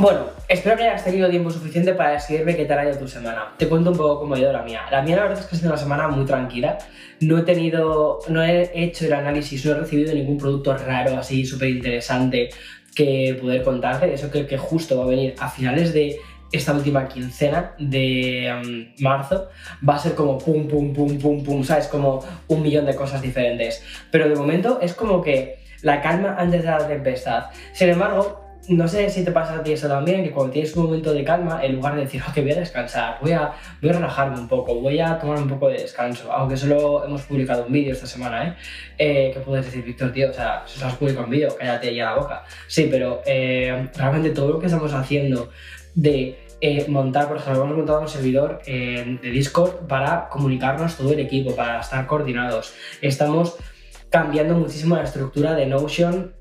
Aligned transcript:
Bueno, 0.00 0.20
espero 0.48 0.78
que 0.78 0.84
hayas 0.84 1.04
tenido 1.04 1.28
tiempo 1.28 1.50
suficiente 1.50 1.92
para 1.92 2.12
decirme 2.12 2.56
qué 2.56 2.64
tal 2.64 2.78
ha 2.78 2.88
ido 2.88 2.96
tu 2.96 3.06
semana. 3.06 3.52
Te 3.58 3.68
cuento 3.68 3.90
un 3.90 3.98
poco 3.98 4.20
cómo 4.20 4.34
ha 4.34 4.38
ido 4.38 4.50
la 4.50 4.62
mía. 4.62 4.80
La 4.90 5.02
mía 5.02 5.16
la 5.16 5.22
verdad 5.24 5.40
es 5.40 5.44
que 5.44 5.56
ha 5.56 5.58
sido 5.58 5.72
una 5.72 5.78
semana 5.78 6.08
muy 6.08 6.24
tranquila. 6.24 6.78
No 7.20 7.36
he 7.36 7.42
tenido, 7.42 8.20
no 8.28 8.42
he 8.42 8.70
hecho 8.72 9.04
el 9.04 9.12
análisis, 9.12 9.62
no 9.66 9.72
he 9.72 9.74
recibido 9.74 10.14
ningún 10.14 10.38
producto 10.38 10.74
raro 10.74 11.18
así 11.18 11.44
súper 11.44 11.68
interesante 11.68 12.48
que 12.96 13.36
poder 13.38 13.62
contarte. 13.62 14.14
Eso 14.14 14.30
creo 14.30 14.46
que 14.46 14.56
justo 14.56 14.96
va 14.96 15.04
a 15.04 15.08
venir 15.08 15.34
a 15.38 15.50
finales 15.50 15.92
de 15.92 16.18
esta 16.50 16.72
última 16.72 17.06
quincena 17.06 17.74
de 17.78 18.50
um, 18.56 19.04
marzo 19.04 19.50
va 19.86 19.96
a 19.96 19.98
ser 19.98 20.14
como 20.14 20.38
pum, 20.38 20.66
pum, 20.66 20.94
pum, 20.94 21.18
pum, 21.18 21.44
pum, 21.44 21.62
¿sabes? 21.62 21.88
Como 21.88 22.24
un 22.48 22.62
millón 22.62 22.86
de 22.86 22.96
cosas 22.96 23.20
diferentes. 23.20 23.84
Pero 24.10 24.30
de 24.30 24.34
momento 24.34 24.78
es 24.80 24.94
como 24.94 25.20
que 25.20 25.58
la 25.82 26.00
calma 26.00 26.36
antes 26.38 26.62
de 26.62 26.70
la 26.70 26.88
tempestad. 26.88 27.48
Sin 27.74 27.90
embargo, 27.90 28.49
no 28.70 28.86
sé 28.86 29.10
si 29.10 29.24
te 29.24 29.32
pasa 29.32 29.56
a 29.56 29.62
ti 29.64 29.72
eso 29.72 29.88
también, 29.88 30.22
que 30.22 30.30
cuando 30.30 30.52
tienes 30.52 30.74
un 30.76 30.84
momento 30.84 31.12
de 31.12 31.24
calma, 31.24 31.64
en 31.64 31.74
lugar 31.74 31.96
de 31.96 32.02
decir, 32.02 32.22
ok, 32.22 32.36
voy 32.36 32.52
a 32.52 32.60
descansar, 32.60 33.18
voy 33.20 33.32
a, 33.32 33.52
voy 33.80 33.90
a 33.90 33.92
relajarme 33.94 34.38
un 34.38 34.46
poco, 34.46 34.76
voy 34.76 35.00
a 35.00 35.18
tomar 35.18 35.38
un 35.38 35.48
poco 35.48 35.68
de 35.68 35.78
descanso, 35.78 36.30
aunque 36.32 36.56
solo 36.56 37.04
hemos 37.04 37.22
publicado 37.22 37.66
un 37.66 37.72
vídeo 37.72 37.92
esta 37.92 38.06
semana, 38.06 38.46
¿eh? 38.46 38.54
eh 38.98 39.30
¿Qué 39.34 39.40
puedes 39.40 39.66
decir, 39.66 39.84
Víctor, 39.84 40.12
tío? 40.12 40.30
O 40.30 40.32
sea, 40.32 40.62
si 40.66 40.82
has 40.84 40.94
publicado 40.94 41.24
un 41.24 41.30
vídeo, 41.30 41.54
cállate 41.58 41.92
ya 41.92 42.04
la 42.06 42.14
boca. 42.14 42.44
Sí, 42.68 42.86
pero 42.88 43.22
eh, 43.26 43.88
realmente 43.96 44.30
todo 44.30 44.52
lo 44.52 44.58
que 44.60 44.66
estamos 44.66 44.94
haciendo 44.94 45.50
de 45.96 46.38
eh, 46.60 46.86
montar, 46.88 47.26
por 47.26 47.38
ejemplo, 47.38 47.64
hemos 47.64 47.76
montado 47.76 48.02
un 48.02 48.08
servidor 48.08 48.62
de 48.64 49.18
Discord 49.20 49.88
para 49.88 50.28
comunicarnos 50.28 50.96
todo 50.96 51.12
el 51.12 51.18
equipo, 51.18 51.56
para 51.56 51.80
estar 51.80 52.06
coordinados. 52.06 52.72
Estamos 53.02 53.56
cambiando 54.10 54.54
muchísimo 54.54 54.94
la 54.94 55.02
estructura 55.02 55.54
de 55.54 55.66
Notion 55.66 56.39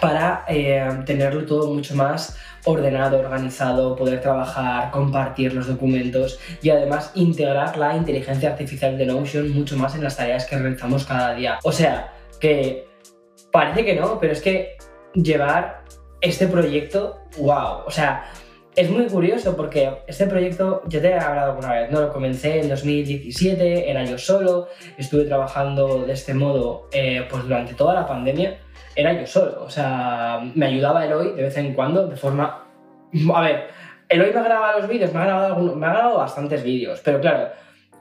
para 0.00 0.44
eh, 0.48 0.86
tenerlo 1.04 1.44
todo 1.44 1.72
mucho 1.72 1.94
más 1.94 2.36
ordenado, 2.64 3.18
organizado, 3.18 3.96
poder 3.96 4.20
trabajar, 4.20 4.90
compartir 4.90 5.54
los 5.54 5.66
documentos 5.66 6.38
y 6.62 6.70
además 6.70 7.12
integrar 7.14 7.76
la 7.76 7.96
inteligencia 7.96 8.50
artificial 8.50 8.98
de 8.98 9.06
Notion 9.06 9.50
mucho 9.52 9.76
más 9.76 9.94
en 9.94 10.04
las 10.04 10.16
tareas 10.16 10.46
que 10.46 10.58
realizamos 10.58 11.04
cada 11.04 11.34
día. 11.34 11.58
O 11.64 11.72
sea, 11.72 12.12
que 12.40 12.86
parece 13.50 13.84
que 13.84 13.94
no, 13.94 14.18
pero 14.20 14.32
es 14.32 14.42
que 14.42 14.76
llevar 15.14 15.84
este 16.20 16.46
proyecto, 16.46 17.20
wow, 17.38 17.84
o 17.86 17.90
sea, 17.90 18.24
es 18.76 18.90
muy 18.90 19.06
curioso 19.06 19.56
porque 19.56 19.90
este 20.06 20.26
proyecto, 20.26 20.82
ya 20.86 21.00
te 21.00 21.08
he 21.08 21.18
hablado 21.18 21.52
alguna 21.52 21.72
vez, 21.72 21.90
¿no? 21.90 22.00
Lo 22.00 22.12
comencé 22.12 22.60
en 22.60 22.68
2017, 22.68 23.90
era 23.90 24.04
yo 24.04 24.18
solo, 24.18 24.68
estuve 24.96 25.24
trabajando 25.24 26.04
de 26.04 26.12
este 26.12 26.32
modo 26.32 26.88
eh, 26.92 27.26
pues 27.28 27.42
durante 27.42 27.74
toda 27.74 27.94
la 27.94 28.06
pandemia 28.06 28.58
era 28.98 29.12
yo 29.12 29.26
solo. 29.26 29.62
O 29.62 29.70
sea, 29.70 30.40
me 30.54 30.66
ayudaba 30.66 31.06
Eloy 31.06 31.32
de 31.32 31.42
vez 31.42 31.56
en 31.56 31.72
cuando, 31.72 32.08
de 32.08 32.16
forma. 32.16 32.64
A 33.32 33.40
ver, 33.40 33.68
Eloy 34.08 34.32
me 34.32 34.42
grabado 34.42 34.80
los 34.80 34.88
vídeos, 34.88 35.14
me 35.14 35.20
ha 35.20 35.24
grabado, 35.24 35.76
me 35.76 35.86
ha 35.86 35.90
grabado 35.90 36.18
bastantes 36.18 36.64
vídeos, 36.64 37.00
pero 37.04 37.20
claro, 37.20 37.48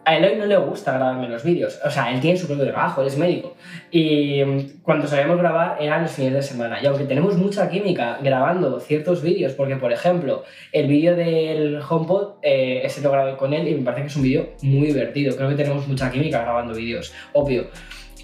a 0.05 0.17
Eloy 0.17 0.37
no 0.37 0.47
le 0.47 0.57
gusta 0.57 0.93
grabarme 0.93 1.29
los 1.29 1.43
vídeos. 1.43 1.79
O 1.85 1.91
sea, 1.91 2.11
él 2.11 2.19
tiene 2.19 2.35
su 2.35 2.47
propio 2.47 2.65
trabajo, 2.65 3.01
él 3.01 3.07
es 3.07 3.17
médico. 3.17 3.55
Y 3.91 4.43
mm, 4.43 4.81
cuando 4.81 5.05
sabíamos 5.05 5.37
grabar 5.37 5.77
eran 5.79 6.01
los 6.01 6.11
fines 6.11 6.33
de 6.33 6.41
semana. 6.41 6.79
Y 6.81 6.87
aunque 6.87 7.03
tenemos 7.03 7.37
mucha 7.37 7.69
química 7.69 8.17
grabando 8.23 8.79
ciertos 8.79 9.21
vídeos, 9.21 9.53
porque 9.53 9.75
por 9.75 9.93
ejemplo, 9.93 10.45
el 10.71 10.87
vídeo 10.87 11.15
del 11.15 11.79
HomePod, 11.87 12.37
eh, 12.41 12.81
ese 12.83 13.01
lo 13.01 13.11
grabé 13.11 13.37
con 13.37 13.53
él 13.53 13.67
y 13.67 13.75
me 13.75 13.83
parece 13.83 14.01
que 14.01 14.07
es 14.07 14.15
un 14.15 14.23
vídeo 14.23 14.49
muy 14.63 14.87
divertido. 14.87 15.35
Creo 15.35 15.49
que 15.49 15.55
tenemos 15.55 15.87
mucha 15.87 16.09
química 16.09 16.41
grabando 16.41 16.73
vídeos, 16.73 17.13
obvio. 17.33 17.67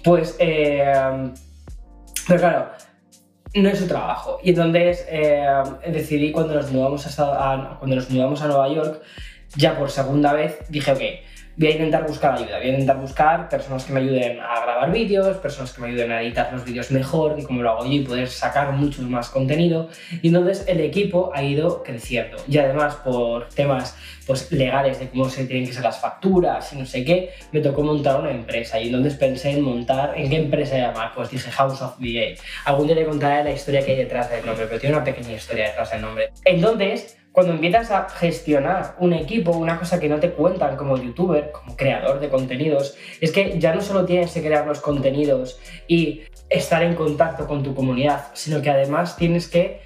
Pues 0.02 0.36
eh, 0.40 0.92
pero 2.26 2.40
claro, 2.40 2.70
no 3.54 3.68
es 3.68 3.78
su 3.78 3.86
trabajo. 3.86 4.38
Y 4.42 4.50
entonces 4.50 5.06
eh, 5.08 5.46
decidí 5.86 6.32
cuando 6.32 6.54
nos, 6.54 6.70
mudamos 6.70 7.06
a, 7.18 7.76
cuando 7.78 7.96
nos 7.96 8.10
mudamos 8.10 8.42
a 8.42 8.48
Nueva 8.48 8.68
York, 8.68 9.02
ya 9.56 9.78
por 9.78 9.90
segunda 9.90 10.32
vez, 10.32 10.58
dije, 10.68 10.92
ok, 10.92 11.00
voy 11.56 11.68
a 11.68 11.70
intentar 11.72 12.06
buscar 12.06 12.34
ayuda, 12.34 12.58
voy 12.58 12.66
a 12.66 12.70
intentar 12.70 12.98
buscar 12.98 13.48
personas 13.48 13.84
que 13.84 13.92
me 13.92 14.00
ayuden 14.00 14.40
a 14.40 14.60
grabar 14.60 14.92
vídeos, 14.92 15.36
personas 15.38 15.72
que 15.72 15.80
me 15.80 15.88
ayuden 15.88 16.12
a 16.12 16.22
editar 16.22 16.52
los 16.52 16.64
vídeos 16.64 16.90
mejor, 16.90 17.36
y 17.38 17.44
como 17.44 17.62
lo 17.62 17.70
hago 17.70 17.84
yo, 17.84 17.92
y 17.92 18.00
poder 18.00 18.28
sacar 18.28 18.72
mucho 18.72 19.02
más 19.02 19.28
contenido. 19.28 19.88
Y 20.22 20.28
entonces 20.28 20.64
el 20.66 20.80
equipo 20.80 21.30
ha 21.34 21.42
ido 21.42 21.82
creciendo. 21.82 22.36
Y 22.48 22.58
además 22.58 22.96
por 22.96 23.48
temas 23.48 23.96
pues, 24.26 24.50
legales 24.50 24.98
de 24.98 25.08
cómo 25.08 25.28
se 25.28 25.46
tienen 25.46 25.66
que 25.66 25.72
ser 25.72 25.82
las 25.82 26.00
facturas 26.00 26.72
y 26.72 26.76
no 26.76 26.86
sé 26.86 27.04
qué, 27.04 27.30
me 27.52 27.60
tocó 27.60 27.82
montar 27.82 28.20
una 28.20 28.30
empresa. 28.30 28.80
Y 28.80 28.88
entonces 28.88 29.14
pensé 29.14 29.50
en 29.50 29.62
montar, 29.62 30.14
¿en 30.16 30.30
qué 30.30 30.36
empresa 30.36 30.76
llamar? 30.76 31.12
Pues 31.14 31.30
dije 31.30 31.50
House 31.50 31.80
of 31.82 31.98
VA. 31.98 32.34
Algún 32.64 32.86
día 32.86 32.96
le 32.96 33.04
contaré 33.04 33.44
la 33.44 33.52
historia 33.52 33.84
que 33.84 33.92
hay 33.92 33.98
detrás 33.98 34.30
del 34.30 34.44
nombre, 34.44 34.66
pero 34.66 34.80
tiene 34.80 34.96
una 34.96 35.04
pequeña 35.04 35.32
historia 35.32 35.68
detrás 35.68 35.90
del 35.90 36.02
nombre. 36.02 36.30
Entonces, 36.44 37.16
cuando 37.34 37.52
empiezas 37.52 37.90
a 37.90 38.08
gestionar 38.08 38.94
un 39.00 39.12
equipo, 39.12 39.50
una 39.50 39.76
cosa 39.76 39.98
que 39.98 40.08
no 40.08 40.20
te 40.20 40.30
cuentan 40.30 40.76
como 40.76 40.96
youtuber, 40.96 41.50
como 41.50 41.76
creador 41.76 42.20
de 42.20 42.28
contenidos, 42.28 42.96
es 43.20 43.32
que 43.32 43.58
ya 43.58 43.74
no 43.74 43.80
solo 43.80 44.04
tienes 44.04 44.30
que 44.30 44.40
crear 44.40 44.64
los 44.64 44.78
contenidos 44.78 45.58
y 45.88 46.22
estar 46.48 46.84
en 46.84 46.94
contacto 46.94 47.48
con 47.48 47.64
tu 47.64 47.74
comunidad, 47.74 48.28
sino 48.34 48.62
que 48.62 48.70
además 48.70 49.16
tienes 49.16 49.48
que, 49.48 49.80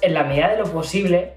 en 0.00 0.14
la 0.14 0.24
medida 0.24 0.48
de 0.48 0.56
lo 0.56 0.64
posible, 0.64 1.34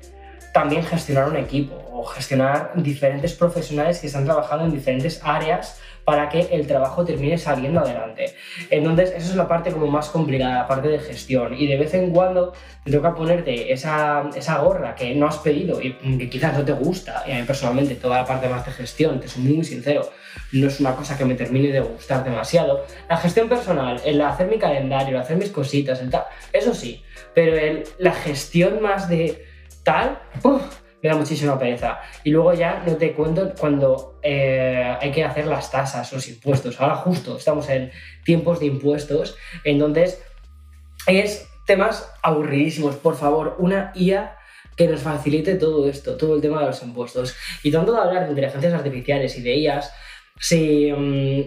también 0.53 0.83
gestionar 0.83 1.27
un 1.27 1.35
equipo 1.35 1.75
o 1.91 2.05
gestionar 2.05 2.71
diferentes 2.77 3.33
profesionales 3.33 3.99
que 3.99 4.07
están 4.07 4.23
trabajando 4.23 4.63
en 4.63 4.71
diferentes 4.71 5.19
áreas 5.21 5.81
para 6.07 6.29
que 6.29 6.39
el 6.51 6.65
trabajo 6.65 7.03
termine 7.03 7.37
saliendo 7.37 7.81
adelante. 7.81 8.33
Entonces, 8.69 9.09
esa 9.09 9.29
es 9.31 9.35
la 9.35 9.45
parte 9.45 9.73
como 9.73 9.87
más 9.87 10.07
complicada, 10.07 10.59
la 10.59 10.65
parte 10.65 10.87
de 10.87 10.99
gestión. 10.99 11.53
Y 11.53 11.67
de 11.67 11.77
vez 11.77 11.93
en 11.95 12.11
cuando 12.11 12.53
te 12.85 12.93
toca 12.93 13.13
ponerte 13.13 13.73
esa, 13.73 14.29
esa 14.33 14.59
gorra 14.59 14.95
que 14.95 15.13
no 15.15 15.27
has 15.27 15.39
pedido 15.39 15.81
y 15.81 15.91
que 16.17 16.29
quizás 16.29 16.57
no 16.57 16.63
te 16.63 16.71
gusta. 16.71 17.25
Y 17.27 17.33
a 17.33 17.35
mí 17.35 17.43
personalmente 17.43 17.95
toda 17.95 18.19
la 18.21 18.25
parte 18.25 18.47
más 18.47 18.65
de 18.65 18.71
gestión, 18.71 19.19
te 19.19 19.27
soy 19.27 19.43
muy 19.43 19.65
sincero, 19.65 20.09
no 20.53 20.67
es 20.67 20.79
una 20.79 20.95
cosa 20.95 21.17
que 21.17 21.25
me 21.25 21.35
termine 21.35 21.73
de 21.73 21.81
gustar 21.81 22.23
demasiado. 22.23 22.85
La 23.09 23.17
gestión 23.17 23.49
personal, 23.49 23.99
el 24.05 24.21
hacer 24.21 24.47
mi 24.47 24.57
calendario, 24.57 25.17
el 25.17 25.21
hacer 25.21 25.35
mis 25.35 25.49
cositas, 25.49 25.99
el 25.99 26.09
tal, 26.09 26.23
eso 26.53 26.73
sí. 26.73 27.03
Pero 27.35 27.57
el, 27.57 27.83
la 27.97 28.13
gestión 28.13 28.81
más 28.81 29.09
de 29.09 29.43
tal, 29.83 30.19
me 31.07 31.13
da 31.13 31.19
muchísima 31.19 31.57
pereza. 31.57 31.99
Y 32.23 32.31
luego 32.31 32.53
ya 32.53 32.83
no 32.85 32.97
te 32.97 33.13
cuento 33.13 33.53
cuando 33.57 34.19
eh, 34.21 34.97
hay 34.99 35.11
que 35.11 35.23
hacer 35.23 35.47
las 35.47 35.71
tasas, 35.71 36.11
los 36.11 36.27
impuestos. 36.27 36.79
Ahora 36.81 36.95
justo 36.95 37.37
estamos 37.37 37.69
en 37.69 37.91
tiempos 38.25 38.59
de 38.59 38.65
impuestos, 38.65 39.37
entonces 39.63 40.21
es 41.07 41.47
temas 41.65 42.11
aburridísimos. 42.21 42.95
Por 42.97 43.15
favor, 43.15 43.55
una 43.59 43.91
IA 43.95 44.35
que 44.75 44.87
nos 44.87 45.01
facilite 45.01 45.55
todo 45.55 45.89
esto, 45.89 46.17
todo 46.17 46.35
el 46.35 46.41
tema 46.41 46.59
de 46.59 46.67
los 46.67 46.83
impuestos. 46.83 47.35
Y 47.63 47.71
tanto 47.71 47.93
de 47.93 47.99
hablar 47.99 48.25
de 48.25 48.29
inteligencias 48.31 48.73
artificiales 48.73 49.37
y 49.37 49.41
de 49.41 49.55
IAs, 49.55 49.93
si 50.39 50.91
mm, 50.91 51.41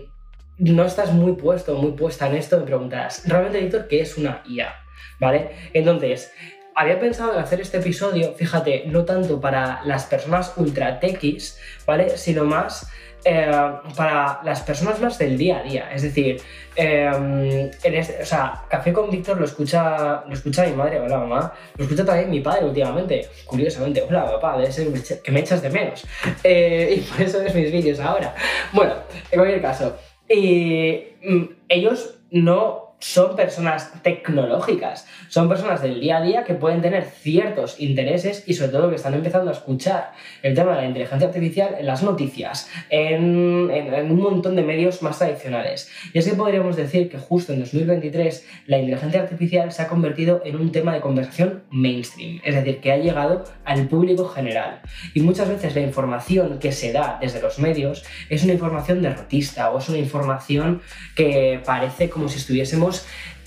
no 0.75 0.85
estás 0.85 1.13
muy 1.13 1.33
puesto, 1.33 1.75
muy 1.75 1.93
puesta 1.93 2.29
en 2.29 2.37
esto, 2.37 2.59
me 2.59 2.65
preguntarás, 2.65 3.29
¿realmente, 3.29 3.61
Víctor, 3.61 3.89
qué 3.89 4.01
es 4.01 4.17
una 4.17 4.43
IA? 4.49 4.75
¿Vale? 5.21 5.51
Entonces, 5.75 6.33
había 6.81 6.99
pensado 6.99 7.35
en 7.35 7.41
hacer 7.41 7.61
este 7.61 7.77
episodio, 7.77 8.33
fíjate, 8.33 8.85
no 8.87 9.05
tanto 9.05 9.39
para 9.39 9.83
las 9.85 10.07
personas 10.07 10.55
ultra 10.57 10.99
techis, 10.99 11.59
¿vale? 11.87 12.17
Sino 12.17 12.45
más 12.45 12.91
eh, 13.23 13.51
para 13.95 14.41
las 14.45 14.63
personas 14.63 14.99
más 14.99 15.19
del 15.19 15.37
día 15.37 15.59
a 15.59 15.63
día. 15.63 15.93
Es 15.93 16.01
decir, 16.01 16.41
eh, 16.75 17.71
este, 17.83 18.23
o 18.23 18.25
sea, 18.25 18.65
Café 18.71 18.95
con 18.95 19.11
Víctor 19.11 19.39
lo 19.39 19.45
escucha, 19.45 20.25
lo 20.27 20.33
escucha 20.33 20.65
mi 20.65 20.73
madre, 20.73 21.01
hola 21.01 21.19
mamá, 21.19 21.53
lo 21.77 21.85
escucha 21.85 22.03
también 22.03 22.31
mi 22.31 22.41
padre 22.41 22.65
últimamente, 22.65 23.29
curiosamente, 23.45 24.01
hola 24.01 24.25
papá, 24.25 24.57
debe 24.57 24.73
ser 24.73 24.89
que 25.23 25.31
me 25.33 25.41
echas 25.41 25.61
de 25.61 25.69
menos. 25.69 26.07
Eh, 26.43 26.95
y 26.97 27.01
por 27.03 27.21
eso 27.21 27.41
ves 27.41 27.55
mis 27.55 27.71
vídeos 27.71 28.01
ahora. 28.01 28.35
Bueno, 28.73 28.95
en 29.31 29.39
cualquier 29.39 29.61
caso, 29.61 29.99
y, 30.27 31.09
mm, 31.23 31.45
ellos 31.69 32.21
no 32.31 32.90
son 33.01 33.35
personas 33.35 33.93
tecnológicas, 34.03 35.07
son 35.29 35.49
personas 35.49 35.83
del 35.83 36.01
día 36.01 36.19
a 36.19 36.23
día 36.23 36.45
que 36.45 36.55
pueden 36.55 36.83
tener 36.83 37.05
ciertos 37.05 37.81
intereses 37.81 38.45
y 38.47 38.55
sobre 38.55 38.73
todo 38.73 38.91
que 38.91 38.97
están 38.97 39.15
empezando 39.15 39.51
a 39.51 39.55
escuchar 39.55 40.13
el 40.43 40.55
tema 40.55 40.73
de 40.73 40.83
la 40.83 40.87
inteligencia 40.87 41.29
artificial 41.29 41.77
en 41.79 41.87
las 41.87 42.03
noticias, 42.03 42.69
en, 42.91 43.71
en, 43.71 44.11
un 44.11 44.21
montón 44.21 44.55
de 44.55 44.63
medios 44.63 45.03
más 45.03 45.19
tradicionales. 45.19 45.91
Y 46.13 46.19
es 46.19 46.29
que 46.29 46.35
podríamos 46.35 46.77
decir 46.77 47.09
que 47.09 47.19
justo 47.19 47.55
en 47.55 47.61
2023 47.61 48.47
la 48.67 48.79
inteligencia 48.79 49.23
artificial 49.23 49.73
se 49.73 49.83
ha 49.83 49.89
convertido 49.89 50.43
en 50.45 50.57
un 50.57 50.71
tema 50.71 50.93
de 50.93 51.01
conversación 51.01 51.63
mainstream, 51.71 52.41
es 52.45 52.55
decir, 52.55 52.81
que 52.81 52.93
ha 52.93 52.99
llegado 52.99 53.45
al 53.65 53.89
público 53.89 54.29
general. 54.29 54.83
Y 55.15 55.23
muchas 55.23 55.49
veces 55.49 55.75
la 55.75 55.81
información 55.81 56.59
que 56.59 56.73
se 56.73 56.93
da 56.93 57.19
desde 57.21 57.41
los 57.41 57.59
medios 57.59 58.05
es 58.29 58.45
una 58.45 58.53
información 58.53 59.01
derrotista 59.01 59.71
o 59.71 59.79
es 59.79 59.89
una 59.89 59.99
información 59.99 60.83
que 61.15 61.63
parece 61.65 62.11
como 62.11 62.29
si 62.29 62.39
estuviésemos 62.39 62.90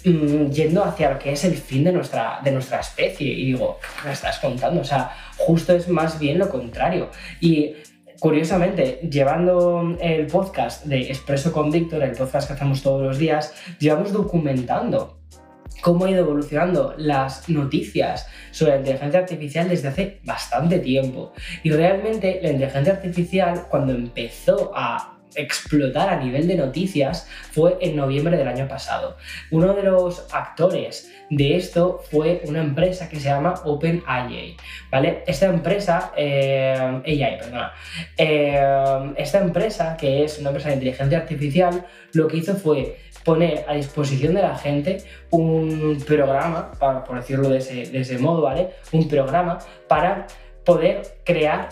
Mm, 0.06 0.52
yendo 0.52 0.84
hacia 0.84 1.12
lo 1.12 1.20
que 1.20 1.32
es 1.32 1.46
el 1.46 1.56
fin 1.56 1.86
de 1.86 1.94
nuestra, 1.94 2.42
de 2.44 2.52
nuestra 2.52 2.80
especie. 2.80 3.28
Y 3.32 3.46
digo, 3.46 3.80
¿qué 3.82 4.08
me 4.08 4.14
estás 4.14 4.38
contando? 4.40 4.82
O 4.82 4.84
sea, 4.84 5.12
justo 5.38 5.74
es 5.74 5.88
más 5.88 6.20
bien 6.20 6.40
lo 6.40 6.50
contrario. 6.50 7.10
Y 7.40 7.74
curiosamente, 8.20 9.00
llevando 9.10 9.96
el 10.02 10.28
podcast 10.28 10.86
de 10.86 11.04
Expreso 11.04 11.54
con 11.54 11.72
Víctor, 11.72 12.04
el 12.04 12.12
podcast 12.12 12.48
que 12.48 12.54
hacemos 12.54 12.82
todos 12.82 13.02
los 13.02 13.18
días, 13.18 13.54
llevamos 13.80 14.12
documentando 14.12 15.20
cómo 15.82 16.06
ha 16.06 16.12
ido 16.12 16.20
evolucionando 16.20 16.96
las 16.98 17.48
noticias 17.50 18.28
sobre 18.52 18.74
la 18.74 18.78
inteligencia 18.80 19.20
artificial 19.22 19.70
desde 19.70 19.88
hace 19.88 20.20
bastante 20.26 20.80
tiempo. 20.80 21.32
Y 21.64 21.72
realmente 21.72 22.40
la 22.42 22.50
inteligencia 22.50 22.94
artificial, 22.94 23.68
cuando 23.70 23.94
empezó 23.94 24.72
a 24.76 25.13
explotar 25.36 26.10
a 26.10 26.18
nivel 26.18 26.48
de 26.48 26.56
noticias 26.56 27.28
fue 27.52 27.78
en 27.82 27.96
noviembre 27.96 28.38
del 28.38 28.48
año 28.48 28.68
pasado. 28.68 29.18
Uno 29.52 29.74
de 29.74 29.84
los 29.84 30.28
actores 30.32 31.12
de 31.30 31.56
esto 31.56 32.02
fue 32.12 32.42
una 32.46 32.62
empresa 32.62 33.10
que 33.10 33.18
se 33.18 33.30
llama 33.30 33.56
OpenAI, 33.66 34.56
¿vale? 34.92 35.24
Esta 35.26 35.48
empresa, 35.48 36.12
eh, 36.16 37.02
AI, 37.06 37.38
perdona, 37.40 37.74
eh, 38.18 39.14
esta 39.18 39.40
empresa 39.40 39.98
que 39.98 40.24
es 40.24 40.40
una 40.40 40.50
empresa 40.50 40.70
de 40.70 40.76
inteligencia 40.76 41.18
artificial, 41.18 41.86
lo 42.14 42.28
que 42.28 42.38
hizo 42.38 42.56
fue 42.56 42.98
poner 43.24 43.66
a 43.68 43.74
disposición 43.74 44.34
de 44.34 44.42
la 44.42 44.56
gente 44.56 44.98
un 45.32 46.04
programa, 46.06 46.72
por 46.72 47.16
decirlo 47.16 47.50
de 47.50 47.58
ese, 47.58 48.18
modo, 48.18 48.42
¿vale? 48.42 48.72
Un 48.92 49.08
programa 49.08 49.60
para 49.88 50.28
poder 50.66 51.02
crear 51.24 51.70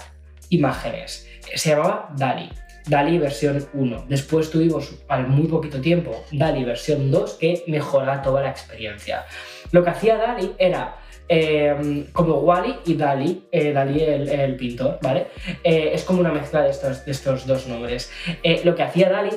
imágenes. 0.50 1.28
Se 1.56 1.69
llamaba 1.69 2.10
DALI. 2.16 2.50
DALI 2.91 3.19
versión 3.19 3.65
1. 3.73 4.05
Después 4.09 4.51
tuvimos 4.51 4.93
al 5.07 5.27
muy 5.27 5.47
poquito 5.47 5.79
tiempo 5.79 6.25
DALI 6.31 6.65
versión 6.65 7.09
2 7.09 7.33
que 7.35 7.63
mejora 7.67 8.21
toda 8.21 8.41
la 8.41 8.49
experiencia. 8.49 9.25
Lo 9.71 9.81
que 9.83 9.91
hacía 9.91 10.17
DALI 10.17 10.51
era 10.57 10.97
eh, 11.29 12.07
como 12.11 12.39
Wally 12.39 12.75
y 12.85 12.95
Dali, 12.95 13.47
eh, 13.49 13.71
Dali 13.71 14.01
el, 14.03 14.57
pintor, 14.57 14.99
¿vale? 15.01 15.27
Eh, 15.63 15.91
es 15.93 16.03
como 16.03 16.19
una 16.19 16.33
mezcla 16.33 16.63
de 16.63 16.71
estos, 16.71 17.05
de 17.05 17.11
estos 17.11 17.47
dos 17.47 17.67
nombres. 17.67 18.11
lo 18.65 18.75
que 18.75 18.83
hacía 18.83 19.09
Dali 19.09 19.31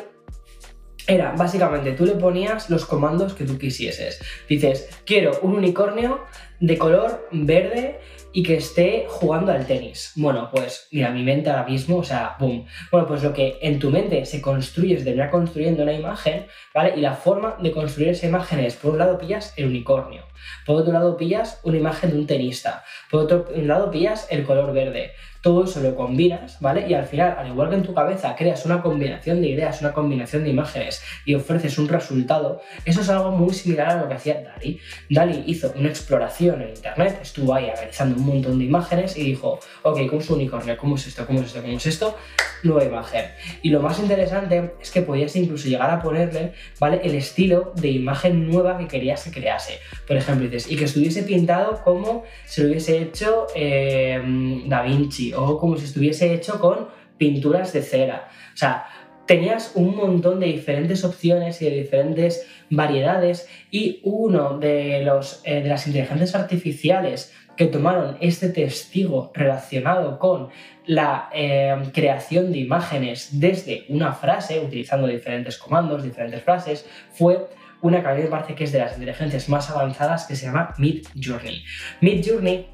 era 1.06 1.32
básicamente 1.32 1.92
tú 1.92 2.06
le 2.06 2.14
ponías 2.14 2.70
los 2.70 2.84
comandos 2.86 3.34
que 3.34 3.44
tú 3.44 3.56
quisieses. 3.56 4.20
Dices, 4.48 4.88
quiero 5.06 5.38
un 5.42 5.54
unicornio 5.54 6.24
de 6.58 6.76
color 6.76 7.28
verde 7.30 8.00
y 8.34 8.42
que 8.42 8.56
esté 8.56 9.06
jugando 9.08 9.52
al 9.52 9.64
tenis. 9.64 10.12
Bueno, 10.16 10.50
pues 10.52 10.88
mira, 10.90 11.10
mi 11.10 11.22
mente 11.22 11.48
ahora 11.48 11.64
mismo, 11.64 11.98
o 11.98 12.04
sea, 12.04 12.36
boom. 12.38 12.66
Bueno, 12.90 13.06
pues 13.06 13.22
lo 13.22 13.32
que 13.32 13.58
en 13.62 13.78
tu 13.78 13.90
mente 13.90 14.26
se 14.26 14.42
construye, 14.42 14.98
se 14.98 15.04
termina 15.04 15.30
construyendo 15.30 15.84
una 15.84 15.92
imagen, 15.92 16.46
¿vale? 16.74 16.94
Y 16.96 17.00
la 17.00 17.14
forma 17.14 17.56
de 17.62 17.70
construir 17.70 18.08
esa 18.08 18.26
imagen 18.26 18.58
es, 18.58 18.74
por 18.74 18.92
un 18.92 18.98
lado 18.98 19.18
pillas 19.18 19.54
el 19.56 19.66
unicornio, 19.66 20.24
por 20.66 20.76
otro 20.76 20.92
lado 20.92 21.16
pillas 21.16 21.60
una 21.62 21.78
imagen 21.78 22.10
de 22.10 22.18
un 22.18 22.26
tenista, 22.26 22.84
por 23.10 23.22
otro 23.22 23.46
lado 23.56 23.90
pillas 23.90 24.26
el 24.30 24.44
color 24.44 24.72
verde, 24.72 25.12
todo 25.44 25.64
eso 25.64 25.80
lo 25.80 25.94
combinas, 25.94 26.58
¿vale? 26.60 26.88
Y 26.88 26.94
al 26.94 27.04
final, 27.04 27.36
al 27.38 27.48
igual 27.48 27.68
que 27.68 27.74
en 27.74 27.82
tu 27.82 27.92
cabeza 27.92 28.34
creas 28.34 28.64
una 28.64 28.80
combinación 28.80 29.42
de 29.42 29.50
ideas, 29.50 29.82
una 29.82 29.92
combinación 29.92 30.42
de 30.42 30.48
imágenes 30.48 31.02
y 31.26 31.34
ofreces 31.34 31.76
un 31.76 31.86
resultado, 31.86 32.62
eso 32.86 33.02
es 33.02 33.10
algo 33.10 33.30
muy 33.30 33.52
similar 33.52 33.90
a 33.90 34.00
lo 34.00 34.08
que 34.08 34.14
hacía 34.14 34.40
Dali. 34.40 34.80
Dali 35.10 35.44
hizo 35.46 35.74
una 35.76 35.90
exploración 35.90 36.62
en 36.62 36.70
Internet, 36.70 37.18
estuvo 37.20 37.54
ahí 37.54 37.68
analizando 37.68 38.16
un 38.16 38.24
montón 38.24 38.58
de 38.58 38.64
imágenes 38.64 39.18
y 39.18 39.22
dijo, 39.22 39.60
ok, 39.82 40.06
¿cómo 40.08 40.22
es 40.22 40.30
un 40.30 40.36
unicornio? 40.36 40.78
¿Cómo 40.78 40.96
es 40.96 41.06
esto? 41.06 41.26
¿Cómo 41.26 41.40
es 41.40 41.48
esto? 41.48 41.60
¿Cómo 41.60 41.76
es 41.76 41.86
esto? 41.86 42.16
Nueva 42.62 42.84
imagen. 42.86 43.26
Y 43.60 43.68
lo 43.68 43.82
más 43.82 43.98
interesante 43.98 44.72
es 44.80 44.90
que 44.90 45.02
podías 45.02 45.36
incluso 45.36 45.68
llegar 45.68 45.90
a 45.90 46.00
ponerle, 46.00 46.54
¿vale? 46.80 47.02
El 47.04 47.14
estilo 47.16 47.74
de 47.76 47.90
imagen 47.90 48.48
nueva 48.48 48.78
que 48.78 48.88
querías 48.88 49.22
que 49.24 49.30
crease. 49.30 49.78
Por 50.06 50.16
ejemplo, 50.16 50.33
y 50.68 50.76
que 50.76 50.84
estuviese 50.84 51.22
pintado 51.22 51.82
como 51.82 52.24
se 52.44 52.62
lo 52.62 52.68
hubiese 52.68 52.98
hecho 52.98 53.46
eh, 53.54 54.20
Da 54.66 54.82
Vinci 54.82 55.32
o 55.34 55.58
como 55.58 55.76
si 55.76 55.84
estuviese 55.84 56.32
hecho 56.32 56.60
con 56.60 56.88
pinturas 57.18 57.72
de 57.72 57.82
cera. 57.82 58.28
O 58.52 58.56
sea, 58.56 58.86
tenías 59.26 59.72
un 59.74 59.96
montón 59.96 60.40
de 60.40 60.46
diferentes 60.46 61.04
opciones 61.04 61.60
y 61.62 61.66
de 61.66 61.76
diferentes 61.82 62.46
variedades 62.70 63.48
y 63.70 64.00
uno 64.02 64.58
de, 64.58 65.02
los, 65.04 65.40
eh, 65.44 65.62
de 65.62 65.68
las 65.68 65.86
inteligencias 65.86 66.34
artificiales 66.34 67.32
que 67.56 67.66
tomaron 67.66 68.16
este 68.20 68.48
testigo 68.48 69.30
relacionado 69.34 70.18
con 70.18 70.48
la 70.86 71.30
eh, 71.32 71.76
creación 71.92 72.52
de 72.52 72.58
imágenes 72.58 73.40
desde 73.40 73.84
una 73.88 74.12
frase, 74.12 74.60
utilizando 74.60 75.06
diferentes 75.06 75.56
comandos, 75.56 76.02
diferentes 76.02 76.42
frases, 76.42 76.84
fue 77.12 77.46
una 77.84 78.00
que 78.00 78.08
a 78.08 78.14
mí 78.14 78.22
me 78.22 78.28
parece 78.28 78.54
que 78.54 78.64
es 78.64 78.72
de 78.72 78.78
las 78.78 78.94
inteligencias 78.94 79.48
más 79.48 79.70
avanzadas 79.70 80.24
que 80.24 80.34
se 80.34 80.46
llama 80.46 80.74
Mid 80.78 81.06
Journey. 81.14 81.62
Mid 82.00 82.26
Journey 82.26 82.66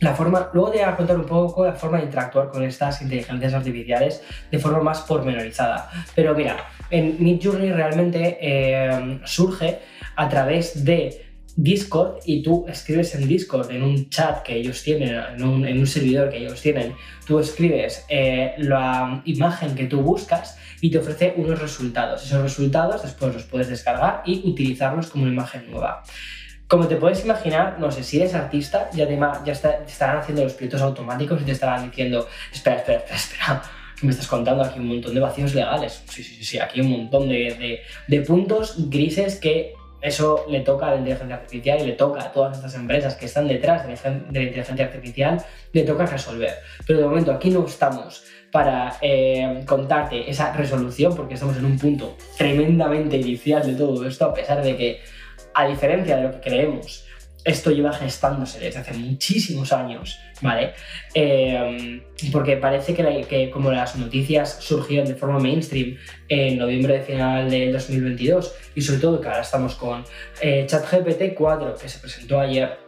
la 0.00 0.14
forma, 0.14 0.48
luego 0.54 0.70
te 0.70 0.78
voy 0.78 0.86
a 0.86 0.96
contar 0.96 1.16
un 1.16 1.26
poco 1.26 1.66
la 1.66 1.74
forma 1.74 1.98
de 1.98 2.04
interactuar 2.04 2.48
con 2.48 2.62
estas 2.62 3.02
inteligencias 3.02 3.52
artificiales 3.52 4.22
de 4.50 4.58
forma 4.58 4.80
más 4.80 5.02
pormenorizada. 5.02 5.90
Pero 6.14 6.34
mira, 6.34 6.56
en 6.90 7.22
Midjourney 7.22 7.70
realmente 7.72 8.38
eh, 8.40 9.20
surge 9.24 9.80
a 10.16 10.28
través 10.28 10.84
de 10.84 11.29
Discord 11.56 12.18
y 12.24 12.42
tú 12.42 12.64
escribes 12.68 13.14
en 13.14 13.26
Discord, 13.26 13.70
en 13.70 13.82
un 13.82 14.08
chat 14.08 14.42
que 14.42 14.56
ellos 14.56 14.82
tienen, 14.82 15.14
en 15.36 15.42
un, 15.42 15.86
servidor 15.86 16.30
que 16.30 16.38
ellos 16.38 16.60
tienen, 16.60 16.94
tú 17.26 17.38
escribes 17.38 18.04
eh, 18.08 18.54
la 18.58 19.22
imagen 19.24 19.74
que 19.74 19.86
tú 19.86 20.00
buscas 20.00 20.58
y 20.80 20.90
te 20.90 20.98
ofrece 20.98 21.34
unos 21.36 21.60
resultados. 21.60 22.24
Esos 22.24 22.42
resultados 22.42 23.02
después 23.02 23.34
los 23.34 23.44
puedes 23.44 23.68
descargar 23.68 24.22
y 24.24 24.48
utilizarlos 24.48 25.08
como 25.08 25.24
una 25.24 25.32
imagen 25.32 25.70
nueva. 25.70 26.02
Como 26.66 26.86
te 26.86 26.96
puedes 26.96 27.24
imaginar, 27.24 27.78
no 27.80 27.90
sé, 27.90 28.04
si 28.04 28.20
eres 28.20 28.32
artista, 28.32 28.88
ya 28.92 29.06
te, 29.08 29.18
ya 29.44 29.52
estarán 29.52 30.18
haciendo 30.18 30.44
los 30.44 30.52
pilotos 30.54 30.80
automáticos 30.80 31.42
y 31.42 31.44
te 31.44 31.52
estarán 31.52 31.90
diciendo, 31.90 32.28
espera, 32.52 32.76
espera, 32.76 32.98
espera, 32.98 33.16
espera, 33.16 33.62
que 33.98 34.06
me 34.06 34.12
estás 34.12 34.28
contando 34.28 34.62
aquí 34.62 34.78
un 34.78 34.86
montón 34.86 35.12
de 35.12 35.20
vacíos 35.20 35.54
legales. 35.54 36.02
Sí, 36.08 36.22
sí, 36.22 36.44
sí, 36.44 36.58
aquí 36.58 36.80
un 36.80 36.90
montón 36.90 37.28
de, 37.28 37.82
de, 38.06 38.20
puntos 38.22 38.88
grises 38.88 39.40
que 39.40 39.74
eso 40.02 40.46
le 40.48 40.60
toca 40.60 40.86
a 40.86 40.90
la 40.92 40.96
inteligencia 40.96 41.36
artificial 41.36 41.80
y 41.80 41.86
le 41.86 41.92
toca 41.92 42.22
a 42.22 42.32
todas 42.32 42.56
estas 42.56 42.74
empresas 42.74 43.14
que 43.16 43.26
están 43.26 43.48
detrás 43.48 43.82
de 43.86 43.94
la, 43.94 44.10
inteligencia 44.12 44.84
artificial, 44.84 45.44
le 45.72 45.82
toca 45.82 46.06
resolver. 46.06 46.54
Pero 46.86 47.00
de 47.00 47.04
momento 47.04 47.32
aquí 47.32 47.50
no 47.50 47.66
estamos 47.66 48.24
para 48.50 48.96
eh, 49.00 49.62
contarte 49.66 50.28
esa 50.30 50.52
resolución 50.52 51.14
porque 51.14 51.34
estamos 51.34 51.56
en 51.56 51.64
un 51.64 51.78
punto 51.78 52.16
tremendamente 52.36 53.16
inicial 53.16 53.64
de 53.66 53.74
todo 53.74 54.06
esto, 54.06 54.24
a 54.24 54.34
pesar 54.34 54.62
de 54.62 54.76
que 54.76 55.00
a 55.54 55.66
diferencia 55.66 56.16
de 56.16 56.22
lo 56.22 56.30
que 56.32 56.40
creemos, 56.40 57.04
esto 57.44 57.70
lleva 57.70 57.92
gestándose 57.92 58.58
desde 58.58 58.80
hace 58.80 58.92
muchísimos 58.94 59.72
años, 59.72 60.18
¿vale? 60.40 60.72
Eh, 61.14 62.02
porque 62.32 62.56
parece 62.56 62.94
que, 62.94 63.50
como 63.50 63.70
las 63.70 63.96
noticias 63.96 64.58
surgieron 64.60 65.06
de 65.06 65.14
forma 65.14 65.38
mainstream 65.38 65.96
en 66.28 66.58
noviembre 66.58 66.94
de 66.94 67.00
final 67.00 67.50
del 67.50 67.72
2022 67.72 68.54
y 68.74 68.80
sobre 68.82 69.00
todo 69.00 69.20
que 69.20 69.28
ahora 69.28 69.42
estamos 69.42 69.74
con 69.74 70.04
eh, 70.40 70.66
ChatGPT 70.66 71.34
4 71.34 71.74
que 71.80 71.88
se 71.88 71.98
presentó 71.98 72.40
ayer, 72.40 72.78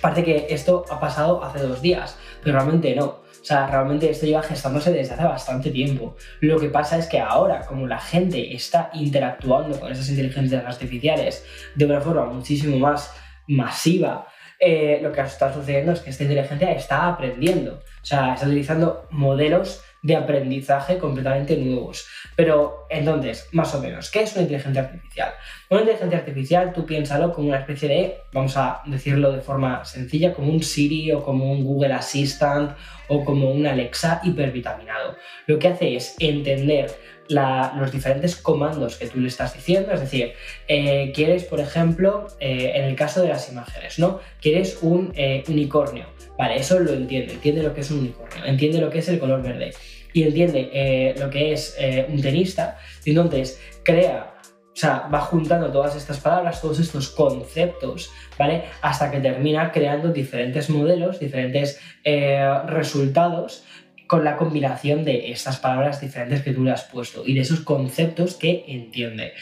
parece 0.00 0.24
que 0.24 0.46
esto 0.50 0.84
ha 0.90 0.98
pasado 1.00 1.42
hace 1.42 1.60
dos 1.60 1.80
días, 1.82 2.18
pero 2.42 2.56
realmente 2.56 2.94
no. 2.94 3.22
O 3.42 3.44
sea, 3.44 3.66
realmente 3.66 4.08
esto 4.08 4.24
lleva 4.24 4.42
gestándose 4.42 4.92
desde 4.92 5.14
hace 5.14 5.24
bastante 5.24 5.70
tiempo. 5.70 6.14
Lo 6.40 6.60
que 6.60 6.68
pasa 6.68 6.96
es 6.96 7.06
que 7.06 7.18
ahora, 7.18 7.66
como 7.66 7.88
la 7.88 7.98
gente 7.98 8.54
está 8.54 8.90
interactuando 8.92 9.80
con 9.80 9.90
esas 9.90 10.08
inteligencias 10.08 10.64
artificiales 10.64 11.44
de 11.74 11.84
una 11.84 12.00
forma 12.00 12.26
muchísimo 12.26 12.78
más 12.78 13.12
masiva, 13.48 14.28
eh, 14.64 15.00
lo 15.02 15.10
que 15.10 15.20
está 15.22 15.52
sucediendo 15.52 15.90
es 15.90 15.98
que 15.98 16.10
esta 16.10 16.22
inteligencia 16.22 16.70
está 16.70 17.08
aprendiendo. 17.08 17.82
O 18.00 18.06
sea, 18.06 18.34
está 18.34 18.46
utilizando 18.46 19.08
modelos 19.10 19.82
de 20.02 20.14
aprendizaje 20.14 20.98
completamente 20.98 21.56
nuevos. 21.56 22.06
Pero 22.36 22.86
entonces, 22.88 23.48
más 23.50 23.74
o 23.74 23.80
menos, 23.80 24.08
¿qué 24.08 24.22
es 24.22 24.32
una 24.34 24.42
inteligencia 24.42 24.82
artificial? 24.82 25.32
Una 25.72 25.80
inteligencia 25.80 26.18
artificial, 26.18 26.72
tú 26.74 26.84
piénsalo 26.84 27.32
como 27.32 27.48
una 27.48 27.60
especie 27.60 27.88
de, 27.88 28.16
vamos 28.30 28.58
a 28.58 28.82
decirlo 28.84 29.32
de 29.32 29.40
forma 29.40 29.82
sencilla, 29.86 30.34
como 30.34 30.52
un 30.52 30.62
Siri 30.62 31.10
o 31.12 31.22
como 31.22 31.50
un 31.50 31.64
Google 31.64 31.94
Assistant 31.94 32.76
o 33.08 33.24
como 33.24 33.50
un 33.50 33.66
Alexa 33.66 34.20
hipervitaminado. 34.22 35.16
Lo 35.46 35.58
que 35.58 35.68
hace 35.68 35.96
es 35.96 36.14
entender 36.18 36.94
los 37.28 37.90
diferentes 37.90 38.36
comandos 38.36 38.96
que 38.96 39.06
tú 39.06 39.18
le 39.18 39.28
estás 39.28 39.54
diciendo, 39.54 39.92
es 39.92 40.00
decir, 40.00 40.34
eh, 40.68 41.10
quieres, 41.14 41.44
por 41.44 41.58
ejemplo, 41.58 42.26
eh, 42.38 42.72
en 42.74 42.84
el 42.84 42.94
caso 42.94 43.22
de 43.22 43.28
las 43.28 43.50
imágenes, 43.50 43.98
¿no? 43.98 44.20
Quieres 44.42 44.80
un 44.82 45.10
eh, 45.14 45.42
unicornio, 45.48 46.04
vale, 46.36 46.56
eso 46.56 46.80
lo 46.80 46.92
entiende, 46.92 47.32
entiende 47.32 47.62
lo 47.62 47.72
que 47.72 47.80
es 47.80 47.90
un 47.90 48.00
unicornio, 48.00 48.44
entiende 48.44 48.78
lo 48.78 48.90
que 48.90 48.98
es 48.98 49.08
el 49.08 49.18
color 49.18 49.40
verde 49.40 49.72
y 50.12 50.24
entiende 50.24 51.14
lo 51.18 51.30
que 51.30 51.54
es 51.54 51.78
un 52.10 52.20
tenista, 52.20 52.76
y 53.06 53.12
entonces 53.12 53.58
crea 53.82 54.31
o 54.72 54.76
sea, 54.76 55.08
va 55.12 55.20
juntando 55.20 55.70
todas 55.70 55.94
estas 55.96 56.18
palabras, 56.18 56.60
todos 56.60 56.80
estos 56.80 57.10
conceptos, 57.10 58.10
¿vale? 58.38 58.64
Hasta 58.80 59.10
que 59.10 59.20
termina 59.20 59.70
creando 59.70 60.08
diferentes 60.12 60.70
modelos, 60.70 61.20
diferentes 61.20 61.78
resultados 62.66 63.64
con 64.12 64.24
la 64.24 64.36
combinación 64.36 65.04
de 65.04 65.30
estas 65.30 65.58
palabras 65.58 66.00
diferentes 66.00 66.42
que 66.42 66.52
tú 66.52 66.64
le 66.64 66.70
has 66.70 66.84
puesto 66.84 67.22
y 67.24 67.32
de 67.32 67.40
esos 67.40 67.60
conceptos 67.60 68.34
que 68.34 68.64
entiende. 68.68 69.32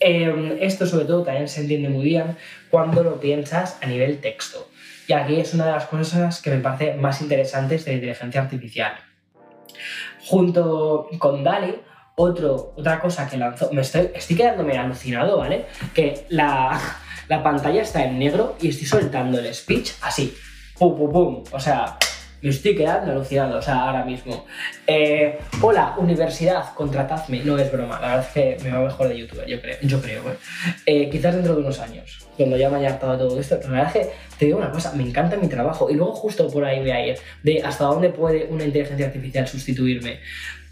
Em, 0.00 0.56
esto 0.60 0.86
sobre 0.86 1.04
todo 1.04 1.22
también 1.22 1.48
se 1.48 1.60
entiende 1.60 1.88
muy 1.88 2.04
bien 2.04 2.36
cuando 2.70 3.02
lo 3.02 3.20
piensas 3.20 3.78
a 3.80 3.86
nivel 3.86 4.20
texto. 4.20 4.68
Y 5.06 5.12
aquí 5.12 5.40
es 5.40 5.54
una 5.54 5.66
de 5.66 5.72
las 5.72 5.86
cosas 5.86 6.42
que 6.42 6.50
me 6.50 6.58
parece 6.58 6.94
más 6.94 7.20
interesantes 7.20 7.84
de 7.84 7.92
la 7.92 7.94
inteligencia 7.96 8.42
artificial. 8.42 8.92
Junto 10.26 11.08
con 11.18 11.44
DALI, 11.44 11.76
otro, 12.18 12.74
otra 12.76 13.00
cosa 13.00 13.28
que 13.28 13.36
lanzó, 13.36 13.70
me 13.72 13.80
estoy, 13.80 14.10
estoy 14.14 14.36
quedándome 14.36 14.76
alucinado, 14.76 15.38
¿vale? 15.38 15.66
Que 15.94 16.26
la, 16.28 16.78
la 17.28 17.42
pantalla 17.42 17.82
está 17.82 18.04
en 18.04 18.18
negro 18.18 18.56
y 18.60 18.68
estoy 18.68 18.86
soltando 18.86 19.38
el 19.38 19.54
speech 19.54 19.92
así, 20.02 20.36
pum, 20.78 20.96
pum, 20.96 21.12
pum, 21.12 21.44
o 21.52 21.60
sea, 21.60 21.96
me 22.40 22.50
estoy 22.50 22.76
quedando 22.76 23.10
alucinado, 23.12 23.58
o 23.58 23.62
sea, 23.62 23.88
ahora 23.88 24.04
mismo. 24.04 24.46
Eh, 24.86 25.38
hola, 25.60 25.94
universidad, 25.98 26.72
contratadme. 26.74 27.42
No 27.42 27.58
es 27.58 27.70
broma, 27.72 27.98
la 28.00 28.08
verdad 28.08 28.26
es 28.26 28.32
que 28.32 28.64
me 28.64 28.70
va 28.70 28.84
mejor 28.84 29.08
de 29.08 29.18
youtuber, 29.18 29.46
yo 29.46 29.60
creo. 29.60 29.76
Yo 29.82 30.00
creo 30.00 30.22
eh, 30.86 31.10
quizás 31.10 31.34
dentro 31.34 31.54
de 31.54 31.62
unos 31.62 31.80
años, 31.80 32.26
cuando 32.36 32.56
ya 32.56 32.70
me 32.70 32.76
haya 32.76 32.90
hartado 32.90 33.18
todo 33.18 33.40
esto. 33.40 33.56
Pero 33.60 33.72
la 33.72 33.78
verdad 33.82 33.96
es 33.96 34.06
que 34.06 34.12
te 34.38 34.44
digo 34.44 34.58
una 34.58 34.70
cosa, 34.70 34.92
me 34.92 35.02
encanta 35.02 35.36
mi 35.36 35.48
trabajo. 35.48 35.90
Y 35.90 35.94
luego 35.94 36.14
justo 36.14 36.48
por 36.48 36.64
ahí 36.64 36.78
voy 36.78 36.90
a 36.92 37.06
ir, 37.06 37.18
de 37.42 37.60
hasta 37.62 37.84
dónde 37.84 38.10
puede 38.10 38.46
una 38.46 38.64
inteligencia 38.64 39.06
artificial 39.06 39.48
sustituirme. 39.48 40.20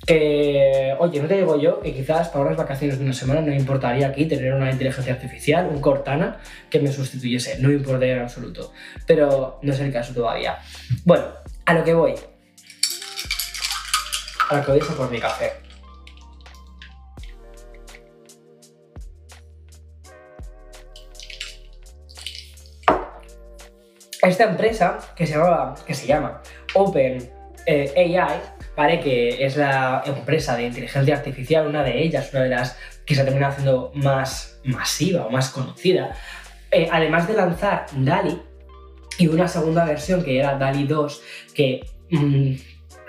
Que, 0.05 0.95
oye, 0.99 1.21
no 1.21 1.29
te 1.29 1.37
digo 1.37 1.61
yo 1.61 1.81
que 1.81 1.93
quizás 1.93 2.29
para 2.29 2.45
unas 2.45 2.57
vacaciones 2.57 2.99
de 2.99 3.05
una 3.05 3.13
semana 3.13 3.41
no 3.41 3.49
me 3.49 3.57
importaría 3.57 4.09
aquí 4.09 4.27
tener 4.27 4.53
una 4.53 4.71
inteligencia 4.71 5.13
artificial, 5.13 5.69
un 5.69 5.81
Cortana, 5.81 6.39
que 6.71 6.81
me 6.81 6.93
sustituyese. 6.93 7.59
No 7.61 7.69
me 7.69 7.75
importaría 7.75 8.17
en 8.17 8.23
absoluto. 8.23 8.73
Pero 9.07 9.59
no 9.63 9.73
es 9.73 9.81
el 9.81 9.93
caso 9.93 10.13
todavía. 10.13 10.59
Bueno, 11.05 11.25
a 11.65 11.75
lo 11.75 11.85
que 11.85 11.95
voy. 11.95 12.15
A 14.49 14.57
lo 14.57 14.65
que 14.65 14.73
voy 14.73 14.81
por 14.81 15.11
mi 15.11 15.19
café. 15.19 15.67
Esta 24.23 24.45
empresa 24.45 24.99
que 25.15 25.27
se, 25.27 25.35
llama, 25.35 25.75
que 25.87 25.95
se 25.95 26.07
llama 26.07 26.43
Open 26.75 27.31
eh, 27.65 27.93
AI, 27.97 28.41
¿vale? 28.77 29.01
que 29.01 29.45
es 29.45 29.57
la 29.57 30.03
empresa 30.07 30.57
de 30.57 30.65
inteligencia 30.65 31.17
artificial, 31.17 31.67
una 31.67 31.83
de 31.83 32.03
ellas, 32.03 32.31
una 32.33 32.43
de 32.43 32.51
las 32.51 32.79
que 33.05 33.15
se 33.15 33.23
ha 33.23 33.25
terminado 33.25 33.53
haciendo 33.53 33.93
más 33.95 34.61
masiva 34.65 35.27
o 35.27 35.31
más 35.31 35.51
conocida, 35.51 36.13
eh, 36.71 36.89
además 36.91 37.27
de 37.29 37.35
lanzar 37.35 37.87
DALI, 37.93 38.43
y 39.19 39.29
una 39.29 39.49
segunda 39.49 39.85
versión 39.85 40.23
que 40.23 40.39
era 40.39 40.59
DALI 40.59 40.87
2 40.87 41.23
que 41.55 41.87
mm, 42.11 42.55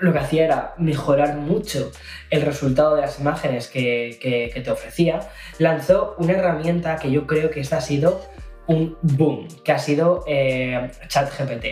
lo 0.00 0.12
que 0.12 0.18
hacía 0.18 0.44
era 0.44 0.74
mejorar 0.78 1.36
mucho 1.36 1.90
el 2.30 2.42
resultado 2.42 2.94
de 2.94 3.02
las 3.02 3.18
imágenes 3.18 3.68
que, 3.68 4.50
te 4.64 4.70
ofrecía, 4.70 5.28
lanzó 5.58 6.14
una 6.18 6.34
herramienta 6.34 6.96
que 6.96 7.10
yo 7.10 7.26
creo 7.26 7.50
que 7.50 7.60
esta 7.60 7.78
ha 7.78 7.80
sido 7.80 8.22
un 8.68 8.96
boom, 9.00 9.48
que 9.64 9.72
ha 9.72 9.78
sido 9.78 10.24
eh, 10.26 10.90
ChatGPT. 11.08 11.66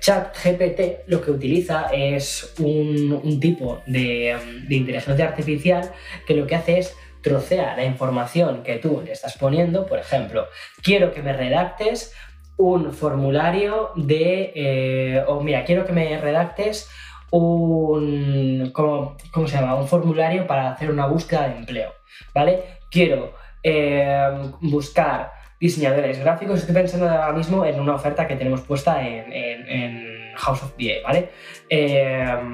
ChatGPT 0.00 1.08
lo 1.08 1.20
que 1.22 1.30
utiliza 1.30 1.86
es 1.92 2.54
un, 2.58 3.40
tipo 3.40 3.80
de, 3.86 4.36
inteligencia 4.68 5.26
artificial 5.26 5.90
que 6.26 6.34
lo 6.34 6.46
que 6.46 6.54
hace 6.54 6.78
es 6.78 6.96
trocea 7.22 7.74
la 7.74 7.84
información 7.84 8.62
que 8.62 8.76
tú 8.76 9.02
le 9.02 9.12
estás 9.12 9.38
poniendo, 9.38 9.86
por 9.86 9.98
ejemplo, 9.98 10.46
quiero 10.82 11.12
que 11.12 11.22
me 11.22 11.32
redactes 11.32 12.12
un 12.58 12.92
formulario 12.92 13.90
de, 13.96 14.52
eh, 14.54 15.24
o 15.26 15.40
mira, 15.40 15.64
quiero 15.64 15.86
que 15.86 15.92
me 15.92 16.18
redactes 16.18 16.90
un, 17.30 18.70
¿cómo, 18.74 19.16
se 19.46 19.56
llama? 19.56 19.74
Un 19.76 19.88
formulario 19.88 20.46
para 20.46 20.72
hacer 20.72 20.90
una 20.90 21.06
búsqueda 21.06 21.48
de 21.48 21.56
empleo, 21.56 21.94
¿vale? 22.34 22.78
Quiero 22.90 23.34
eh, 23.62 24.28
buscar 24.60 25.32
diseñadores 25.64 26.18
gráficos, 26.18 26.60
estoy 26.60 26.74
pensando 26.74 27.08
ahora 27.08 27.32
mismo 27.32 27.64
en 27.64 27.80
una 27.80 27.94
oferta 27.94 28.28
que 28.28 28.36
tenemos 28.36 28.60
puesta 28.60 29.02
en, 29.02 30.34
House 30.36 30.62
of 30.62 30.74
DA, 30.76 31.00
¿vale? 31.02 31.30
Eh, 31.70 32.52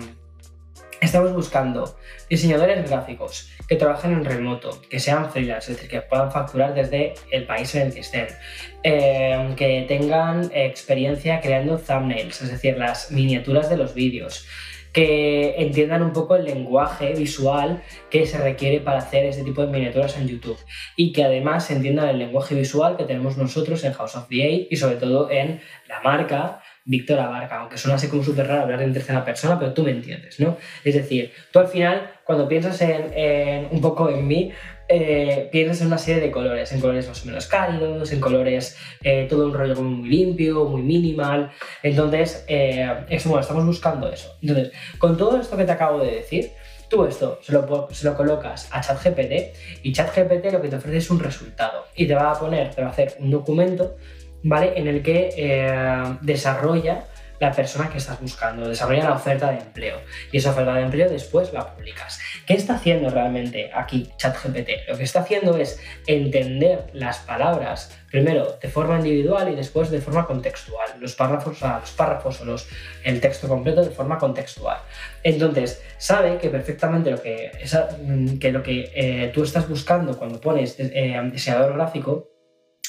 estamos 1.00 1.32
buscando 1.32 1.96
diseñadores 2.28 2.88
gráficos 2.88 3.50
que 3.66 3.74
trabajen 3.74 4.12
en 4.12 4.24
remoto, 4.24 4.80
que 4.88 5.00
sean 5.00 5.28
freelance, 5.32 5.72
es 5.72 5.78
decir, 5.78 5.90
que 5.90 6.02
puedan 6.02 6.30
facturar 6.30 6.72
desde 6.72 7.14
el 7.32 7.46
país 7.46 7.74
en 7.74 7.88
el 7.88 7.94
que 7.94 8.00
estén, 8.00 8.28
eh, 8.84 9.54
que 9.56 9.86
tengan 9.88 10.48
experiencia 10.54 11.40
creando 11.40 11.78
thumbnails, 11.78 12.42
es 12.42 12.50
decir, 12.52 12.78
las 12.78 13.10
miniaturas 13.10 13.68
de 13.68 13.76
los 13.76 13.92
vídeos, 13.92 14.46
que 14.92 15.54
entiendan 15.58 16.02
un 16.02 16.12
poco 16.12 16.36
el 16.36 16.44
lenguaje 16.44 17.14
visual 17.14 17.82
que 18.10 18.26
se 18.26 18.38
requiere 18.38 18.80
para 18.80 18.98
hacer 18.98 19.24
este 19.26 19.44
tipo 19.44 19.64
de 19.64 19.72
miniaturas 19.72 20.16
en 20.16 20.28
YouTube 20.28 20.58
y 20.96 21.12
que 21.12 21.24
además 21.24 21.70
entiendan 21.70 22.08
el 22.08 22.18
lenguaje 22.18 22.54
visual 22.54 22.96
que 22.96 23.04
tenemos 23.04 23.36
nosotros 23.36 23.84
en 23.84 23.92
House 23.92 24.16
of 24.16 24.28
DA 24.28 24.66
y 24.68 24.76
sobre 24.76 24.96
todo 24.96 25.30
en 25.30 25.60
la 25.88 26.00
marca 26.00 26.62
Víctor 26.84 27.20
Abarca, 27.20 27.60
aunque 27.60 27.78
suena 27.78 27.96
así 27.96 28.08
como 28.08 28.24
súper 28.24 28.48
raro 28.48 28.62
hablar 28.62 28.82
en 28.82 28.92
tercera 28.92 29.24
persona, 29.24 29.58
pero 29.58 29.72
tú 29.72 29.84
me 29.84 29.90
entiendes, 29.90 30.40
¿no? 30.40 30.56
Es 30.82 30.94
decir, 30.94 31.32
tú 31.52 31.58
al 31.58 31.68
final, 31.68 32.10
cuando 32.24 32.48
piensas 32.48 32.80
en, 32.80 33.68
un 33.70 33.80
poco 33.80 34.08
en 34.08 34.26
mí, 34.26 34.52
eh, 34.90 35.48
en 35.52 35.86
una 35.86 35.98
serie 35.98 36.20
de 36.20 36.30
colores, 36.30 36.72
en 36.72 36.80
colores 36.80 37.06
más 37.08 37.22
o 37.22 37.26
menos 37.26 37.46
cálidos, 37.46 38.12
en 38.12 38.20
colores, 38.20 38.76
eh, 39.02 39.26
todo 39.30 39.46
un 39.46 39.54
rollo 39.54 39.80
muy 39.80 40.08
limpio, 40.08 40.64
muy 40.64 40.82
minimal. 40.82 41.52
Entonces, 41.82 42.44
eh, 42.48 43.06
estamos 43.08 43.64
buscando 43.64 44.10
eso. 44.12 44.36
Entonces, 44.42 44.72
con 44.98 45.16
todo 45.16 45.40
esto 45.40 45.56
que 45.56 45.64
te 45.64 45.72
acabo 45.72 46.00
de 46.00 46.16
decir, 46.16 46.50
tú 46.88 47.04
esto 47.04 47.38
se 47.40 47.52
lo, 47.52 47.88
se 47.92 48.04
lo 48.04 48.16
colocas 48.16 48.68
a 48.72 48.80
ChatGPT 48.80 49.84
y 49.84 49.92
ChatGPT 49.92 50.52
lo 50.52 50.60
que 50.60 50.68
te 50.68 50.76
ofrece 50.76 50.96
es 50.96 51.10
un 51.10 51.20
resultado 51.20 51.84
y 51.94 52.06
te 52.06 52.14
va 52.14 52.32
a 52.32 52.38
poner, 52.38 52.74
te 52.74 52.82
va 52.82 52.88
a 52.88 52.90
hacer 52.90 53.14
un 53.20 53.30
documento 53.30 53.96
¿vale? 54.42 54.72
En 54.76 54.88
el 54.88 55.02
que 55.02 55.30
eh, 55.36 56.16
desarrolla 56.22 57.04
la 57.40 57.52
persona 57.52 57.88
que 57.88 57.98
estás 57.98 58.20
buscando, 58.20 58.68
desarrolla 58.68 59.04
la 59.04 59.14
oferta 59.14 59.50
de 59.50 59.58
empleo 59.58 60.00
y 60.30 60.36
esa 60.36 60.50
oferta 60.50 60.74
de 60.74 60.82
empleo 60.82 61.08
después 61.08 61.52
la 61.52 61.74
publicas. 61.74 62.20
¿Qué 62.46 62.52
está 62.52 62.74
haciendo 62.74 63.08
realmente 63.08 63.70
aquí 63.74 64.10
ChatGPT? 64.18 64.88
Lo 64.88 64.96
que 64.98 65.04
está 65.04 65.20
haciendo 65.20 65.56
es 65.56 65.80
entender 66.06 66.90
las 66.92 67.18
palabras 67.20 67.98
primero 68.10 68.58
de 68.60 68.68
forma 68.68 68.96
individual 68.98 69.50
y 69.50 69.56
después 69.56 69.90
de 69.90 70.00
forma 70.00 70.26
contextual, 70.26 70.90
los 71.00 71.14
párrafos, 71.14 71.60
los 71.62 71.90
párrafos 71.92 72.40
o 72.42 72.44
los, 72.44 72.68
el 73.04 73.20
texto 73.20 73.48
completo 73.48 73.82
de 73.82 73.90
forma 73.90 74.18
contextual. 74.18 74.78
Entonces, 75.22 75.82
sabe 75.96 76.36
que 76.36 76.50
perfectamente 76.50 77.10
lo 77.10 77.22
que, 77.22 77.50
que, 78.38 78.52
lo 78.52 78.62
que 78.62 78.92
eh, 78.94 79.30
tú 79.32 79.44
estás 79.44 79.66
buscando 79.66 80.18
cuando 80.18 80.40
pones 80.40 80.76
eh, 80.78 81.18
diseñador 81.32 81.74
gráfico 81.74 82.28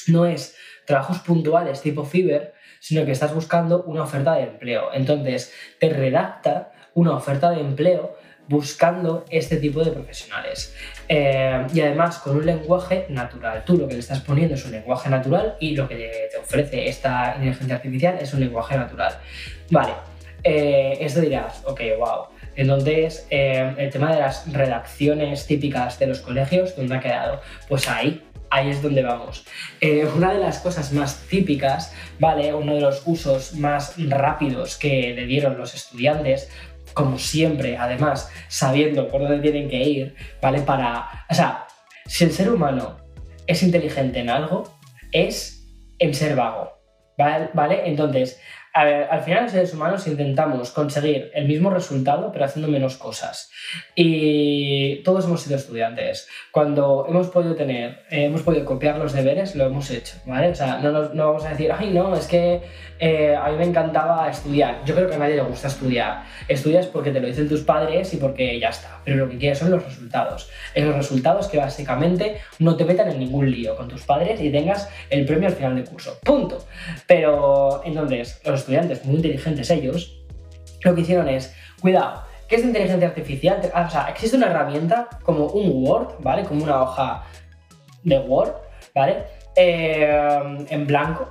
no 0.08 0.26
es 0.26 0.56
trabajos 0.84 1.20
puntuales 1.20 1.80
tipo 1.80 2.04
Fiverr, 2.04 2.52
sino 2.82 3.04
que 3.04 3.12
estás 3.12 3.32
buscando 3.32 3.84
una 3.84 4.02
oferta 4.02 4.34
de 4.34 4.42
empleo. 4.42 4.92
Entonces, 4.92 5.52
te 5.78 5.88
redacta 5.88 6.72
una 6.94 7.14
oferta 7.14 7.50
de 7.50 7.60
empleo 7.60 8.16
buscando 8.48 9.24
este 9.30 9.58
tipo 9.58 9.84
de 9.84 9.92
profesionales. 9.92 10.74
Eh, 11.08 11.64
y 11.72 11.80
además 11.80 12.18
con 12.18 12.36
un 12.36 12.44
lenguaje 12.44 13.06
natural. 13.08 13.62
Tú 13.64 13.76
lo 13.76 13.86
que 13.86 13.94
le 13.94 14.00
estás 14.00 14.20
poniendo 14.20 14.56
es 14.56 14.64
un 14.64 14.72
lenguaje 14.72 15.08
natural 15.08 15.56
y 15.60 15.76
lo 15.76 15.88
que 15.88 16.28
te 16.32 16.36
ofrece 16.36 16.88
esta 16.88 17.34
inteligencia 17.36 17.76
artificial 17.76 18.18
es 18.20 18.34
un 18.34 18.40
lenguaje 18.40 18.76
natural. 18.76 19.16
Vale, 19.70 19.92
eh, 20.42 20.98
esto 21.00 21.20
dirás, 21.20 21.62
ok, 21.64 21.80
wow. 22.00 22.26
Entonces, 22.56 23.28
eh, 23.30 23.74
el 23.78 23.90
tema 23.90 24.12
de 24.12 24.20
las 24.20 24.52
redacciones 24.52 25.46
típicas 25.46 26.00
de 26.00 26.08
los 26.08 26.20
colegios, 26.20 26.74
¿dónde 26.74 26.96
ha 26.96 27.00
quedado? 27.00 27.40
Pues 27.68 27.88
ahí, 27.88 28.24
ahí 28.52 28.70
es 28.70 28.82
donde 28.82 29.02
vamos. 29.02 29.44
Eh, 29.80 30.06
una 30.14 30.32
de 30.32 30.38
las 30.38 30.58
cosas 30.58 30.92
más 30.92 31.26
típicas, 31.28 31.94
¿vale? 32.20 32.52
Uno 32.54 32.74
de 32.74 32.82
los 32.82 33.02
usos 33.06 33.54
más 33.54 33.94
rápidos 33.96 34.76
que 34.76 35.14
le 35.14 35.26
dieron 35.26 35.56
los 35.56 35.74
estudiantes, 35.74 36.50
como 36.92 37.18
siempre, 37.18 37.78
además, 37.78 38.30
sabiendo 38.48 39.08
por 39.08 39.22
dónde 39.22 39.38
tienen 39.38 39.70
que 39.70 39.82
ir, 39.82 40.14
¿vale? 40.42 40.60
Para. 40.60 41.24
O 41.30 41.34
sea, 41.34 41.66
si 42.06 42.24
el 42.24 42.32
ser 42.32 42.50
humano 42.50 42.98
es 43.46 43.62
inteligente 43.62 44.20
en 44.20 44.28
algo, 44.28 44.78
es 45.12 45.66
en 45.98 46.12
ser 46.12 46.36
vago. 46.36 46.72
¿Vale? 47.16 47.82
Entonces, 47.86 48.40
a 48.74 48.84
ver, 48.84 49.06
al 49.10 49.22
final 49.22 49.42
los 49.42 49.52
seres 49.52 49.74
humanos 49.74 50.06
intentamos 50.06 50.70
conseguir 50.70 51.30
el 51.34 51.46
mismo 51.46 51.68
resultado, 51.68 52.30
pero 52.32 52.46
haciendo 52.46 52.68
menos 52.70 52.96
cosas. 52.96 53.50
Y 53.94 55.02
todos 55.02 55.26
hemos 55.26 55.42
sido 55.42 55.56
estudiantes. 55.56 56.26
Cuando 56.50 57.04
hemos 57.06 57.28
podido 57.28 57.54
tener, 57.54 58.02
eh, 58.10 58.24
hemos 58.24 58.42
podido 58.42 58.64
copiar 58.64 58.96
los 58.96 59.12
deberes, 59.12 59.54
lo 59.56 59.64
hemos 59.64 59.90
hecho, 59.90 60.16
¿vale? 60.24 60.48
O 60.48 60.54
sea, 60.54 60.78
no, 60.78 60.90
no 60.90 61.26
vamos 61.26 61.44
a 61.44 61.50
decir, 61.50 61.70
ay, 61.70 61.90
no, 61.90 62.16
es 62.16 62.26
que 62.26 62.62
eh, 63.04 63.34
a 63.34 63.50
mí 63.50 63.56
me 63.56 63.64
encantaba 63.64 64.30
estudiar. 64.30 64.84
Yo 64.84 64.94
creo 64.94 65.08
que 65.08 65.16
a 65.16 65.18
nadie 65.18 65.34
le 65.34 65.42
gusta 65.42 65.66
estudiar. 65.66 66.22
Estudias 66.46 66.86
porque 66.86 67.10
te 67.10 67.20
lo 67.20 67.26
dicen 67.26 67.48
tus 67.48 67.62
padres 67.62 68.14
y 68.14 68.16
porque 68.16 68.60
ya 68.60 68.68
está. 68.68 69.00
Pero 69.04 69.26
lo 69.26 69.28
que 69.28 69.38
quieres 69.38 69.58
son 69.58 69.72
los 69.72 69.84
resultados. 69.84 70.48
Esos 70.72 70.94
resultados 70.94 71.48
que 71.48 71.58
básicamente 71.58 72.36
no 72.60 72.76
te 72.76 72.84
metan 72.84 73.10
en 73.10 73.18
ningún 73.18 73.50
lío 73.50 73.74
con 73.74 73.88
tus 73.88 74.02
padres 74.02 74.40
y 74.40 74.52
tengas 74.52 74.88
el 75.10 75.26
premio 75.26 75.48
al 75.48 75.54
final 75.54 75.74
de 75.74 75.82
curso. 75.82 76.16
Punto. 76.22 76.64
Pero 77.08 77.82
entonces, 77.84 78.40
los 78.44 78.61
estudiantes, 78.62 79.04
muy 79.04 79.16
inteligentes 79.16 79.70
ellos, 79.70 80.22
lo 80.82 80.94
que 80.94 81.02
hicieron 81.02 81.28
es, 81.28 81.54
cuidado, 81.80 82.24
¿qué 82.48 82.56
es 82.56 82.64
inteligencia 82.64 83.08
artificial? 83.08 83.60
O 83.74 83.90
sea, 83.90 84.06
existe 84.08 84.36
una 84.36 84.46
herramienta 84.46 85.08
como 85.22 85.46
un 85.46 85.86
Word, 85.86 86.14
¿vale? 86.20 86.44
Como 86.44 86.64
una 86.64 86.82
hoja 86.82 87.24
de 88.02 88.18
Word, 88.18 88.52
¿vale? 88.94 89.24
Eh, 89.54 90.66
en 90.70 90.86
blanco 90.86 91.30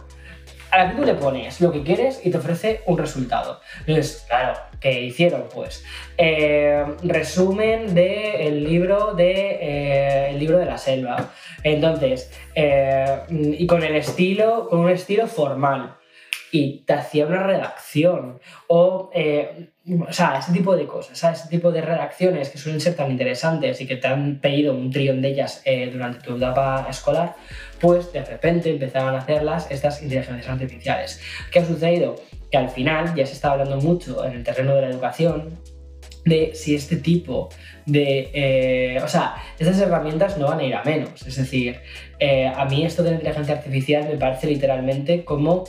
a 0.69 0.77
la 0.77 0.89
que 0.89 0.95
tú 0.95 1.03
le 1.03 1.15
pones 1.15 1.59
lo 1.59 1.71
que 1.71 1.83
quieres 1.83 2.21
y 2.23 2.31
te 2.31 2.37
ofrece 2.37 2.81
un 2.85 2.97
resultado. 2.97 3.59
Entonces, 3.79 4.23
claro, 4.27 4.57
¿qué 4.79 5.01
hicieron? 5.01 5.45
Pues 5.53 5.83
eh, 6.17 6.85
resumen 7.03 7.93
del 7.93 8.63
libro 8.63 9.13
de 9.13 9.31
eh, 9.31 10.29
el 10.29 10.39
libro 10.39 10.57
de 10.57 10.65
la 10.65 10.77
selva. 10.77 11.31
Entonces, 11.63 12.31
y 13.29 13.67
con 13.67 13.83
el 13.83 13.95
estilo, 13.95 14.69
con 14.69 14.79
un 14.79 14.89
estilo 14.89 15.27
formal. 15.27 15.97
Y 16.51 16.79
te 16.85 16.93
hacía 16.93 17.25
una 17.25 17.43
redacción. 17.43 18.39
O, 18.67 19.09
o 19.09 20.13
sea, 20.13 20.37
ese 20.39 20.51
tipo 20.51 20.75
de 20.75 20.85
cosas, 20.85 21.39
ese 21.39 21.49
tipo 21.49 21.71
de 21.71 21.81
redacciones 21.81 22.49
que 22.49 22.57
suelen 22.57 22.81
ser 22.81 22.95
tan 22.95 23.09
interesantes 23.09 23.79
y 23.81 23.87
que 23.87 23.95
te 23.95 24.07
han 24.07 24.39
pedido 24.39 24.73
un 24.73 24.91
trillón 24.91 25.21
de 25.21 25.29
ellas 25.29 25.63
durante 25.91 26.19
tu 26.19 26.35
etapa 26.35 26.87
escolar, 26.89 27.35
pues 27.79 28.11
de 28.13 28.23
repente 28.23 28.69
empezaban 28.69 29.15
a 29.15 29.19
hacerlas 29.19 29.69
estas 29.71 30.01
inteligencias 30.01 30.49
artificiales. 30.49 31.21
¿Qué 31.51 31.59
ha 31.59 31.65
sucedido? 31.65 32.15
Que 32.51 32.57
al 32.57 32.69
final 32.69 33.15
ya 33.15 33.25
se 33.25 33.33
está 33.33 33.51
hablando 33.51 33.77
mucho 33.77 34.23
en 34.25 34.33
el 34.33 34.43
terreno 34.43 34.75
de 34.75 34.81
la 34.81 34.89
educación 34.89 35.57
de 36.25 36.51
si 36.53 36.75
este 36.75 36.97
tipo 36.97 37.49
de... 37.85 38.29
Eh, 38.33 39.01
o 39.01 39.07
sea, 39.07 39.35
estas 39.57 39.79
herramientas 39.79 40.37
no 40.37 40.47
van 40.47 40.59
a 40.59 40.63
ir 40.63 40.75
a 40.75 40.83
menos. 40.83 41.25
Es 41.25 41.35
decir, 41.35 41.79
eh, 42.19 42.47
a 42.47 42.65
mí 42.65 42.85
esto 42.85 43.03
de 43.03 43.11
la 43.11 43.15
inteligencia 43.17 43.55
artificial 43.55 44.07
me 44.07 44.17
parece 44.17 44.47
literalmente 44.47 45.23
como 45.25 45.63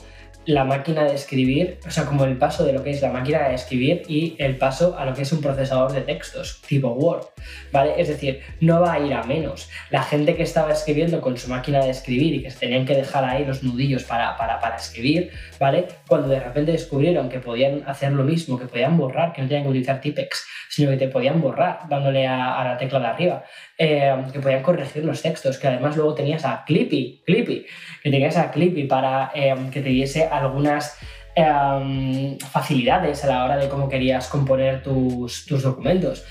la 0.47 0.65
máquina 0.65 1.05
de 1.05 1.15
escribir, 1.15 1.79
o 1.87 1.91
sea, 1.91 2.05
como 2.05 2.25
el 2.25 2.37
paso 2.37 2.65
de 2.65 2.73
lo 2.73 2.83
que 2.83 2.91
es 2.91 3.03
la 3.03 3.13
máquina 3.13 3.49
de 3.49 3.55
escribir 3.55 4.03
y 4.09 4.35
el 4.39 4.59
paso 4.59 4.97
a 4.99 5.05
lo 5.05 5.15
que 5.15 5.23
es 5.23 5.33
un 5.33 5.41
procesador 5.41 5.93
de 5.93 6.01
textos, 6.01 6.61
tipo 6.67 6.89
Word, 6.89 7.27
¿vale? 7.73 7.95
Es 7.97 8.09
decir, 8.09 8.41
no 8.61 8.81
va 8.81 8.95
a 8.95 9.01
ir 9.01 9.15
a 9.15 9.23
menos. 9.25 9.71
La 9.91 10.03
gente 10.03 10.37
que 10.37 10.43
estaba 10.43 10.73
escribiendo 10.73 11.21
con 11.21 11.37
su 11.37 11.49
máquina 11.49 11.85
de 11.85 11.91
escribir 11.91 12.35
y 12.35 12.43
que 12.43 12.51
se 12.51 12.59
tenían 12.59 12.85
que 12.85 12.95
dejar 12.95 13.25
ahí 13.25 13.45
los 13.45 13.63
nudillos 13.63 14.05
para, 14.05 14.37
para, 14.37 14.61
para 14.61 14.77
escribir, 14.77 15.31
¿vale? 15.59 15.87
Cuando 16.09 16.29
de 16.29 16.41
repente 16.41 16.73
descubrieron 16.73 17.29
que 17.29 17.41
podían 17.41 17.83
hacer 17.87 18.13
lo 18.13 18.25
mismo, 18.25 18.59
que 18.59 18.67
podían 18.67 18.97
borrar, 18.97 19.33
que 19.33 19.43
no 19.43 19.49
tenían 19.49 19.65
que 19.65 19.71
utilizar 19.71 20.01
Tipex, 20.01 20.47
sino 20.69 20.91
que 20.91 20.97
te 20.97 21.09
podían 21.09 21.41
borrar 21.41 21.81
dándole 21.89 22.27
a, 22.27 22.65
la 22.65 22.77
tecla 22.79 22.99
de 22.99 23.07
arriba, 23.07 23.45
eh, 23.77 24.15
que 24.33 24.41
podían 24.41 24.63
corregir 24.63 25.05
los 25.05 25.21
textos, 25.21 25.59
que 25.59 25.69
además 25.69 25.97
luego 25.97 26.15
tenías 26.15 26.45
a 26.45 26.65
Clippy, 26.65 27.23
Clippy, 27.27 27.67
que 28.03 28.11
tenías 28.11 28.37
a 28.37 28.51
Clippy 28.51 28.85
para 28.85 29.31
eh, 29.35 29.55
que 29.71 29.83
te 29.83 29.89
diese 29.89 30.27
algunas 30.27 30.97
em, 31.35 32.39
facilidades 32.39 33.25
a 33.25 33.29
la 33.29 33.45
hora 33.45 33.57
de 33.57 33.69
cómo 33.69 33.89
querías 33.89 34.29
componer 34.29 34.83
tus, 34.83 35.47
documentos. 35.47 36.25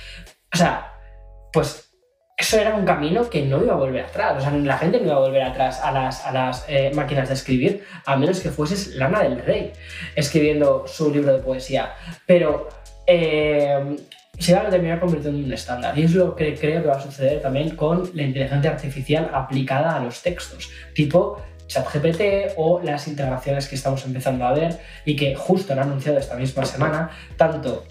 O 0.53 0.57
sea, 0.57 0.93
pues 1.51 1.91
eso 2.41 2.59
era 2.59 2.75
un 2.75 2.85
camino 2.85 3.29
que 3.29 3.43
no 3.43 3.63
iba 3.63 3.73
a 3.73 3.77
volver 3.77 4.05
atrás. 4.05 4.37
O 4.37 4.41
sea, 4.41 4.51
la 4.51 4.77
gente 4.77 4.99
no 4.99 5.05
iba 5.05 5.15
a 5.15 5.19
volver 5.19 5.43
atrás 5.43 5.79
a 5.81 5.91
las, 5.91 6.25
a 6.25 6.31
las 6.31 6.65
eh, 6.67 6.91
máquinas 6.95 7.27
de 7.27 7.35
escribir, 7.35 7.83
a 8.05 8.15
menos 8.15 8.39
que 8.39 8.49
fueses 8.49 8.95
Lana 8.95 9.21
del 9.21 9.39
Rey 9.39 9.71
escribiendo 10.15 10.85
su 10.87 11.13
libro 11.13 11.33
de 11.33 11.43
poesía. 11.43 11.93
Pero 12.25 12.67
em, 13.05 13.95
se 14.39 14.55
va 14.55 14.61
a 14.61 14.69
terminar 14.69 14.99
convirtiendo 14.99 15.37
en 15.37 15.45
un 15.45 15.53
estándar. 15.53 15.97
Y 15.97 16.03
es 16.03 16.15
lo 16.15 16.35
que 16.35 16.55
creo 16.55 16.81
que 16.81 16.87
va 16.87 16.95
a 16.95 17.01
suceder 17.01 17.41
también 17.41 17.75
con 17.75 18.09
la 18.15 18.23
inteligencia 18.23 18.71
artificial 18.71 19.29
aplicada 19.31 19.95
a 19.95 19.99
los 19.99 20.23
textos, 20.23 20.71
tipo 20.95 21.39
ChatGPT 21.67 22.53
o 22.57 22.81
las 22.83 23.07
integraciones 23.07 23.67
que 23.67 23.75
estamos 23.75 24.03
empezando 24.05 24.45
a 24.45 24.53
ver 24.53 24.79
y 25.05 25.15
que 25.15 25.35
justo 25.35 25.73
han 25.73 25.79
anunciado 25.79 26.17
esta 26.17 26.35
misma 26.35 26.65
semana, 26.65 27.11
tanto 27.37 27.85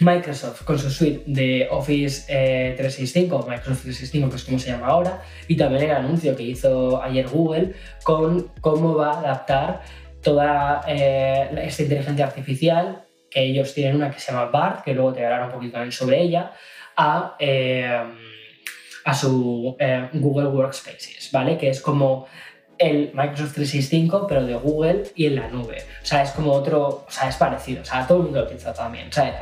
Microsoft 0.00 0.64
con 0.64 0.78
su 0.78 0.90
suite 0.90 1.22
de 1.26 1.68
Office 1.70 2.26
365, 2.26 3.36
eh, 3.36 3.50
Microsoft 3.50 3.82
365 3.82 4.30
que 4.30 4.36
es 4.36 4.44
como 4.44 4.58
se 4.58 4.70
llama 4.70 4.88
ahora, 4.88 5.22
y 5.48 5.56
también 5.56 5.84
el 5.84 5.90
anuncio 5.90 6.36
que 6.36 6.42
hizo 6.42 7.02
ayer 7.02 7.26
Google 7.28 7.74
con 8.02 8.52
cómo 8.60 8.94
va 8.94 9.12
a 9.12 9.18
adaptar 9.20 9.82
toda 10.22 10.82
eh, 10.86 11.48
esta 11.62 11.82
inteligencia 11.82 12.26
artificial, 12.26 13.04
que 13.30 13.42
ellos 13.42 13.72
tienen 13.72 13.96
una 13.96 14.10
que 14.10 14.20
se 14.20 14.32
llama 14.32 14.46
BART, 14.46 14.84
que 14.84 14.94
luego 14.94 15.12
te 15.12 15.24
hablaré 15.24 15.44
un 15.44 15.52
poquito 15.52 15.72
también 15.72 15.92
sobre 15.92 16.20
ella, 16.20 16.52
a, 16.96 17.36
eh, 17.38 18.02
a 19.04 19.14
su 19.14 19.76
Google 20.14 20.48
Workspaces, 20.48 21.30
¿vale? 21.32 21.56
Que 21.56 21.68
es 21.70 21.80
como 21.80 22.26
el 22.78 23.10
Microsoft 23.14 23.54
365, 23.54 24.26
pero 24.26 24.44
de 24.44 24.54
Google 24.54 25.04
y 25.14 25.26
en 25.26 25.36
la 25.36 25.48
nube. 25.48 25.78
O 26.02 26.06
sea, 26.06 26.22
es 26.22 26.30
como 26.30 26.52
otro, 26.52 27.04
o 27.06 27.10
sea, 27.10 27.28
es 27.28 27.36
parecido, 27.36 27.82
o 27.82 27.84
sea, 27.84 28.06
todo 28.06 28.18
el 28.18 28.24
mundo 28.24 28.40
lo 28.40 28.46
utiliza 28.46 28.72
también, 28.74 29.12
¿sabes? 29.12 29.34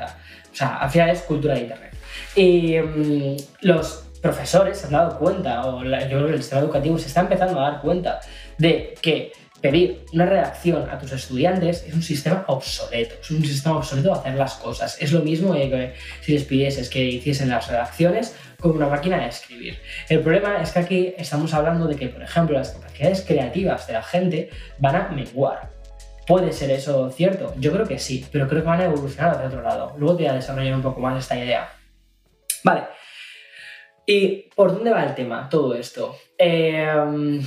O 0.54 0.56
sea, 0.56 0.88
final 0.88 1.10
es 1.10 1.22
cultura 1.22 1.54
de 1.54 1.62
Internet. 1.62 1.92
Y 2.36 2.78
mm, 2.78 3.36
los 3.62 4.04
profesores 4.22 4.78
se 4.78 4.86
han 4.86 4.92
dado 4.92 5.18
cuenta, 5.18 5.66
o 5.66 5.82
yo 5.82 5.90
creo 5.90 6.26
que 6.28 6.32
el 6.34 6.42
sistema 6.42 6.62
educativo 6.62 6.96
se 6.96 7.08
está 7.08 7.20
empezando 7.20 7.60
a 7.60 7.70
dar 7.70 7.80
cuenta 7.82 8.20
de 8.56 8.94
que 9.02 9.32
pedir 9.60 10.04
una 10.12 10.26
redacción 10.26 10.88
a 10.90 10.98
tus 10.98 11.10
estudiantes 11.12 11.84
es 11.88 11.94
un 11.94 12.02
sistema 12.02 12.44
obsoleto, 12.48 13.14
es 13.20 13.30
un 13.30 13.44
sistema 13.44 13.78
obsoleto 13.78 14.12
de 14.12 14.20
hacer 14.20 14.34
las 14.34 14.54
cosas. 14.54 14.96
Es 15.00 15.10
lo 15.12 15.20
mismo 15.20 15.54
que 15.54 15.94
si 16.20 16.32
les 16.32 16.44
pidieses 16.44 16.88
que 16.88 17.02
hiciesen 17.02 17.48
las 17.48 17.66
redacciones 17.68 18.34
con 18.60 18.72
una 18.72 18.88
máquina 18.88 19.18
de 19.18 19.28
escribir. 19.28 19.78
El 20.08 20.20
problema 20.20 20.62
es 20.62 20.70
que 20.70 20.78
aquí 20.78 21.14
estamos 21.18 21.52
hablando 21.52 21.86
de 21.86 21.96
que, 21.96 22.08
por 22.08 22.22
ejemplo, 22.22 22.56
las 22.56 22.70
capacidades 22.70 23.22
creativas 23.22 23.86
de 23.86 23.92
la 23.94 24.02
gente 24.02 24.50
van 24.78 24.96
a 24.96 25.08
menguar. 25.08 25.73
¿Puede 26.26 26.52
ser 26.52 26.70
eso 26.70 27.10
cierto? 27.10 27.54
Yo 27.58 27.72
creo 27.72 27.86
que 27.86 27.98
sí, 27.98 28.26
pero 28.32 28.48
creo 28.48 28.62
que 28.62 28.68
van 28.68 28.80
a 28.80 28.86
evolucionar 28.86 29.32
hacia 29.32 29.46
otro 29.46 29.62
lado. 29.62 29.94
Luego 29.98 30.16
te 30.16 30.22
voy 30.22 30.32
a 30.32 30.34
desarrollar 30.34 30.74
un 30.74 30.82
poco 30.82 31.00
más 31.00 31.18
esta 31.18 31.36
idea. 31.36 31.70
Vale. 32.62 32.84
¿Y 34.06 34.50
por 34.54 34.72
dónde 34.72 34.90
va 34.90 35.04
el 35.04 35.14
tema? 35.14 35.48
Todo 35.48 35.74
esto. 35.74 36.16
Eh, 36.38 37.40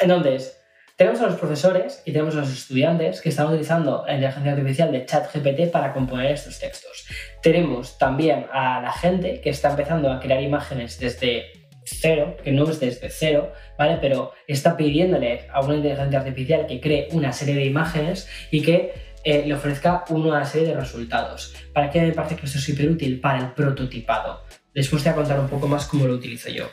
entonces, 0.00 0.60
tenemos 0.96 1.20
a 1.22 1.26
los 1.26 1.40
profesores 1.40 2.02
y 2.04 2.12
tenemos 2.12 2.36
a 2.36 2.40
los 2.40 2.52
estudiantes 2.52 3.20
que 3.20 3.30
están 3.30 3.48
utilizando 3.48 4.04
la 4.06 4.14
inteligencia 4.14 4.52
artificial 4.52 4.92
de 4.92 5.04
ChatGPT 5.04 5.72
para 5.72 5.92
componer 5.92 6.30
estos 6.30 6.60
textos. 6.60 7.08
Tenemos 7.42 7.98
también 7.98 8.46
a 8.52 8.80
la 8.80 8.92
gente 8.92 9.40
que 9.40 9.50
está 9.50 9.70
empezando 9.70 10.12
a 10.12 10.20
crear 10.20 10.40
imágenes 10.40 11.00
desde 11.00 11.63
cero, 11.84 12.36
que 12.42 12.52
no 12.52 12.68
es 12.68 12.80
desde 12.80 13.10
cero, 13.10 13.52
¿vale? 13.78 13.98
Pero 14.00 14.32
está 14.46 14.76
pidiéndole 14.76 15.46
a 15.52 15.60
una 15.60 15.76
inteligencia 15.76 16.18
artificial 16.18 16.66
que 16.66 16.80
cree 16.80 17.08
una 17.12 17.32
serie 17.32 17.54
de 17.54 17.64
imágenes 17.64 18.28
y 18.50 18.62
que 18.62 18.92
eh, 19.24 19.44
le 19.46 19.54
ofrezca 19.54 20.04
una 20.08 20.44
serie 20.44 20.68
de 20.68 20.74
resultados. 20.74 21.54
¿Para 21.72 21.90
qué 21.90 22.00
me 22.00 22.12
parece 22.12 22.36
que 22.36 22.46
esto 22.46 22.58
es 22.58 22.64
súper 22.64 22.90
útil? 22.90 23.20
Para 23.20 23.38
el 23.38 23.52
prototipado. 23.52 24.44
Después 24.74 25.02
te 25.02 25.10
voy 25.10 25.14
a 25.14 25.16
contar 25.22 25.40
un 25.40 25.48
poco 25.48 25.68
más 25.68 25.86
cómo 25.86 26.06
lo 26.06 26.14
utilizo 26.14 26.50
yo. 26.50 26.68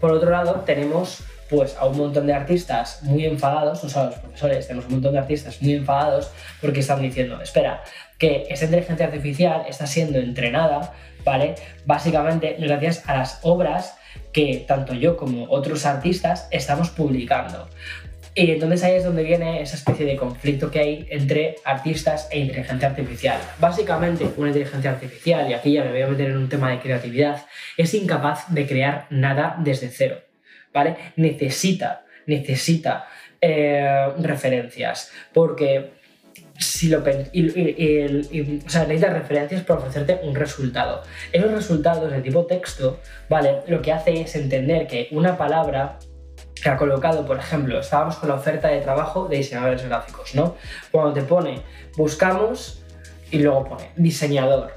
Por 0.00 0.10
otro 0.12 0.30
lado, 0.30 0.62
tenemos 0.64 1.22
pues 1.50 1.76
a 1.76 1.86
un 1.86 1.98
montón 1.98 2.26
de 2.26 2.32
artistas 2.32 3.02
muy 3.02 3.26
enfadados, 3.26 3.84
no 3.84 3.90
solo 3.90 4.10
los 4.10 4.18
profesores, 4.18 4.66
tenemos 4.66 4.86
un 4.86 4.94
montón 4.94 5.12
de 5.12 5.18
artistas 5.18 5.60
muy 5.60 5.74
enfadados 5.74 6.30
porque 6.60 6.80
están 6.80 7.02
diciendo, 7.02 7.40
espera, 7.40 7.84
que 8.18 8.46
esta 8.48 8.64
inteligencia 8.64 9.06
artificial 9.06 9.64
está 9.68 9.86
siendo 9.86 10.18
entrenada, 10.18 10.94
¿vale? 11.24 11.54
Básicamente 11.86 12.56
gracias 12.58 13.08
a 13.08 13.16
las 13.16 13.40
obras 13.42 13.96
que 14.32 14.64
tanto 14.66 14.94
yo 14.94 15.16
como 15.16 15.46
otros 15.50 15.86
artistas 15.86 16.48
estamos 16.50 16.90
publicando. 16.90 17.68
Y 18.36 18.50
entonces 18.50 18.82
ahí 18.82 18.96
es 18.96 19.04
donde 19.04 19.22
viene 19.22 19.62
esa 19.62 19.76
especie 19.76 20.04
de 20.06 20.16
conflicto 20.16 20.70
que 20.70 20.80
hay 20.80 21.06
entre 21.10 21.56
artistas 21.64 22.28
e 22.32 22.40
inteligencia 22.40 22.88
artificial. 22.88 23.40
Básicamente, 23.60 24.28
una 24.36 24.48
inteligencia 24.48 24.90
artificial, 24.90 25.48
y 25.48 25.54
aquí 25.54 25.72
ya 25.72 25.84
me 25.84 25.90
voy 25.90 26.02
a 26.02 26.08
meter 26.08 26.30
en 26.30 26.38
un 26.38 26.48
tema 26.48 26.70
de 26.72 26.80
creatividad, 26.80 27.46
es 27.76 27.94
incapaz 27.94 28.52
de 28.52 28.66
crear 28.66 29.06
nada 29.10 29.56
desde 29.60 29.88
cero. 29.88 30.16
¿vale? 30.74 30.96
Necesita, 31.16 32.04
necesita 32.26 33.06
eh, 33.40 34.08
referencias, 34.18 35.12
porque 35.32 35.92
si 36.58 36.88
lo 36.88 37.00
o 37.00 37.02
sea, 37.02 38.84
necesita 38.86 39.10
referencias 39.10 39.62
para 39.62 39.80
ofrecerte 39.80 40.20
un 40.22 40.34
resultado. 40.34 41.02
Esos 41.32 41.50
resultados 41.50 42.10
de 42.10 42.20
tipo 42.20 42.46
texto, 42.46 43.00
¿vale? 43.28 43.62
Lo 43.66 43.82
que 43.82 43.92
hace 43.92 44.20
es 44.20 44.36
entender 44.36 44.86
que 44.86 45.08
una 45.10 45.36
palabra 45.36 45.98
que 46.62 46.68
ha 46.68 46.76
colocado, 46.76 47.26
por 47.26 47.38
ejemplo, 47.38 47.80
estábamos 47.80 48.16
con 48.16 48.28
la 48.28 48.36
oferta 48.36 48.68
de 48.68 48.80
trabajo 48.80 49.28
de 49.28 49.36
diseñadores 49.36 49.84
gráficos, 49.84 50.34
¿no? 50.34 50.56
Cuando 50.90 51.12
te 51.12 51.22
pone 51.22 51.62
buscamos 51.96 52.82
y 53.30 53.38
luego 53.38 53.64
pone 53.64 53.90
diseñador, 53.96 54.72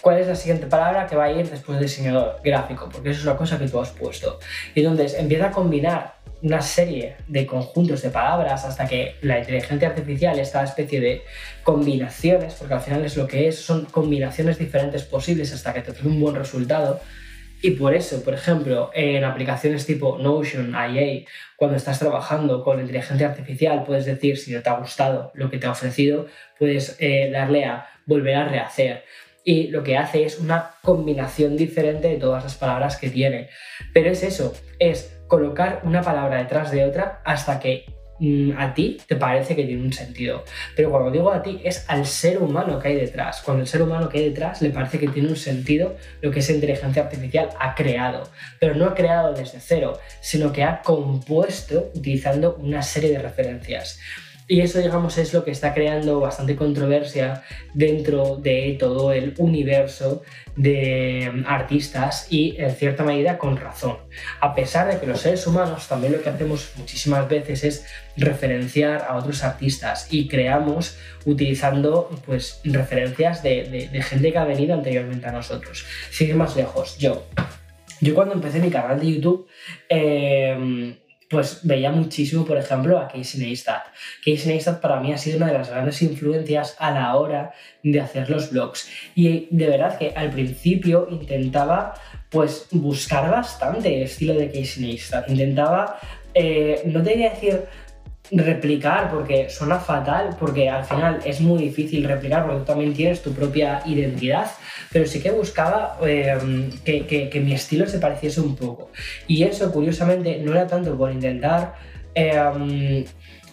cuál 0.00 0.18
es 0.18 0.28
la 0.28 0.34
siguiente 0.34 0.66
palabra 0.66 1.06
que 1.06 1.16
va 1.16 1.24
a 1.24 1.32
ir 1.32 1.48
después 1.48 1.78
de 1.78 1.84
diseñador 1.84 2.36
gráfico, 2.44 2.88
porque 2.92 3.10
eso 3.10 3.20
es 3.20 3.26
una 3.26 3.36
cosa 3.36 3.58
que 3.58 3.66
tú 3.66 3.80
has 3.80 3.90
puesto. 3.90 4.38
Y 4.74 4.80
entonces 4.80 5.14
empieza 5.14 5.46
a 5.46 5.50
combinar 5.50 6.16
una 6.44 6.60
serie 6.60 7.16
de 7.26 7.46
conjuntos 7.46 8.02
de 8.02 8.10
palabras 8.10 8.66
hasta 8.66 8.86
que 8.86 9.16
la 9.22 9.38
inteligencia 9.38 9.88
artificial, 9.88 10.38
esta 10.38 10.62
especie 10.62 11.00
de 11.00 11.22
combinaciones, 11.62 12.52
porque 12.54 12.74
al 12.74 12.82
final 12.82 13.02
es 13.02 13.16
lo 13.16 13.26
que 13.26 13.48
es, 13.48 13.58
son 13.58 13.86
combinaciones 13.86 14.58
diferentes 14.58 15.04
posibles 15.04 15.54
hasta 15.54 15.72
que 15.72 15.80
te 15.80 15.92
dé 15.92 16.06
un 16.06 16.20
buen 16.20 16.34
resultado. 16.34 17.00
Y 17.62 17.70
por 17.70 17.94
eso, 17.94 18.22
por 18.22 18.34
ejemplo, 18.34 18.90
en 18.92 19.24
aplicaciones 19.24 19.86
tipo 19.86 20.18
Notion, 20.18 20.74
IA, 20.74 21.24
cuando 21.56 21.78
estás 21.78 21.98
trabajando 21.98 22.62
con 22.62 22.78
inteligencia 22.78 23.28
artificial, 23.28 23.82
puedes 23.84 24.04
decir 24.04 24.36
si 24.36 24.52
no 24.52 24.60
te 24.60 24.68
ha 24.68 24.78
gustado 24.78 25.32
lo 25.34 25.50
que 25.50 25.56
te 25.56 25.66
ha 25.66 25.70
ofrecido, 25.70 26.26
puedes 26.58 26.96
eh, 27.00 27.30
darle 27.32 27.64
a 27.64 27.88
volver 28.04 28.36
a 28.36 28.48
rehacer 28.48 29.04
y 29.44 29.68
lo 29.68 29.82
que 29.82 29.96
hace 29.96 30.24
es 30.24 30.38
una 30.38 30.72
combinación 30.82 31.56
diferente 31.56 32.08
de 32.08 32.16
todas 32.16 32.44
las 32.44 32.54
palabras 32.54 32.96
que 32.96 33.10
tiene. 33.10 33.48
Pero 33.92 34.10
es 34.10 34.22
eso, 34.22 34.54
es 34.78 35.13
colocar 35.28 35.80
una 35.84 36.02
palabra 36.02 36.38
detrás 36.38 36.70
de 36.70 36.84
otra 36.84 37.20
hasta 37.24 37.58
que 37.58 37.86
mm, 38.20 38.52
a 38.58 38.74
ti 38.74 38.98
te 39.06 39.16
parece 39.16 39.56
que 39.56 39.64
tiene 39.64 39.82
un 39.82 39.92
sentido. 39.92 40.44
Pero 40.76 40.90
cuando 40.90 41.10
digo 41.10 41.32
a 41.32 41.42
ti, 41.42 41.60
es 41.64 41.84
al 41.88 42.06
ser 42.06 42.38
humano 42.38 42.78
que 42.78 42.88
hay 42.88 42.96
detrás. 42.96 43.42
Cuando 43.42 43.62
el 43.62 43.68
ser 43.68 43.82
humano 43.82 44.08
que 44.08 44.18
hay 44.18 44.28
detrás 44.28 44.62
le 44.62 44.70
parece 44.70 44.98
que 44.98 45.08
tiene 45.08 45.28
un 45.28 45.36
sentido 45.36 45.96
lo 46.20 46.30
que 46.30 46.40
esa 46.40 46.52
inteligencia 46.52 47.02
artificial 47.02 47.50
ha 47.58 47.74
creado. 47.74 48.24
Pero 48.60 48.74
no 48.74 48.86
ha 48.86 48.94
creado 48.94 49.32
desde 49.34 49.60
cero, 49.60 49.98
sino 50.20 50.52
que 50.52 50.62
ha 50.62 50.82
compuesto 50.82 51.90
utilizando 51.94 52.56
una 52.56 52.82
serie 52.82 53.10
de 53.10 53.18
referencias. 53.18 53.98
Y 54.46 54.60
eso, 54.60 54.78
digamos, 54.78 55.16
es 55.16 55.32
lo 55.32 55.42
que 55.42 55.50
está 55.50 55.72
creando 55.72 56.20
bastante 56.20 56.54
controversia 56.54 57.42
dentro 57.72 58.36
de 58.36 58.76
todo 58.78 59.12
el 59.12 59.34
universo 59.38 60.22
de 60.54 61.44
artistas 61.46 62.26
y, 62.30 62.54
en 62.58 62.70
cierta 62.72 63.04
medida, 63.04 63.38
con 63.38 63.56
razón. 63.56 63.96
A 64.40 64.54
pesar 64.54 64.92
de 64.92 65.00
que 65.00 65.06
los 65.06 65.20
seres 65.20 65.46
humanos 65.46 65.88
también 65.88 66.12
lo 66.12 66.22
que 66.22 66.28
hacemos 66.28 66.72
muchísimas 66.76 67.26
veces 67.28 67.64
es 67.64 67.86
referenciar 68.18 69.06
a 69.08 69.16
otros 69.16 69.42
artistas 69.42 70.08
y 70.12 70.28
creamos 70.28 70.98
utilizando 71.24 72.10
pues, 72.26 72.60
referencias 72.64 73.42
de, 73.42 73.88
gente 74.02 74.30
que 74.30 74.38
ha 74.38 74.44
venido 74.44 74.74
anteriormente 74.74 75.26
a 75.26 75.32
nosotros. 75.32 75.86
Sigue 76.10 76.34
más 76.34 76.54
lejos, 76.54 76.98
yo. 76.98 77.26
Yo 78.00 78.14
cuando 78.14 78.34
empecé 78.34 78.60
mi 78.60 78.70
canal 78.70 79.00
de 79.00 79.10
YouTube, 79.10 79.46
eh, 79.88 80.98
pues 81.34 81.58
veía 81.64 81.90
muchísimo, 81.90 82.44
por 82.44 82.56
ejemplo, 82.56 82.96
a 82.96 83.08
Casey 83.08 83.40
Neistat. 83.40 83.86
Casey 84.24 84.46
Neistat 84.46 84.80
para 84.80 85.00
mí 85.00 85.12
ha 85.12 85.18
sido 85.18 85.38
una 85.38 85.48
de 85.48 85.54
las 85.54 85.68
grandes 85.68 86.00
influencias 86.00 86.76
a 86.78 86.92
la 86.92 87.16
hora 87.16 87.52
de 87.82 88.00
hacer 88.00 88.30
los 88.30 88.52
blogs. 88.52 88.88
Y 89.16 89.48
de 89.50 89.66
verdad 89.66 89.98
que 89.98 90.12
al 90.14 90.30
principio 90.30 91.08
intentaba 91.10 91.94
pues 92.30 92.68
buscar 92.70 93.28
bastante 93.32 93.96
el 93.96 94.04
estilo 94.04 94.34
de 94.34 94.46
Casey 94.46 94.84
Neistat. 94.84 95.28
Intentaba, 95.28 95.98
eh, 96.34 96.82
no 96.86 97.02
te 97.02 97.14
voy 97.14 97.24
a 97.24 97.30
decir 97.30 97.62
replicar 98.30 99.10
porque 99.10 99.50
suena 99.50 99.78
fatal, 99.78 100.36
porque 100.38 100.68
al 100.68 100.84
final 100.84 101.20
es 101.24 101.40
muy 101.40 101.62
difícil 101.64 102.04
replicar 102.04 102.44
porque 102.44 102.60
tú 102.60 102.64
también 102.64 102.94
tienes 102.94 103.22
tu 103.22 103.32
propia 103.32 103.82
identidad, 103.84 104.50
pero 104.92 105.06
sí 105.06 105.20
que 105.20 105.30
buscaba 105.30 105.98
em, 106.02 106.70
que, 106.84 107.42
mi 107.44 107.52
estilo 107.52 107.86
se 107.86 107.98
pareciese 107.98 108.40
un 108.40 108.56
poco. 108.56 108.90
Y 109.26 109.42
eso, 109.42 109.70
curiosamente, 109.70 110.38
no 110.38 110.52
era 110.52 110.66
tanto 110.66 110.96
por 110.96 111.12
intentar 111.12 111.74
em, 112.14 113.04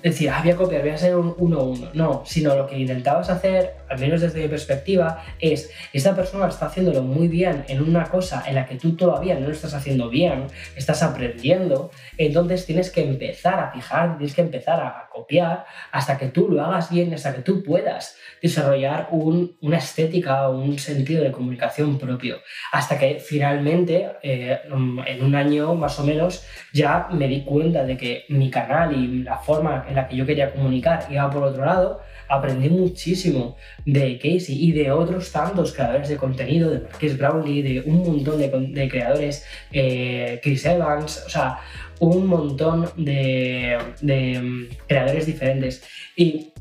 decir, 0.02 0.30
ah, 0.30 0.40
voy 0.42 0.52
a 0.52 0.56
copiar, 0.56 0.82
voy 0.82 0.92
a 0.92 0.98
ser 0.98 1.16
un 1.16 1.36
1-1. 1.36 1.90
No, 1.94 2.24
sino 2.26 2.56
lo 2.56 2.68
que 2.68 2.78
intentabas 2.78 3.30
hacer, 3.30 3.76
al 3.92 4.00
menos 4.00 4.22
desde 4.22 4.42
mi 4.42 4.48
perspectiva, 4.48 5.24
es, 5.40 5.70
esta 5.92 6.16
persona 6.16 6.48
está 6.48 6.68
haciéndolo 6.68 7.04
muy 7.04 7.28
bien 7.28 7.66
en 7.68 7.82
una 7.82 8.06
cosa 8.06 8.44
en 8.48 8.56
la 8.56 8.66
que 8.66 8.76
tú 8.76 8.96
todavía 8.96 9.36
no 9.36 9.48
lo 9.48 9.52
estás 9.52 9.74
haciendo 9.74 10.10
bien, 10.10 10.48
estás 10.76 11.04
aprendiendo, 11.04 11.92
entonces 12.18 12.66
tienes 12.66 12.90
que 12.90 13.04
empezar 13.04 13.60
a 13.60 13.72
fijar, 13.72 14.18
tienes 14.18 14.34
que 14.34 14.42
empezar 14.42 14.80
a 14.80 15.10
copiar 15.12 15.66
hasta 15.92 16.18
que 16.18 16.28
tú 16.28 16.48
lo 16.50 16.64
hagas 16.64 16.90
bien, 16.90 17.14
hasta 17.14 17.36
que 17.36 17.42
tú 17.42 17.64
puedas 17.64 18.16
desarrollar 18.42 19.10
una 19.12 19.78
estética, 19.78 20.48
un 20.50 20.80
sentido 20.80 21.24
de 21.24 21.32
comunicación 21.32 22.00
propio. 22.00 22.38
Hasta 22.72 22.98
que 22.98 23.20
finalmente, 23.20 24.10
eh, 24.24 24.60
en 24.66 25.24
un 25.24 25.36
año 25.36 25.76
más 25.76 26.00
o 26.00 26.04
menos, 26.06 26.46
ya 26.74 27.10
me 27.12 27.28
di 27.28 27.44
cuenta 27.44 27.84
de 27.84 27.98
que 27.98 28.26
mi 28.30 28.50
canal 28.50 28.96
y 28.96 29.24
la 29.24 29.38
forma 29.38 29.86
en 29.88 29.96
la 29.96 30.08
que 30.08 30.16
yo 30.16 30.26
quería 30.26 30.52
comunicar 30.52 31.08
iba 31.10 31.30
por 31.30 31.44
otro 31.44 31.66
lado, 31.66 32.02
aprendí 32.32 32.70
muchísimo 32.70 33.58
de 33.86 34.18
Casey 34.18 34.64
y 34.64 34.72
de 34.72 34.90
otros 34.90 35.32
tantos 35.32 35.74
creadores 35.74 36.08
de 36.08 36.16
contenido, 36.16 36.72
de 36.72 36.80
Marques 36.80 37.18
Brownlee, 37.18 37.62
de 37.62 37.82
un 37.82 38.04
montón 38.04 38.40
de, 38.40 38.90
creadores, 38.90 39.46
eh, 39.74 40.40
Chris 40.42 40.66
Evans, 40.66 41.24
o 41.26 41.30
sea, 41.30 41.60
un 42.00 42.26
montón 42.26 42.90
de, 42.96 43.78
de 44.02 44.70
creadores 44.88 45.26
diferentes. 45.26 45.84
Y 46.16 46.54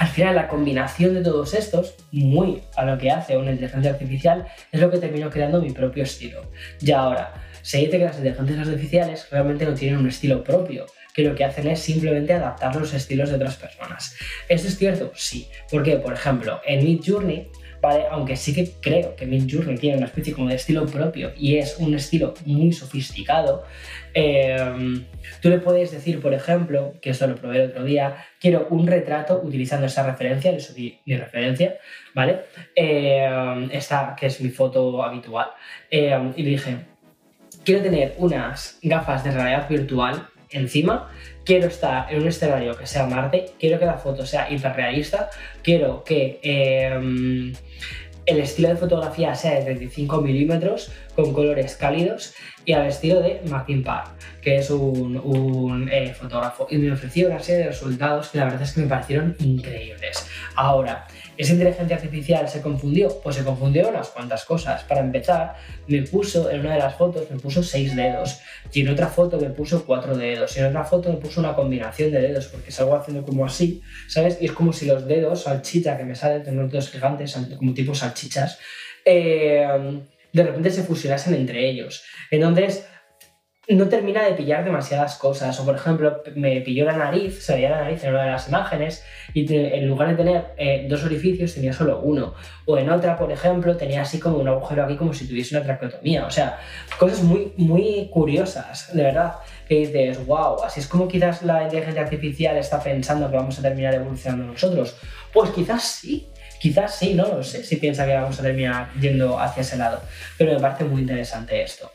al 0.00 0.08
final 0.08 0.34
la 0.34 0.48
combinación 0.48 1.14
de 1.14 1.22
todos 1.22 1.54
estos, 1.54 1.94
muy 2.10 2.62
a 2.76 2.84
lo 2.84 2.98
que 2.98 3.12
hace 3.12 3.36
una 3.36 3.52
inteligencia 3.52 3.92
artificial, 3.92 4.46
es 4.72 4.80
lo 4.80 4.90
que 4.90 4.98
terminó 4.98 5.30
creando 5.30 5.62
mi 5.62 5.70
propio 5.70 6.02
estilo. 6.02 6.50
Ya 6.80 7.00
ahora, 7.00 7.34
se 7.62 7.78
dice 7.78 7.98
que 7.98 8.04
las 8.04 8.16
inteligencias 8.16 8.68
artificiales 8.68 9.30
realmente 9.30 9.64
no 9.64 9.74
tienen 9.74 10.00
un 10.00 10.08
estilo 10.08 10.42
propio, 10.42 10.86
que 11.14 11.22
lo 11.22 11.34
que 11.34 11.44
hacen 11.44 11.68
es 11.68 11.78
simplemente 11.78 12.32
adaptar 12.32 12.74
los 12.74 12.92
estilos 12.92 13.30
de 13.30 13.36
otras 13.36 13.56
personas. 13.56 14.16
¿Esto 14.48 14.68
es 14.68 14.76
cierto? 14.76 15.12
Sí. 15.14 15.48
Porque, 15.70 15.96
por 15.96 16.12
ejemplo, 16.12 16.60
en 16.66 16.84
Mid 16.84 17.02
Journey, 17.06 17.48
¿vale? 17.80 18.04
aunque 18.10 18.34
sí 18.36 18.52
que 18.52 18.72
creo 18.80 19.14
que 19.14 19.24
Mid 19.24 19.48
Journey 19.48 19.78
tiene 19.78 19.98
una 19.98 20.06
especie 20.06 20.32
como 20.32 20.48
de 20.48 20.56
estilo 20.56 20.86
propio 20.86 21.32
y 21.36 21.56
es 21.56 21.76
un 21.78 21.94
estilo 21.94 22.34
muy 22.44 22.72
sofisticado, 22.72 23.64
em, 24.12 25.04
tú 25.40 25.50
le 25.50 25.58
puedes 25.58 25.92
decir, 25.92 26.20
por 26.20 26.34
ejemplo, 26.34 26.94
que 27.00 27.10
esto 27.10 27.28
lo 27.28 27.36
probé 27.36 27.62
el 27.62 27.70
otro 27.70 27.84
día, 27.84 28.16
quiero 28.40 28.66
un 28.70 28.86
retrato 28.86 29.40
utilizando 29.40 29.86
esa 29.86 30.02
referencia, 30.04 30.50
le 30.50 30.58
subí 30.58 30.98
mi 31.06 31.16
referencia, 31.16 31.76
¿vale? 32.12 32.40
Em, 32.74 33.70
esta 33.70 34.16
que 34.18 34.26
es 34.26 34.40
mi 34.40 34.50
foto 34.50 35.02
habitual. 35.04 35.50
Em, 35.90 36.32
y 36.36 36.42
le 36.42 36.50
dije, 36.50 36.76
quiero 37.64 37.82
tener 37.82 38.14
unas 38.18 38.78
gafas 38.82 39.22
de 39.22 39.30
realidad 39.30 39.68
virtual 39.68 40.28
encima, 40.54 41.10
quiero 41.44 41.66
estar 41.66 42.12
en 42.12 42.22
un 42.22 42.28
escenario 42.28 42.76
que 42.76 42.86
sea 42.86 43.06
Marte, 43.06 43.52
quiero 43.58 43.78
que 43.78 43.86
la 43.86 43.98
foto 43.98 44.24
sea 44.24 44.50
hiperrealista, 44.50 45.30
quiero 45.62 46.02
que 46.04 46.40
em, 46.42 47.52
el 48.26 48.38
estilo 48.38 48.68
de 48.68 48.76
fotografía 48.76 49.34
sea 49.34 49.58
de 49.58 49.64
35 49.64 50.20
milímetros 50.20 50.90
con 51.14 51.32
colores 51.32 51.76
cálidos 51.76 52.34
y 52.64 52.72
al 52.72 52.86
estilo 52.86 53.20
de 53.20 53.42
Martin 53.48 53.82
Parr, 53.82 54.08
que 54.40 54.56
es 54.56 54.70
un, 54.70 55.88
eh, 55.92 56.14
fotógrafo. 56.14 56.66
Y 56.70 56.78
me 56.78 56.92
ofreció 56.92 57.28
una 57.28 57.40
serie 57.40 57.64
de 57.64 57.68
resultados 57.68 58.28
que 58.28 58.38
la 58.38 58.44
verdad 58.44 58.62
es 58.62 58.72
que 58.72 58.80
me 58.80 58.86
parecieron 58.86 59.36
increíbles. 59.40 60.26
Ahora, 60.56 61.06
¿Esa 61.36 61.52
inteligencia 61.52 61.96
artificial 61.96 62.48
se 62.48 62.60
confundió? 62.60 63.20
Pues 63.22 63.36
se 63.36 63.44
confundió 63.44 63.88
unas 63.88 64.08
cuantas 64.08 64.44
cosas. 64.44 64.84
Para 64.84 65.00
empezar, 65.00 65.54
me 65.88 66.02
puso 66.02 66.50
en 66.50 66.60
una 66.60 66.74
de 66.74 66.78
las 66.78 66.94
fotos, 66.94 67.28
me 67.30 67.38
puso 67.38 67.62
seis 67.62 67.96
dedos. 67.96 68.40
Y 68.72 68.82
en 68.82 68.88
otra 68.88 69.08
foto 69.08 69.38
me 69.38 69.50
puso 69.50 69.84
cuatro 69.84 70.16
dedos. 70.16 70.56
Y 70.56 70.60
en 70.60 70.66
otra 70.66 70.84
foto 70.84 71.10
me 71.10 71.16
puso 71.16 71.40
una 71.40 71.54
combinación 71.54 72.12
de 72.12 72.20
dedos, 72.20 72.46
porque 72.46 72.70
salgo 72.70 72.94
haciendo 72.94 73.24
como 73.24 73.44
así, 73.44 73.82
¿sabes? 74.08 74.38
Y 74.40 74.46
es 74.46 74.52
como 74.52 74.72
si 74.72 74.86
los 74.86 75.06
dedos, 75.06 75.42
salchicha 75.42 75.96
que 75.96 76.04
me 76.04 76.14
salen, 76.14 76.42
tengo 76.42 76.66
dedos 76.68 76.90
gigantes, 76.90 77.36
como 77.56 77.74
tipo 77.74 77.94
salchichas, 77.94 78.58
eh, 79.04 79.66
de 80.32 80.42
repente 80.42 80.70
se 80.70 80.82
fusionasen 80.82 81.34
entre 81.34 81.68
ellos. 81.68 82.04
Entonces, 82.30 82.86
no 83.68 83.88
termina 83.88 84.22
de 84.22 84.32
pillar 84.32 84.64
demasiadas 84.64 85.16
cosas. 85.16 85.58
O 85.60 85.64
por 85.64 85.76
ejemplo, 85.76 86.22
me 86.34 86.60
pilló 86.60 86.84
la 86.84 86.96
nariz, 86.96 87.44
se 87.44 87.54
veía 87.54 87.70
la 87.70 87.82
nariz 87.82 88.04
en 88.04 88.10
una 88.10 88.24
de 88.24 88.30
las 88.30 88.48
imágenes 88.48 89.04
y 89.32 89.52
en 89.54 89.86
lugar 89.86 90.10
de 90.10 90.16
tener 90.16 90.44
eh, 90.56 90.86
dos 90.88 91.04
orificios 91.04 91.54
tenía 91.54 91.72
solo 91.72 92.00
uno. 92.00 92.34
O 92.66 92.78
en 92.78 92.90
otra, 92.90 93.16
por 93.16 93.32
ejemplo, 93.32 93.76
tenía 93.76 94.02
así 94.02 94.18
como 94.18 94.38
un 94.38 94.48
agujero 94.48 94.84
aquí 94.84 94.96
como 94.96 95.12
si 95.12 95.26
tuviese 95.26 95.56
una 95.56 95.64
traqueotomía. 95.64 96.26
O 96.26 96.30
sea, 96.30 96.58
cosas 96.98 97.22
muy, 97.22 97.52
muy 97.56 98.08
curiosas, 98.12 98.94
de 98.94 99.02
verdad. 99.02 99.34
Que 99.68 99.78
dices, 99.78 100.24
wow, 100.26 100.62
así 100.62 100.80
es 100.80 100.86
como 100.86 101.08
quizás 101.08 101.42
la 101.42 101.62
inteligencia 101.62 102.02
artificial 102.02 102.56
está 102.58 102.82
pensando 102.82 103.30
que 103.30 103.36
vamos 103.36 103.58
a 103.58 103.62
terminar 103.62 103.94
evolucionando 103.94 104.52
nosotros. 104.52 104.96
Pues 105.32 105.50
quizás 105.50 105.82
sí, 105.82 106.28
Quizás 106.64 106.94
sí, 106.94 107.12
no 107.12 107.28
lo 107.28 107.42
sé 107.42 107.62
si 107.62 107.76
piensa 107.76 108.06
que 108.06 108.14
vamos 108.14 108.40
a 108.40 108.42
terminar 108.42 108.88
yendo 108.98 109.38
hacia 109.38 109.60
ese 109.60 109.76
lado, 109.76 110.00
pero 110.38 110.54
me 110.54 110.60
parece 110.60 110.84
muy 110.84 111.02
interesante 111.02 111.62
esto. 111.62 111.90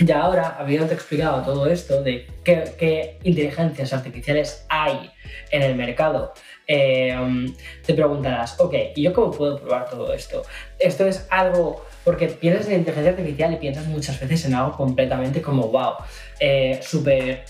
Ya 0.00 0.22
ahora, 0.22 0.56
habiéndote 0.58 0.94
explicado 0.94 1.42
todo 1.42 1.66
esto 1.66 2.02
de 2.02 2.26
qué, 2.42 3.18
inteligencias 3.22 3.92
artificiales 3.92 4.64
hay 4.70 5.10
en 5.50 5.62
el 5.62 5.74
mercado, 5.74 6.32
eh, 6.66 7.14
te 7.84 7.92
preguntarás, 7.92 8.58
ok, 8.58 8.74
¿y 8.94 9.02
yo 9.02 9.12
cómo 9.12 9.30
puedo 9.30 9.58
probar 9.58 9.90
todo 9.90 10.14
esto? 10.14 10.42
Esto 10.78 11.06
es 11.06 11.26
algo, 11.28 11.84
porque 12.02 12.28
piensas 12.28 12.68
en 12.68 12.78
inteligencia 12.78 13.10
artificial 13.10 13.52
y 13.52 13.56
piensas 13.56 13.86
muchas 13.88 14.18
veces 14.18 14.46
en 14.46 14.54
algo 14.54 14.72
completamente 14.72 15.42
como, 15.42 15.68
wow, 15.68 15.92
eh, 16.38 16.80
súper 16.82 17.44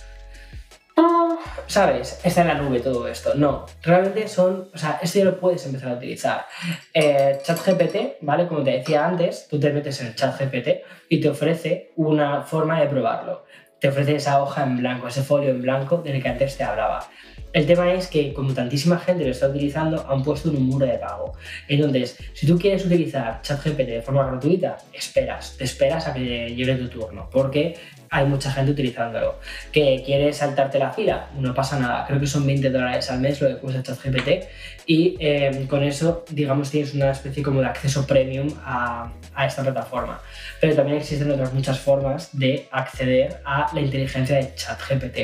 ¿sabes? 1.66 2.20
Está 2.24 2.42
en 2.42 2.48
la 2.48 2.54
nube 2.54 2.80
todo 2.80 3.06
esto. 3.06 3.34
No, 3.34 3.66
realmente 3.82 4.26
son, 4.28 4.70
o 4.74 4.78
sea, 4.78 4.98
esto 5.02 5.18
ya 5.20 5.24
lo 5.24 5.38
puedes 5.38 5.64
empezar 5.66 5.90
a 5.90 5.94
utilizar. 5.94 6.46
Eh, 6.92 7.38
ChatGPT, 7.42 8.18
¿vale? 8.22 8.46
Como 8.46 8.62
te 8.62 8.72
decía 8.72 9.06
antes, 9.06 9.46
tú 9.48 9.58
te 9.58 9.72
metes 9.72 10.00
en 10.00 10.08
el 10.08 10.14
ChatGPT 10.14 10.68
y 11.08 11.20
te 11.20 11.28
ofrece 11.28 11.92
una 11.96 12.42
forma 12.42 12.80
de 12.80 12.86
probarlo. 12.86 13.44
Te 13.80 13.88
ofrece 13.88 14.16
esa 14.16 14.42
hoja 14.42 14.64
en 14.64 14.78
blanco, 14.78 15.08
ese 15.08 15.22
folio 15.22 15.50
en 15.50 15.62
blanco 15.62 15.98
del 15.98 16.22
que 16.22 16.28
antes 16.28 16.56
te 16.56 16.64
hablaba. 16.64 17.08
El 17.52 17.66
tema 17.66 17.92
es 17.92 18.06
que 18.06 18.32
como 18.32 18.54
tantísima 18.54 18.98
gente 18.98 19.24
lo 19.24 19.30
está 19.30 19.48
utilizando, 19.48 20.06
han 20.08 20.22
puesto 20.22 20.50
un 20.50 20.62
muro 20.62 20.86
de 20.86 20.98
pago. 20.98 21.32
Entonces, 21.66 22.16
si 22.32 22.46
tú 22.46 22.58
quieres 22.58 22.84
utilizar 22.86 23.42
ChatGPT 23.42 23.88
de 23.88 24.02
forma 24.02 24.24
gratuita, 24.24 24.76
esperas, 24.92 25.56
te 25.56 25.64
esperas 25.64 26.06
a 26.06 26.14
que 26.14 26.54
llegue 26.54 26.76
tu 26.76 26.88
turno, 26.88 27.28
porque 27.30 27.76
hay 28.10 28.26
mucha 28.26 28.50
gente 28.52 28.72
utilizándolo. 28.72 29.38
¿Que 29.72 30.02
quieres 30.04 30.36
saltarte 30.36 30.78
la 30.78 30.92
fila? 30.92 31.28
No 31.36 31.54
pasa 31.54 31.78
nada, 31.78 32.06
creo 32.06 32.20
que 32.20 32.26
son 32.26 32.46
20 32.46 32.70
dólares 32.70 33.10
al 33.10 33.20
mes 33.20 33.40
lo 33.40 33.48
que 33.48 33.56
cuesta 33.56 33.82
ChatGPT 33.82 34.46
y 34.86 35.16
eh, 35.20 35.66
con 35.68 35.84
eso, 35.84 36.24
digamos, 36.30 36.70
tienes 36.70 36.94
una 36.94 37.12
especie 37.12 37.42
como 37.42 37.60
de 37.60 37.66
acceso 37.66 38.06
premium 38.06 38.48
a, 38.64 39.12
a 39.34 39.46
esta 39.46 39.62
plataforma. 39.62 40.20
Pero 40.60 40.74
también 40.74 40.98
existen 40.98 41.30
otras 41.30 41.52
muchas 41.52 41.78
formas 41.78 42.30
de 42.36 42.66
acceder 42.72 43.40
a 43.44 43.70
la 43.72 43.80
inteligencia 43.80 44.36
de 44.36 44.54
ChatGPT. 44.54 45.18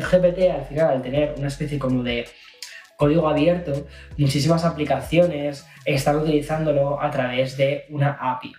ChatGPT, 0.00 0.50
al 0.50 0.64
final, 0.64 0.90
al 0.90 1.02
tener 1.02 1.34
una 1.36 1.48
especie 1.48 1.78
como 1.78 2.02
de 2.02 2.26
código 2.96 3.28
abierto, 3.28 3.86
muchísimas 4.16 4.64
aplicaciones 4.64 5.66
están 5.84 6.16
utilizándolo 6.16 7.00
a 7.00 7.10
través 7.10 7.56
de 7.56 7.86
una 7.90 8.16
API. 8.20 8.52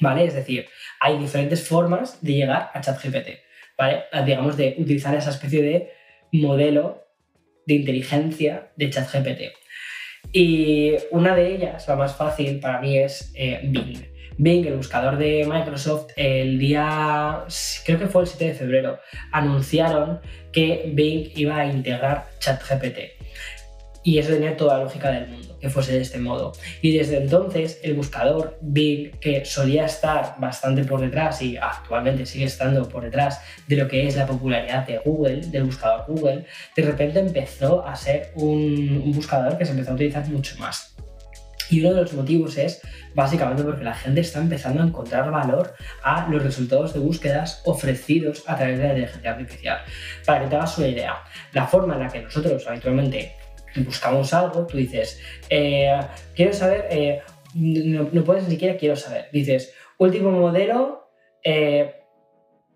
¿Vale? 0.00 0.24
Es 0.24 0.34
decir, 0.34 0.66
hay 1.00 1.18
diferentes 1.18 1.66
formas 1.66 2.20
de 2.22 2.32
llegar 2.32 2.70
a 2.74 2.80
ChatGPT. 2.80 3.28
¿Vale? 3.78 4.04
Digamos, 4.26 4.56
de 4.56 4.74
utilizar 4.78 5.14
esa 5.14 5.30
especie 5.30 5.62
de 5.62 5.92
modelo 6.32 7.04
de 7.66 7.74
inteligencia 7.74 8.72
de 8.76 8.90
ChatGPT. 8.90 9.40
Y 10.32 10.94
una 11.10 11.34
de 11.34 11.54
ellas, 11.54 11.86
la 11.88 11.96
más 11.96 12.16
fácil 12.16 12.60
para 12.60 12.80
mí, 12.80 12.98
es 12.98 13.32
eh, 13.34 13.60
Bing. 13.64 14.11
Bing, 14.42 14.66
el 14.66 14.74
buscador 14.74 15.18
de 15.18 15.46
Microsoft, 15.48 16.10
el 16.16 16.58
día, 16.58 17.44
creo 17.86 17.98
que 18.00 18.08
fue 18.08 18.22
el 18.22 18.28
7 18.28 18.44
de 18.46 18.54
febrero, 18.54 18.98
anunciaron 19.30 20.18
que 20.50 20.90
Bing 20.94 21.30
iba 21.36 21.58
a 21.58 21.66
integrar 21.66 22.26
ChatGPT. 22.40 22.98
Y 24.02 24.18
eso 24.18 24.32
tenía 24.32 24.56
toda 24.56 24.78
la 24.78 24.84
lógica 24.84 25.12
del 25.12 25.28
mundo, 25.28 25.56
que 25.60 25.70
fuese 25.70 25.92
de 25.92 26.00
este 26.00 26.18
modo. 26.18 26.50
Y 26.80 26.98
desde 26.98 27.18
entonces 27.18 27.78
el 27.84 27.94
buscador 27.94 28.58
Bing, 28.60 29.12
que 29.20 29.44
solía 29.44 29.84
estar 29.84 30.34
bastante 30.38 30.82
por 30.82 31.00
detrás 31.00 31.40
y 31.40 31.56
actualmente 31.56 32.26
sigue 32.26 32.46
estando 32.46 32.88
por 32.88 33.04
detrás 33.04 33.40
de 33.68 33.76
lo 33.76 33.86
que 33.86 34.08
es 34.08 34.16
la 34.16 34.26
popularidad 34.26 34.84
de 34.88 34.98
Google, 34.98 35.42
del 35.42 35.62
buscador 35.62 36.04
Google, 36.08 36.46
de 36.74 36.82
repente 36.82 37.20
empezó 37.20 37.86
a 37.86 37.94
ser 37.94 38.32
un, 38.34 39.02
un 39.04 39.12
buscador 39.12 39.56
que 39.56 39.64
se 39.64 39.70
empezó 39.70 39.92
a 39.92 39.94
utilizar 39.94 40.26
mucho 40.26 40.58
más. 40.58 40.91
Y 41.70 41.80
uno 41.80 41.94
de 41.94 42.02
los 42.02 42.12
motivos 42.12 42.56
es 42.58 42.80
básicamente 43.14 43.62
porque 43.62 43.84
la 43.84 43.94
gente 43.94 44.20
está 44.20 44.40
empezando 44.40 44.82
a 44.82 44.86
encontrar 44.86 45.30
valor 45.30 45.74
a 46.02 46.28
los 46.28 46.42
resultados 46.42 46.94
de 46.94 47.00
búsquedas 47.00 47.62
ofrecidos 47.64 48.44
a 48.46 48.56
través 48.56 48.78
de 48.78 48.84
la 48.84 48.90
inteligencia 48.90 49.30
artificial. 49.30 49.78
Para 50.26 50.40
que 50.40 50.46
te 50.48 50.56
hagas 50.56 50.78
una 50.78 50.88
idea, 50.88 51.16
la 51.52 51.66
forma 51.66 51.94
en 51.94 52.00
la 52.00 52.08
que 52.08 52.22
nosotros 52.22 52.66
habitualmente 52.66 53.36
buscamos 53.76 54.32
algo, 54.34 54.66
tú 54.66 54.76
dices, 54.76 55.20
eh, 55.48 55.98
quiero 56.34 56.52
saber, 56.52 56.86
eh, 56.90 57.22
no, 57.54 58.24
puedes 58.24 58.44
ni 58.44 58.50
siquiera 58.50 58.76
quiero 58.76 58.96
saber, 58.96 59.28
dices, 59.32 59.72
último 59.98 60.30
modelo, 60.30 61.10
eh, 61.42 61.94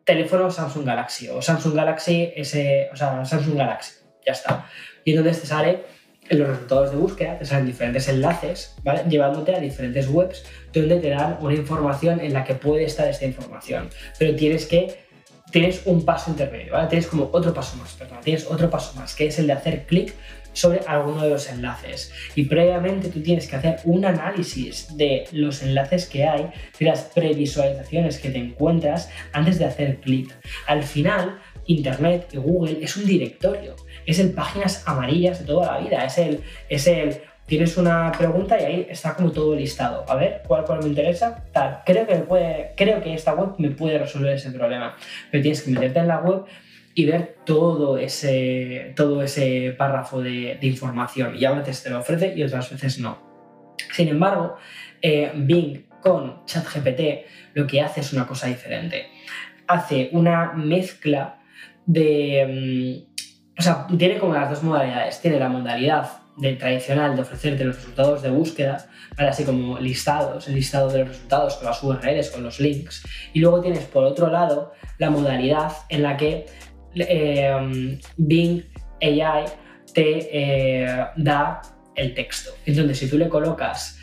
teléfono 0.05 0.51
Samsung 0.51 0.87
Galaxy 0.87 1.29
o 1.29 1.43
Samsung 1.43 1.75
Galaxy 1.75 2.33
S, 2.37 2.89
o 2.93 2.97
sea, 2.97 3.25
Samsung 3.25 3.57
Galaxy, 3.57 4.05
ya 4.25 4.33
está. 4.33 4.67
Y 5.05 5.13
entonces 5.13 5.43
te 5.43 5.47
sale 5.47 5.85
los 6.31 6.49
resultados 6.49 6.91
de 6.91 6.97
búsqueda 6.97 7.39
te 7.39 7.45
salen 7.45 7.67
diferentes 7.67 8.09
enlaces. 8.09 8.75
Llevándote 9.09 9.55
a 9.55 9.61
diferentes 9.61 10.09
webs 10.09 10.45
donde 10.73 10.99
te 10.99 11.11
dan 11.11 11.39
una 11.41 11.55
información 11.55 12.21
en 12.21 12.33
la 12.33 12.45
que 12.45 12.55
puede 12.55 12.85
estar 12.85 13.09
esta 13.09 13.25
información. 13.25 13.89
Pero 14.19 14.35
tienes 14.37 14.67
que, 14.67 15.07
tienes 15.51 15.83
un 15.87 16.05
paso 16.05 16.31
intermedio. 16.31 16.75
Tienes 16.89 17.07
como 17.07 17.31
otro 17.33 17.53
paso 17.55 17.77
más, 17.77 17.93
perdón, 17.95 18.19
tienes 18.23 18.47
otro 18.47 18.71
paso 18.71 18.99
más, 18.99 19.15
que 19.15 19.27
es 19.27 19.39
el 19.39 19.47
de 19.47 19.53
hacer 19.53 19.87
clic 19.87 20.15
sobre 20.57 20.81
alguno 20.87 21.23
de 21.23 21.31
los 21.31 21.49
enlaces. 21.51 22.13
Y 22.35 22.45
previamente 22.45 23.09
tú 23.09 23.21
tienes 23.21 23.47
que 23.47 23.57
hacer 23.57 23.81
un 23.85 24.05
análisis 24.05 24.97
de 24.97 25.25
los 25.33 25.63
enlaces 25.63 26.07
que 26.07 26.25
hay, 26.25 26.49
de 26.79 26.87
las 26.87 27.03
previsualizaciones 27.03 28.19
que 28.19 28.31
te 28.31 28.39
encuentras 28.39 29.11
antes 29.33 29.59
de 29.59 29.67
hacer 29.67 29.99
clic. 30.01 30.35
Al 30.67 30.83
final, 30.83 31.39
Internet 31.67 32.29
y 32.33 32.37
Google 32.39 32.79
es 32.83 32.97
un 32.97 33.07
directorio, 33.07 33.77
es 34.05 34.19
el 34.19 34.33
páginas 34.33 34.87
amarillas 34.87 35.41
de 35.41 35.47
toda 35.47 35.73
la 35.73 35.79
vida, 35.79 36.05
es 36.05 36.19
el, 36.19 36.41
es 36.69 36.87
el 36.87 37.17
tienes 37.47 37.77
una 37.77 38.13
pregunta 38.13 38.61
y 38.61 38.65
ahí 38.65 38.87
está 38.91 39.15
como 39.15 39.31
todo 39.31 39.55
listado. 39.55 40.05
A 40.09 40.17
ver, 40.17 40.43
¿cuál, 40.47 40.65
cuál 40.65 40.81
me 40.81 40.89
interesa? 40.89 41.45
Tal. 41.53 41.81
Creo 41.87 42.07
que, 42.07 42.17
puede, 42.17 42.73
creo 42.77 43.01
que 43.03 43.15
esta 43.15 43.35
web 43.35 43.55
me 43.59 43.71
puede 43.71 43.99
resolver 43.99 44.35
ese 44.35 44.51
problema. 44.51 44.97
Pero 45.31 45.43
tienes 45.43 45.63
que 45.63 45.71
meterte 45.71 46.01
en 46.01 46.09
la 46.09 46.21
web 46.21 46.45
y 46.95 47.05
ver 47.05 47.37
todo 47.45 47.99
ese, 47.99 48.93
todo 48.97 49.23
ese 49.23 49.75
párrafo 49.77 50.21
de, 50.21 50.59
información. 50.63 51.37
Y 51.37 51.45
a 51.45 51.53
veces 51.53 51.83
te 51.83 51.91
lo 51.91 52.01
ofrece 52.01 52.35
y 52.37 52.43
otras 52.43 52.71
veces 52.71 52.99
no. 52.99 53.19
Sin 53.93 54.09
embargo, 54.09 54.57
eh, 55.01 55.31
Bing 55.35 55.87
con 56.01 56.45
ChatGPT 56.47 57.27
lo 57.55 57.67
que 57.67 57.81
hace 57.81 58.01
es 58.01 58.13
una 58.13 58.27
cosa 58.27 58.49
diferente. 58.49 59.07
Hace 59.67 60.11
una 60.13 60.53
mezcla 60.53 61.36
de... 61.87 63.07
Mm, 63.07 63.21
o 63.59 63.63
sea, 63.63 63.87
tiene 63.99 64.19
como 64.19 64.35
las 64.35 64.51
dos 64.51 64.63
modalidades. 64.63 65.21
Tiene 65.21 65.39
la 65.39 65.49
modalidad 65.49 66.11
de, 66.37 66.55
tradicional 66.55 67.17
de 67.17 67.23
ofrecerte 67.23 67.65
los 67.65 67.77
resultados 67.77 68.23
de 68.23 68.31
búsqueda, 68.31 68.87
así 69.17 69.45
como 69.45 69.79
listados, 69.79 70.47
el 70.49 70.55
listado 70.55 70.91
de 70.91 71.01
los 71.01 71.09
resultados 71.09 71.57
con 71.57 71.67
las 71.67 71.83
URLs, 71.83 72.31
con 72.31 72.43
los 72.43 72.61
links. 72.61 73.03
Y 73.33 73.41
luego 73.41 73.61
tienes 73.61 73.85
por 73.85 74.05
otro 74.05 74.31
lado 74.31 74.73
la 74.99 75.11
modalidad 75.11 75.73
en 75.89 76.03
la 76.03 76.17
que 76.17 76.47
eh, 76.95 77.99
Bing 78.17 78.63
AI 79.01 79.45
te 79.93 80.29
eh, 80.31 81.07
da 81.17 81.63
el 81.95 82.15
texto. 82.15 82.51
Entonces, 82.67 82.99
si 82.99 83.09
tú 83.09 83.17
le 83.17 83.29
colocas 83.29 83.96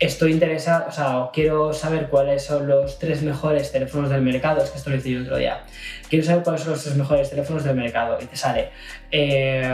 estoy 0.00 0.32
interesado, 0.32 0.86
o 0.88 0.92
sea, 0.92 1.30
quiero 1.32 1.74
saber 1.74 2.08
cuáles 2.08 2.42
son 2.44 2.66
los 2.66 2.98
tres 2.98 3.22
mejores 3.22 3.70
teléfonos 3.70 4.08
del 4.08 4.22
mercado, 4.22 4.62
es 4.62 4.70
que 4.70 4.78
esto 4.78 4.90
lo 4.90 4.96
hice 4.96 5.10
yo 5.10 5.20
otro 5.20 5.36
día, 5.36 5.64
quiero 6.08 6.24
saber 6.24 6.42
cuáles 6.42 6.62
son 6.62 6.72
los 6.72 6.82
tres 6.82 6.96
mejores 6.96 7.28
teléfonos 7.28 7.64
del 7.64 7.76
mercado 7.76 8.18
y 8.20 8.24
te 8.24 8.34
sale 8.34 8.70
eh, 9.10 9.68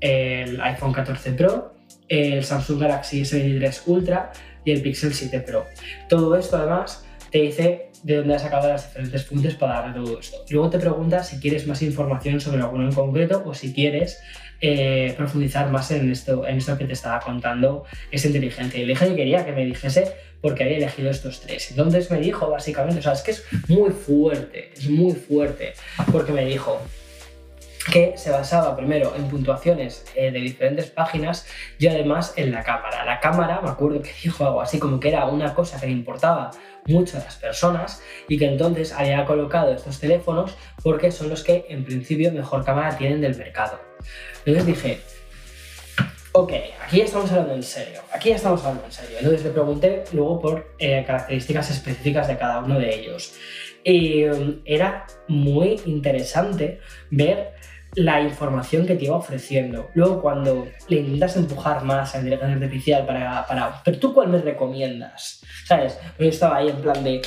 el 0.00 0.60
iPhone 0.60 0.92
14 0.92 1.32
Pro, 1.32 1.74
el 2.08 2.44
Samsung 2.44 2.80
Galaxy 2.80 3.22
S23 3.22 3.82
Ultra 3.86 4.32
y 4.64 4.70
el 4.70 4.80
Pixel 4.80 5.12
7 5.12 5.40
Pro. 5.40 5.66
Todo 6.08 6.36
esto 6.36 6.56
además 6.56 7.04
te 7.30 7.38
dice 7.38 7.90
de 8.04 8.16
dónde 8.18 8.34
has 8.34 8.42
sacado 8.42 8.68
las 8.68 8.86
diferentes 8.86 9.24
fuentes 9.24 9.54
para 9.54 9.80
dar 9.80 9.94
todo 9.94 10.20
esto. 10.20 10.44
Luego 10.50 10.70
te 10.70 10.78
pregunta 10.78 11.24
si 11.24 11.40
quieres 11.40 11.66
más 11.66 11.80
información 11.82 12.38
sobre 12.38 12.60
alguno 12.60 12.84
en 12.84 12.92
concreto 12.92 13.42
o 13.46 13.54
si 13.54 13.72
quieres 13.72 14.20
eh, 14.60 15.14
profundizar 15.16 15.70
más 15.70 15.90
en 15.90 16.12
esto, 16.12 16.46
en 16.46 16.58
esto 16.58 16.76
que 16.76 16.84
te 16.84 16.92
estaba 16.92 17.18
contando 17.20 17.84
esa 18.10 18.26
inteligencia. 18.26 18.78
Y 18.78 18.84
le 18.84 18.92
dije 18.92 19.08
que 19.08 19.16
quería 19.16 19.44
que 19.46 19.52
me 19.52 19.64
dijese 19.64 20.12
por 20.42 20.54
qué 20.54 20.64
había 20.64 20.76
elegido 20.76 21.10
estos 21.10 21.40
tres. 21.40 21.70
Entonces 21.70 22.10
me 22.10 22.20
dijo 22.20 22.50
básicamente, 22.50 23.00
o 23.00 23.02
sea, 23.02 23.14
es 23.14 23.22
que 23.22 23.30
es 23.30 23.44
muy 23.68 23.90
fuerte, 23.90 24.70
es 24.76 24.88
muy 24.90 25.14
fuerte, 25.14 25.72
porque 26.12 26.32
me 26.32 26.44
dijo, 26.44 26.78
que 27.90 28.14
se 28.16 28.30
basaba 28.30 28.76
primero 28.76 29.14
en 29.16 29.28
puntuaciones 29.28 30.06
eh, 30.14 30.30
de 30.30 30.40
diferentes 30.40 30.90
páginas 30.90 31.46
y 31.78 31.86
además 31.86 32.32
en 32.36 32.50
la 32.50 32.62
cámara. 32.62 33.04
La 33.04 33.20
cámara, 33.20 33.60
me 33.62 33.68
acuerdo 33.68 34.00
que 34.02 34.10
dijo 34.22 34.46
algo 34.46 34.60
así 34.60 34.78
como 34.78 35.00
que 35.00 35.08
era 35.08 35.26
una 35.26 35.54
cosa 35.54 35.78
que 35.78 35.86
le 35.86 35.92
importaba 35.92 36.50
las 36.86 37.36
personas 37.36 38.02
y 38.28 38.38
que 38.38 38.46
entonces 38.46 38.92
había 38.92 39.24
colocado 39.24 39.72
estos 39.72 39.98
teléfonos 39.98 40.54
porque 40.82 41.10
son 41.10 41.30
los 41.30 41.42
que 41.42 41.66
en 41.68 41.84
principio 41.84 42.30
mejor 42.32 42.64
cámara 42.64 42.96
tienen 42.96 43.20
del 43.20 43.36
mercado. 43.36 43.80
Entonces 44.44 44.66
dije, 44.66 45.00
ok, 46.32 46.52
aquí 46.84 47.00
estamos 47.00 47.30
hablando 47.30 47.54
en 47.54 47.62
serio, 47.62 48.00
aquí 48.12 48.30
estamos 48.30 48.60
hablando 48.60 48.84
en 48.84 48.92
serio. 48.92 49.16
Entonces 49.18 49.44
le 49.44 49.50
pregunté 49.50 50.04
luego 50.12 50.40
por 50.40 50.74
eh, 50.78 51.04
características 51.06 51.70
específicas 51.70 52.28
de 52.28 52.36
cada 52.36 52.60
uno 52.60 52.78
de 52.78 52.94
ellos. 52.94 53.34
Y 53.82 54.24
um, 54.24 54.60
era 54.64 55.06
muy 55.28 55.80
interesante 55.84 56.80
ver 57.10 57.53
la 57.96 58.20
información 58.20 58.86
que 58.86 58.96
te 58.96 59.04
iba 59.04 59.16
ofreciendo. 59.16 59.90
Luego, 59.94 60.20
cuando 60.20 60.66
le 60.88 60.96
intentas 60.98 61.36
empujar 61.36 61.84
más 61.84 62.14
a 62.14 62.18
la 62.18 62.24
inteligencia 62.24 62.56
artificial 62.56 63.06
para, 63.06 63.46
para. 63.46 63.82
¿Pero 63.84 63.98
tú 63.98 64.14
cuál 64.14 64.28
me 64.28 64.38
recomiendas? 64.38 65.42
¿Sabes? 65.66 65.98
Yo 66.18 66.28
estaba 66.28 66.56
ahí 66.56 66.68
en 66.68 66.76
plan 66.76 67.04
de. 67.04 67.22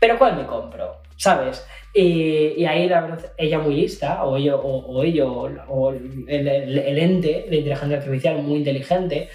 ¿Pero 0.00 0.18
cuál 0.18 0.36
me 0.36 0.46
compro? 0.46 1.02
¿Sabes? 1.16 1.66
Y, 1.92 2.64
ahí 2.64 2.88
la 2.88 3.00
verdad, 3.00 3.32
ella 3.36 3.58
muy 3.58 3.74
lista, 3.74 4.24
o 4.24 4.36
ello, 4.36 4.60
o, 4.60 5.02
ello, 5.02 5.48
o 5.68 5.90
el, 5.90 6.28
el, 6.28 6.98
ente 6.98 7.46
de 7.50 7.56
inteligencia 7.56 7.96
artificial 7.96 8.42
muy 8.42 8.58
inteligente, 8.58 9.28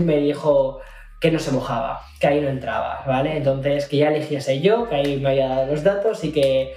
me 0.00 0.16
dijo 0.16 0.80
que 1.20 1.30
no 1.30 1.38
se 1.38 1.50
mojaba, 1.50 2.00
que 2.20 2.26
ahí 2.26 2.40
no 2.40 2.48
entraba, 2.48 3.02
¿vale? 3.06 3.36
Entonces, 3.36 3.86
que 3.86 3.98
ya 3.98 4.08
eligiese 4.08 4.60
yo, 4.60 4.88
que 4.88 4.94
ahí 4.94 5.20
me 5.20 5.30
había 5.30 5.48
dado 5.48 5.66
los 5.66 5.82
datos 5.82 6.24
y 6.24 6.32
que 6.32 6.74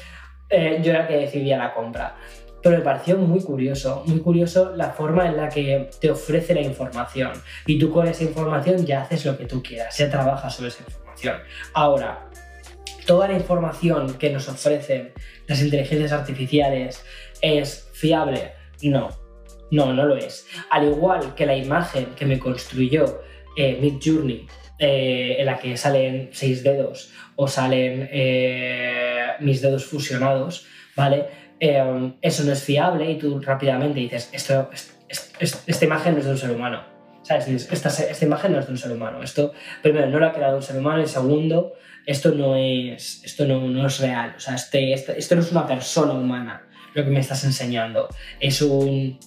eh, 0.50 0.80
yo 0.82 0.92
era 0.92 1.02
el 1.04 1.08
que 1.08 1.18
decidía 1.18 1.58
la 1.58 1.74
compra 1.74 2.16
pero 2.62 2.78
me 2.78 2.84
pareció 2.84 3.18
muy 3.18 3.42
curioso, 3.42 4.04
muy 4.06 4.20
curioso 4.20 4.74
la 4.76 4.92
forma 4.92 5.28
en 5.28 5.38
la 5.38 5.50
que 5.50 5.90
te 6.00 6.12
ofrece 6.12 6.54
la 6.54 6.62
información 6.62 7.32
y 7.66 7.80
tú 7.80 7.92
con 7.92 8.08
esa 8.08 8.24
información 8.24 8.86
ya 8.86 9.02
haces 9.02 9.26
lo 9.26 9.38
que 9.38 9.46
tú 9.46 9.62
quieras, 9.64 9.98
ya 9.98 10.10
trabajas 10.10 10.56
sobre 10.56 10.70
esa 10.70 10.84
información. 10.84 11.38
Ahora, 11.74 12.30
toda 13.06 13.28
la 13.28 13.34
información 13.34 14.14
que 14.16 14.30
nos 14.30 14.48
ofrecen 14.50 15.14
las 15.48 15.62
inteligencias 15.62 16.12
artificiales 16.12 17.04
es 17.42 17.90
fiable, 17.94 18.52
no. 18.84 19.10
No, 19.72 19.94
no 19.94 20.06
lo 20.06 20.16
es. 20.16 20.48
Al 20.72 20.88
igual 20.88 21.36
que 21.36 21.46
la 21.46 21.56
imagen 21.56 22.08
que 22.16 22.26
me 22.26 22.40
construyó 22.40 23.22
eh, 23.56 23.78
Mid 23.80 23.96
Journey, 24.04 24.48
eh, 24.80 25.36
en 25.40 25.46
la 25.46 25.60
que 25.60 25.76
salen 25.76 26.30
seis 26.32 26.64
dedos 26.64 27.12
o 27.36 27.48
salen 27.48 28.10
eh, 28.12 29.34
mis 29.42 29.62
dedos 29.62 29.86
fusionados, 29.86 30.66
¿vale? 31.00 31.26
Eh, 31.62 32.14
eso 32.22 32.44
no 32.44 32.52
es 32.52 32.62
fiable 32.62 33.10
y 33.10 33.18
tú 33.18 33.40
rápidamente 33.40 34.02
dices, 34.02 34.30
esto, 34.34 34.70
esta 35.08 35.86
imagen 35.86 36.14
no 36.14 36.20
es 36.20 36.26
de 36.26 36.32
un 36.32 36.38
ser 36.38 36.52
humano. 36.52 36.84
¿Sabes? 37.22 37.48
Esta, 37.72 37.90
esta, 37.90 38.26
imagen 38.26 38.52
no 38.52 38.60
es 38.60 38.66
de 38.66 38.72
un 38.74 38.78
ser 38.78 38.92
humano. 38.92 39.24
Esto, 39.24 39.54
primero, 39.82 40.08
no 40.08 40.20
lo 40.20 40.28
ha 40.28 40.34
creado 40.34 40.58
un 40.58 40.64
ser 40.64 40.78
humano 40.78 41.02
y 41.02 41.08
segundo, 41.08 41.74
esto 42.06 42.32
no 42.32 42.56
es, 42.56 43.24
esto 43.24 43.46
no, 43.46 43.62
no 43.62 43.88
es 43.88 44.00
real. 44.00 44.34
O 44.36 44.40
sea, 44.40 44.56
este, 44.56 44.94
este, 44.94 45.18
esto 45.18 45.36
no 45.36 45.42
es 45.42 45.52
una 45.52 45.66
persona 45.66 46.14
humana 46.14 46.64
lo 46.94 47.04
que 47.04 47.10
me 47.12 47.20
estás 47.20 47.44
enseñando. 47.46 48.10
Es 48.40 48.62
un, 48.62 49.20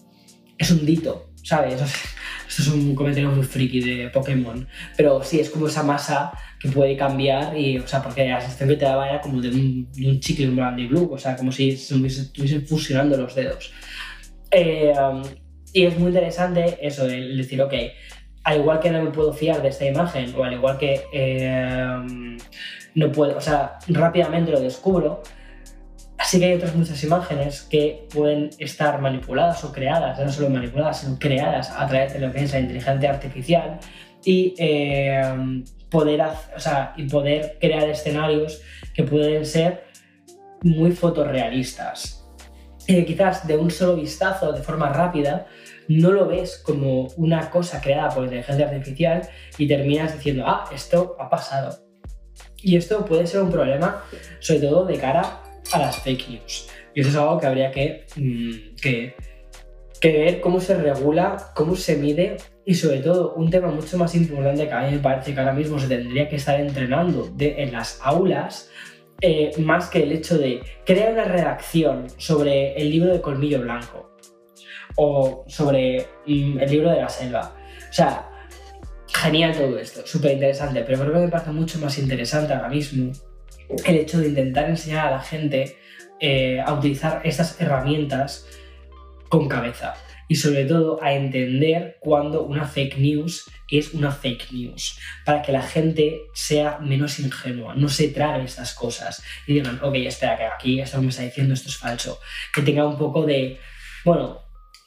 es 0.58 0.70
un 0.70 0.84
dito, 0.84 1.30
¿sabes? 1.42 1.80
Esto 2.48 2.62
es 2.62 2.68
un 2.68 2.94
comentario 2.94 3.30
muy 3.30 3.44
friki 3.44 3.80
de 3.80 4.10
Pokémon. 4.10 4.68
Pero 4.94 5.22
sí, 5.24 5.40
es 5.40 5.48
como 5.48 5.68
esa 5.68 5.82
masa 5.82 6.32
que 6.62 6.68
puede 6.68 6.96
cambiar 6.96 7.58
y, 7.58 7.78
o 7.78 7.86
sea, 7.88 8.00
porque 8.00 8.28
la 8.28 8.40
sensación 8.40 8.68
que 8.68 8.76
te 8.76 8.84
daba 8.84 9.08
era 9.08 9.20
como 9.20 9.40
de 9.40 9.48
un, 9.48 9.92
de 9.92 10.08
un 10.08 10.20
chicle, 10.20 10.48
un 10.48 10.54
brandy 10.54 10.86
blue, 10.86 11.10
o 11.12 11.18
sea, 11.18 11.36
como 11.36 11.50
si 11.50 11.76
se 11.76 11.96
estuviesen 11.96 12.66
fusionando 12.66 13.16
los 13.16 13.34
dedos. 13.34 13.72
Eh, 14.52 14.92
y 15.72 15.84
es 15.84 15.98
muy 15.98 16.08
interesante 16.08 16.78
eso, 16.80 17.06
el 17.06 17.36
decir, 17.36 17.60
ok, 17.60 17.74
al 18.44 18.58
igual 18.58 18.78
que 18.78 18.90
no 18.90 19.02
me 19.02 19.10
puedo 19.10 19.32
fiar 19.32 19.60
de 19.60 19.68
esta 19.68 19.86
imagen, 19.86 20.32
o 20.36 20.44
al 20.44 20.52
igual 20.52 20.78
que 20.78 21.00
eh, 21.12 22.36
no 22.94 23.10
puedo, 23.10 23.36
o 23.36 23.40
sea, 23.40 23.78
rápidamente 23.88 24.52
lo 24.52 24.60
descubro, 24.60 25.22
Así 26.18 26.38
que 26.38 26.44
hay 26.44 26.54
otras 26.54 26.76
muchas 26.76 27.02
imágenes 27.02 27.62
que 27.62 28.06
pueden 28.14 28.50
estar 28.58 29.00
manipuladas 29.00 29.64
o 29.64 29.72
creadas, 29.72 30.20
no 30.20 30.30
solo 30.30 30.50
manipuladas, 30.50 31.00
sino 31.00 31.18
creadas 31.18 31.72
a 31.72 31.84
través 31.88 32.12
de 32.12 32.20
lo 32.20 32.30
que 32.30 32.44
es 32.44 32.52
la 32.52 32.60
inteligencia 32.60 33.10
artificial 33.10 33.80
y, 34.24 34.54
eh, 34.56 35.20
poder, 35.92 36.22
o 36.56 36.60
sea, 36.60 36.94
y 36.96 37.04
poder 37.04 37.58
crear 37.60 37.88
escenarios 37.88 38.62
que 38.94 39.04
pueden 39.04 39.46
ser 39.46 39.84
muy 40.62 40.92
fotorrealistas. 40.92 42.26
Y 42.86 43.04
quizás 43.04 43.46
de 43.46 43.56
un 43.56 43.70
solo 43.70 43.96
vistazo, 43.96 44.52
de 44.52 44.62
forma 44.62 44.88
rápida, 44.88 45.46
no 45.88 46.10
lo 46.10 46.26
ves 46.26 46.60
como 46.64 47.08
una 47.16 47.50
cosa 47.50 47.80
creada 47.80 48.08
por 48.08 48.24
inteligencia 48.24 48.66
artificial 48.68 49.22
y 49.58 49.68
terminas 49.68 50.14
diciendo, 50.14 50.44
ah, 50.46 50.68
esto 50.74 51.16
ha 51.20 51.28
pasado. 51.28 51.78
Y 52.56 52.76
esto 52.76 53.04
puede 53.04 53.26
ser 53.26 53.42
un 53.42 53.50
problema, 53.50 54.04
sobre 54.40 54.60
todo 54.60 54.84
de 54.86 54.96
cara 54.98 55.42
a 55.72 55.78
las 55.78 55.96
fake 55.98 56.28
news. 56.28 56.68
Y 56.94 57.00
eso 57.00 57.10
es 57.10 57.16
algo 57.16 57.38
que 57.38 57.46
habría 57.46 57.70
que, 57.70 58.06
mm, 58.16 58.76
que, 58.80 59.14
que, 60.02 60.18
ver 60.18 60.40
cómo 60.40 60.60
se 60.60 60.76
regula, 60.76 61.52
cómo 61.54 61.76
se 61.76 61.96
mide 61.96 62.36
y 62.66 62.74
sobre 62.74 62.98
todo 62.98 63.34
un 63.34 63.50
tema 63.50 63.68
mucho 63.68 63.96
más 63.96 64.14
importante 64.16 64.66
que 64.66 64.74
a 64.74 64.82
mí 64.82 64.96
me 64.96 64.98
parece 64.98 65.32
que 65.32 65.38
ahora 65.38 65.52
mismo 65.52 65.78
se 65.78 65.86
tendría 65.86 66.28
que 66.28 66.36
estar 66.36 66.60
entrenando 66.60 67.30
de, 67.34 67.62
en 67.62 67.72
las 67.72 68.00
aulas, 68.02 68.68
eh, 69.20 69.52
más 69.58 69.88
que 69.88 70.02
el 70.02 70.10
hecho 70.10 70.36
de 70.36 70.60
crear 70.84 71.12
una 71.12 71.24
redacción 71.24 72.08
sobre 72.16 72.74
el 72.74 72.90
libro 72.90 73.12
de 73.12 73.20
Colmillo 73.20 73.60
Blanco 73.60 74.16
o 74.96 75.44
sobre 75.46 76.06
mm, 76.26 76.58
el 76.58 76.70
libro 76.70 76.90
de 76.90 77.00
la 77.00 77.08
selva. 77.08 77.54
O 77.88 77.92
sea, 77.92 78.28
genial 79.06 79.56
todo 79.56 79.78
esto, 79.78 80.04
súper 80.04 80.32
interesante, 80.32 80.82
pero 80.82 81.00
creo 81.00 81.12
que 81.12 81.20
me 81.20 81.28
parece 81.28 81.52
mucho 81.52 81.78
más 81.78 81.96
interesante 81.98 82.52
ahora 82.52 82.68
mismo 82.68 83.12
el 83.86 83.96
hecho 83.96 84.18
de 84.18 84.28
intentar 84.28 84.68
enseñar 84.68 85.06
a 85.06 85.10
la 85.12 85.20
gente 85.20 85.76
eh, 86.20 86.60
a 86.60 86.72
utilizar 86.74 87.20
estas 87.24 87.60
herramientas 87.60 88.46
con 89.32 89.48
cabeza. 89.48 89.94
Y 90.28 90.36
sobre 90.36 90.66
todo 90.66 91.02
a 91.02 91.14
entender 91.14 91.96
cuando 92.00 92.42
una 92.42 92.66
fake 92.66 92.98
news 92.98 93.50
es 93.70 93.94
una 93.94 94.12
fake 94.12 94.52
news, 94.52 94.98
para 95.24 95.40
que 95.40 95.52
la 95.52 95.62
gente 95.62 96.24
sea 96.34 96.78
menos 96.80 97.18
ingenua, 97.18 97.74
no 97.74 97.88
se 97.88 98.08
trague 98.08 98.44
estas 98.44 98.74
cosas 98.74 99.22
y 99.46 99.54
digan, 99.54 99.80
ok, 99.82 99.94
espera, 99.94 100.36
que 100.36 100.44
aquí 100.44 100.80
esto 100.80 101.00
me 101.00 101.08
está 101.08 101.22
diciendo, 101.22 101.54
esto 101.54 101.70
es 101.70 101.78
falso, 101.78 102.20
que 102.52 102.60
tenga 102.60 102.86
un 102.86 102.98
poco 102.98 103.24
de, 103.24 103.58
bueno, 104.04 104.41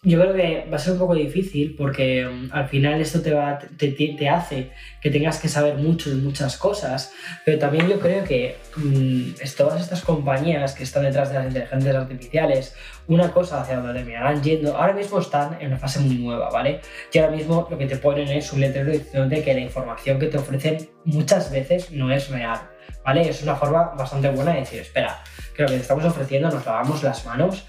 yo 0.05 0.21
creo 0.21 0.35
que 0.35 0.67
va 0.71 0.75
a 0.75 0.79
ser 0.79 0.93
un 0.93 0.99
poco 0.99 1.15
difícil 1.15 1.75
porque 1.75 2.25
mm, 2.25 2.49
al 2.53 2.69
final 2.69 3.01
esto 3.01 3.21
te, 3.21 3.33
va, 3.33 3.57
te, 3.57 3.91
te, 3.91 4.29
hace 4.29 4.71
que 5.01 5.09
tengas 5.09 5.39
que 5.39 5.49
saber 5.49 5.75
mucho 5.75 6.11
de 6.11 6.17
muchas 6.17 6.57
cosas, 6.57 7.11
pero 7.43 7.57
también 7.57 7.89
yo 7.89 7.99
creo 7.99 8.23
que 8.23 8.57
mmm, 8.77 9.31
todas 9.57 9.81
estas 9.81 10.01
compañías 10.03 10.75
que 10.75 10.83
están 10.83 11.03
detrás 11.03 11.29
de 11.29 11.35
las 11.35 11.47
inteligencias 11.47 11.95
artificiales, 11.95 12.75
una 13.07 13.31
cosa 13.31 13.61
hacia 13.61 13.77
donde 13.77 13.93
terminarán 13.93 14.43
yendo, 14.43 14.77
ahora 14.77 14.93
mismo 14.93 15.19
están 15.19 15.57
en 15.59 15.67
una 15.67 15.77
fase 15.77 15.99
muy 15.99 16.17
nueva, 16.17 16.51
¿vale? 16.51 16.81
Y 17.11 17.17
ahora 17.17 17.35
mismo 17.35 17.67
lo 17.69 17.77
que 17.77 17.87
te 17.87 17.97
ponen 17.97 18.27
es 18.27 18.53
un 18.53 18.61
letrero 18.61 18.91
diciendo 18.91 19.35
que 19.43 19.53
la 19.53 19.59
información 19.59 20.19
que 20.19 20.27
te 20.27 20.37
ofrecen 20.37 20.87
muchas 21.03 21.51
veces 21.51 21.91
no 21.91 22.11
es 22.11 22.29
real, 22.29 22.59
¿vale? 23.03 23.27
Es 23.27 23.41
una 23.41 23.55
forma 23.55 23.93
bastante 23.97 24.29
buena 24.29 24.53
de 24.53 24.59
decir, 24.59 24.81
espera, 24.81 25.23
que 25.55 25.63
lo 25.63 25.69
que 25.69 25.75
te 25.75 25.81
estamos 25.81 26.05
ofreciendo 26.05 26.51
nos 26.51 26.63
lavamos 26.63 27.01
las 27.01 27.25
manos 27.25 27.65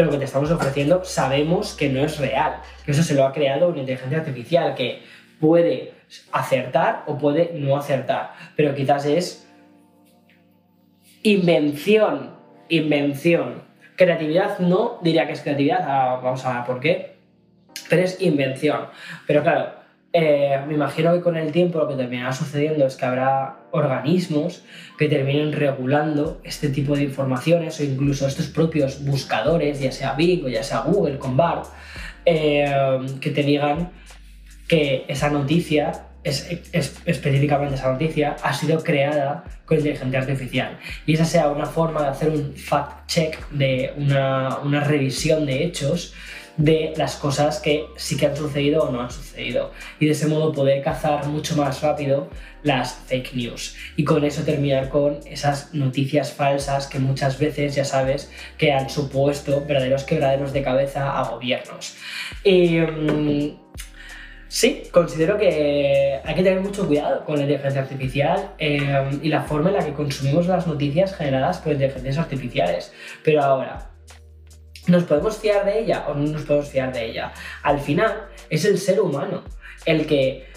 pero 0.00 0.12
lo 0.12 0.12
que 0.12 0.20
te 0.20 0.24
estamos 0.24 0.50
ofreciendo 0.50 1.04
sabemos 1.04 1.74
que 1.74 1.90
no 1.90 2.02
es 2.02 2.16
real, 2.16 2.62
que 2.86 2.92
eso 2.92 3.02
se 3.02 3.12
lo 3.12 3.26
ha 3.26 3.34
creado 3.34 3.68
una 3.68 3.80
inteligencia 3.80 4.16
artificial 4.16 4.74
que 4.74 5.02
puede 5.38 5.92
acertar 6.32 7.02
o 7.06 7.18
puede 7.18 7.52
no 7.52 7.76
acertar, 7.76 8.32
pero 8.56 8.74
quizás 8.74 9.04
es 9.04 9.46
invención, 11.22 12.34
invención. 12.70 13.62
Creatividad 13.96 14.58
no 14.60 15.00
diría 15.02 15.26
que 15.26 15.34
es 15.34 15.42
creatividad, 15.42 15.80
vamos 16.22 16.46
a 16.46 16.54
ver 16.54 16.64
por 16.64 16.80
qué, 16.80 17.16
pero 17.90 18.00
es 18.00 18.22
invención. 18.22 18.86
Pero 19.26 19.42
claro, 19.42 19.79
eh, 20.12 20.58
me 20.66 20.74
imagino 20.74 21.12
que 21.12 21.20
con 21.20 21.36
el 21.36 21.52
tiempo 21.52 21.78
lo 21.78 21.88
que 21.88 21.94
terminará 21.94 22.32
sucediendo 22.32 22.84
es 22.84 22.96
que 22.96 23.04
habrá 23.04 23.60
organismos 23.70 24.64
que 24.98 25.08
terminen 25.08 25.52
regulando 25.52 26.40
este 26.42 26.68
tipo 26.68 26.96
de 26.96 27.04
informaciones 27.04 27.78
o 27.78 27.84
incluso 27.84 28.26
estos 28.26 28.48
propios 28.48 29.04
buscadores, 29.04 29.78
ya 29.78 29.92
sea 29.92 30.14
Bing 30.14 30.44
o 30.44 30.48
ya 30.48 30.64
sea 30.64 30.80
Google 30.80 31.18
con 31.18 31.36
BART, 31.36 31.66
eh, 32.26 32.66
que 33.20 33.30
te 33.30 33.44
digan 33.44 33.92
que 34.66 35.04
esa 35.06 35.30
noticia, 35.30 36.06
es, 36.24 36.48
específicamente 36.72 37.76
esa 37.76 37.92
noticia, 37.92 38.36
ha 38.42 38.52
sido 38.52 38.82
creada 38.82 39.44
con 39.64 39.78
inteligencia 39.78 40.18
artificial. 40.18 40.78
Y 41.06 41.14
esa 41.14 41.24
sea 41.24 41.48
una 41.48 41.66
forma 41.66 42.02
de 42.02 42.08
hacer 42.08 42.30
un 42.30 42.54
fact-check, 42.56 43.48
de 43.50 43.92
una, 43.96 44.58
una 44.58 44.82
revisión 44.82 45.46
de 45.46 45.64
hechos 45.64 46.14
de 46.60 46.92
las 46.96 47.16
cosas 47.16 47.58
que 47.58 47.86
sí 47.96 48.18
que 48.18 48.26
han 48.26 48.36
sucedido 48.36 48.82
o 48.82 48.92
no 48.92 49.00
han 49.00 49.10
sucedido. 49.10 49.72
Y 49.98 50.06
de 50.06 50.12
ese 50.12 50.26
modo 50.26 50.52
poder 50.52 50.82
cazar 50.82 51.26
mucho 51.26 51.56
más 51.56 51.80
rápido 51.80 52.28
las 52.62 52.94
fake 53.06 53.34
news. 53.34 53.76
Y 53.96 54.04
con 54.04 54.24
eso 54.24 54.42
terminar 54.42 54.90
con 54.90 55.20
esas 55.24 55.72
noticias 55.72 56.32
falsas 56.32 56.86
que 56.86 56.98
muchas 56.98 57.38
veces 57.38 57.74
ya 57.74 57.84
sabes 57.84 58.30
que 58.58 58.72
han 58.72 58.90
supuesto 58.90 59.64
verdaderos 59.66 60.04
quebraderos 60.04 60.52
de 60.52 60.62
cabeza 60.62 61.18
a 61.18 61.30
gobiernos. 61.30 61.96
Mm, 62.44 63.48
Sí, 64.52 64.82
considero 64.90 65.38
que 65.38 66.20
hay 66.24 66.34
que 66.34 66.42
tener 66.42 66.60
mucho 66.60 66.84
cuidado 66.84 67.24
con 67.24 67.36
la 67.36 67.42
inteligencia 67.42 67.82
artificial 67.82 68.50
eh, 68.58 69.08
y 69.22 69.28
la 69.28 69.42
forma 69.42 69.70
en 69.70 69.76
la 69.76 69.84
que 69.84 69.92
consumimos 69.92 70.48
las 70.48 70.66
noticias 70.66 71.14
generadas 71.14 71.58
por 71.58 71.72
inteligencias 71.72 72.18
artificiales. 72.18 72.92
Pero 73.22 73.44
ahora, 73.44 73.89
¿Nos 74.86 75.04
podemos 75.04 75.38
fiar 75.38 75.64
de 75.64 75.80
ella 75.80 76.06
o 76.08 76.14
no 76.14 76.26
nos 76.30 76.42
podemos 76.42 76.68
fiar 76.68 76.92
de 76.92 77.10
ella? 77.10 77.32
Al 77.62 77.80
final 77.80 78.28
es 78.48 78.64
el 78.64 78.78
ser 78.78 79.00
humano 79.00 79.44
el 79.86 80.06
que 80.06 80.50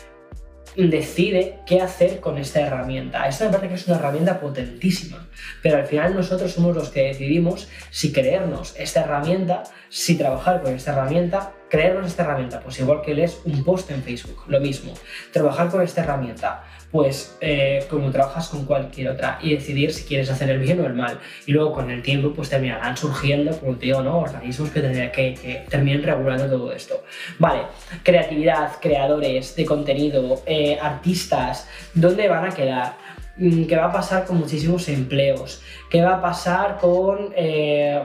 decide 0.75 1.59
qué 1.65 1.81
hacer 1.81 2.19
con 2.19 2.37
esta 2.37 2.61
herramienta. 2.61 3.27
Esta 3.27 3.45
me 3.45 3.51
parece 3.51 3.69
que 3.69 3.75
es 3.75 3.87
una 3.87 3.97
herramienta 3.97 4.39
potentísima, 4.39 5.27
pero 5.61 5.77
al 5.77 5.85
final 5.85 6.15
nosotros 6.15 6.51
somos 6.51 6.75
los 6.75 6.89
que 6.89 7.03
decidimos 7.03 7.67
si 7.91 8.11
creernos 8.11 8.73
esta 8.77 9.01
herramienta, 9.01 9.63
si 9.89 10.17
trabajar 10.17 10.61
con 10.61 10.73
esta 10.73 10.93
herramienta, 10.93 11.53
creernos 11.69 12.07
esta 12.07 12.23
herramienta, 12.23 12.59
pues 12.59 12.79
igual 12.79 13.01
que 13.01 13.13
lees 13.13 13.39
un 13.45 13.63
post 13.63 13.91
en 13.91 14.01
Facebook, 14.01 14.45
lo 14.47 14.59
mismo. 14.59 14.93
Trabajar 15.31 15.69
con 15.69 15.81
esta 15.81 16.03
herramienta, 16.03 16.63
pues 16.93 17.35
eh, 17.41 17.85
como 17.89 18.11
trabajas 18.11 18.49
con 18.49 18.65
cualquier 18.65 19.09
otra 19.09 19.39
y 19.41 19.55
decidir 19.55 19.91
si 19.91 20.03
quieres 20.03 20.29
hacer 20.29 20.51
el 20.51 20.59
bien 20.59 20.79
o 20.79 20.85
el 20.85 20.93
mal. 20.93 21.19
Y 21.47 21.51
luego 21.51 21.73
con 21.73 21.89
el 21.89 22.03
tiempo 22.03 22.31
pues 22.33 22.49
terminarán 22.49 22.95
surgiendo, 22.95 23.57
como 23.59 23.77
te 23.77 23.87
digo, 23.87 24.03
¿no? 24.03 24.19
organismos 24.19 24.69
que, 24.69 24.81
que, 25.11 25.33
que 25.33 25.65
terminen 25.67 26.03
regulando 26.03 26.45
todo 26.45 26.71
esto. 26.71 27.03
Vale, 27.39 27.63
creatividad, 28.03 28.73
creadores 28.79 29.55
de 29.55 29.65
contenido, 29.65 30.43
eh, 30.45 30.77
artistas, 30.79 31.67
¿dónde 31.95 32.27
van 32.27 32.45
a 32.45 32.51
quedar? 32.51 32.93
Mm, 33.37 33.63
¿Qué 33.65 33.75
va 33.75 33.85
a 33.85 33.91
pasar 33.91 34.25
con 34.25 34.37
muchísimos 34.37 34.87
empleos? 34.87 35.63
¿Qué 35.89 36.03
va 36.03 36.17
a 36.17 36.21
pasar 36.21 36.77
con... 36.77 37.33
Eh, 37.35 38.03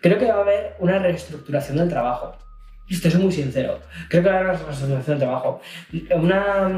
creo 0.00 0.18
que 0.18 0.26
va 0.26 0.38
a 0.38 0.42
haber 0.42 0.76
una 0.78 1.00
reestructuración 1.00 1.78
del 1.78 1.88
trabajo. 1.88 2.36
Te 3.00 3.10
soy 3.10 3.22
muy 3.22 3.32
sincero. 3.32 3.80
Creo 4.08 4.22
que 4.22 4.30
ahora 4.30 4.54
es 4.54 4.60
una 4.62 4.74
situación 4.74 5.18
de 5.18 5.24
trabajo. 5.24 5.60
Una, 6.14 6.70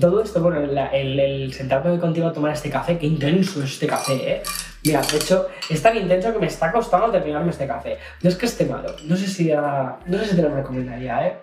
todo 0.00 0.22
esto, 0.22 0.42
bueno, 0.42 0.60
el, 0.60 1.20
el, 1.20 1.52
sentarme 1.52 1.98
contigo 1.98 2.28
a 2.28 2.32
tomar 2.32 2.52
este 2.52 2.70
café, 2.70 2.98
qué 2.98 3.06
intenso 3.06 3.62
es 3.62 3.72
este 3.72 3.86
café, 3.86 4.14
¿eh? 4.14 4.42
Mira, 4.84 5.02
de 5.02 5.18
hecho, 5.18 5.48
es 5.68 5.82
tan 5.82 5.96
intenso 5.96 6.32
que 6.32 6.38
me 6.38 6.46
está 6.46 6.72
costando 6.72 7.10
terminarme 7.10 7.50
este 7.50 7.66
café. 7.66 7.98
No 8.22 8.30
es 8.30 8.36
que 8.36 8.46
esté 8.46 8.64
malo, 8.64 8.96
no 9.04 9.16
sé 9.16 9.26
si, 9.26 9.52
no 9.52 10.18
sé 10.18 10.26
si 10.26 10.36
te 10.36 10.42
lo 10.42 10.54
recomendaría, 10.54 11.26
¿eh? 11.26 11.40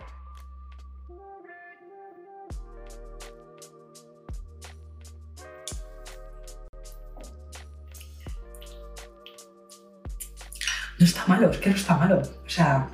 No 10.99 11.05
está 11.05 11.26
malo, 11.28 11.51
es 11.51 11.57
que 11.59 11.70
no 11.70 11.76
está 11.76 11.95
malo. 11.95 12.22
O 12.24 12.49
sea, 12.49 12.89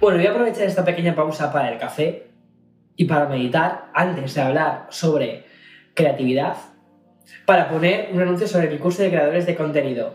Bueno, 0.00 0.18
voy 0.18 0.28
a 0.28 0.30
aprovechar 0.30 0.62
esta 0.62 0.84
pequeña 0.84 1.16
pausa 1.16 1.52
para 1.52 1.72
el 1.72 1.78
café 1.78 2.28
y 2.94 3.06
para 3.06 3.28
meditar 3.28 3.90
antes 3.92 4.32
de 4.32 4.40
hablar 4.40 4.86
sobre 4.90 5.44
creatividad, 5.92 6.56
para 7.44 7.68
poner 7.68 8.10
un 8.12 8.22
anuncio 8.22 8.46
sobre 8.46 8.70
mi 8.70 8.78
curso 8.78 9.02
de 9.02 9.10
creadores 9.10 9.44
de 9.44 9.56
contenido. 9.56 10.14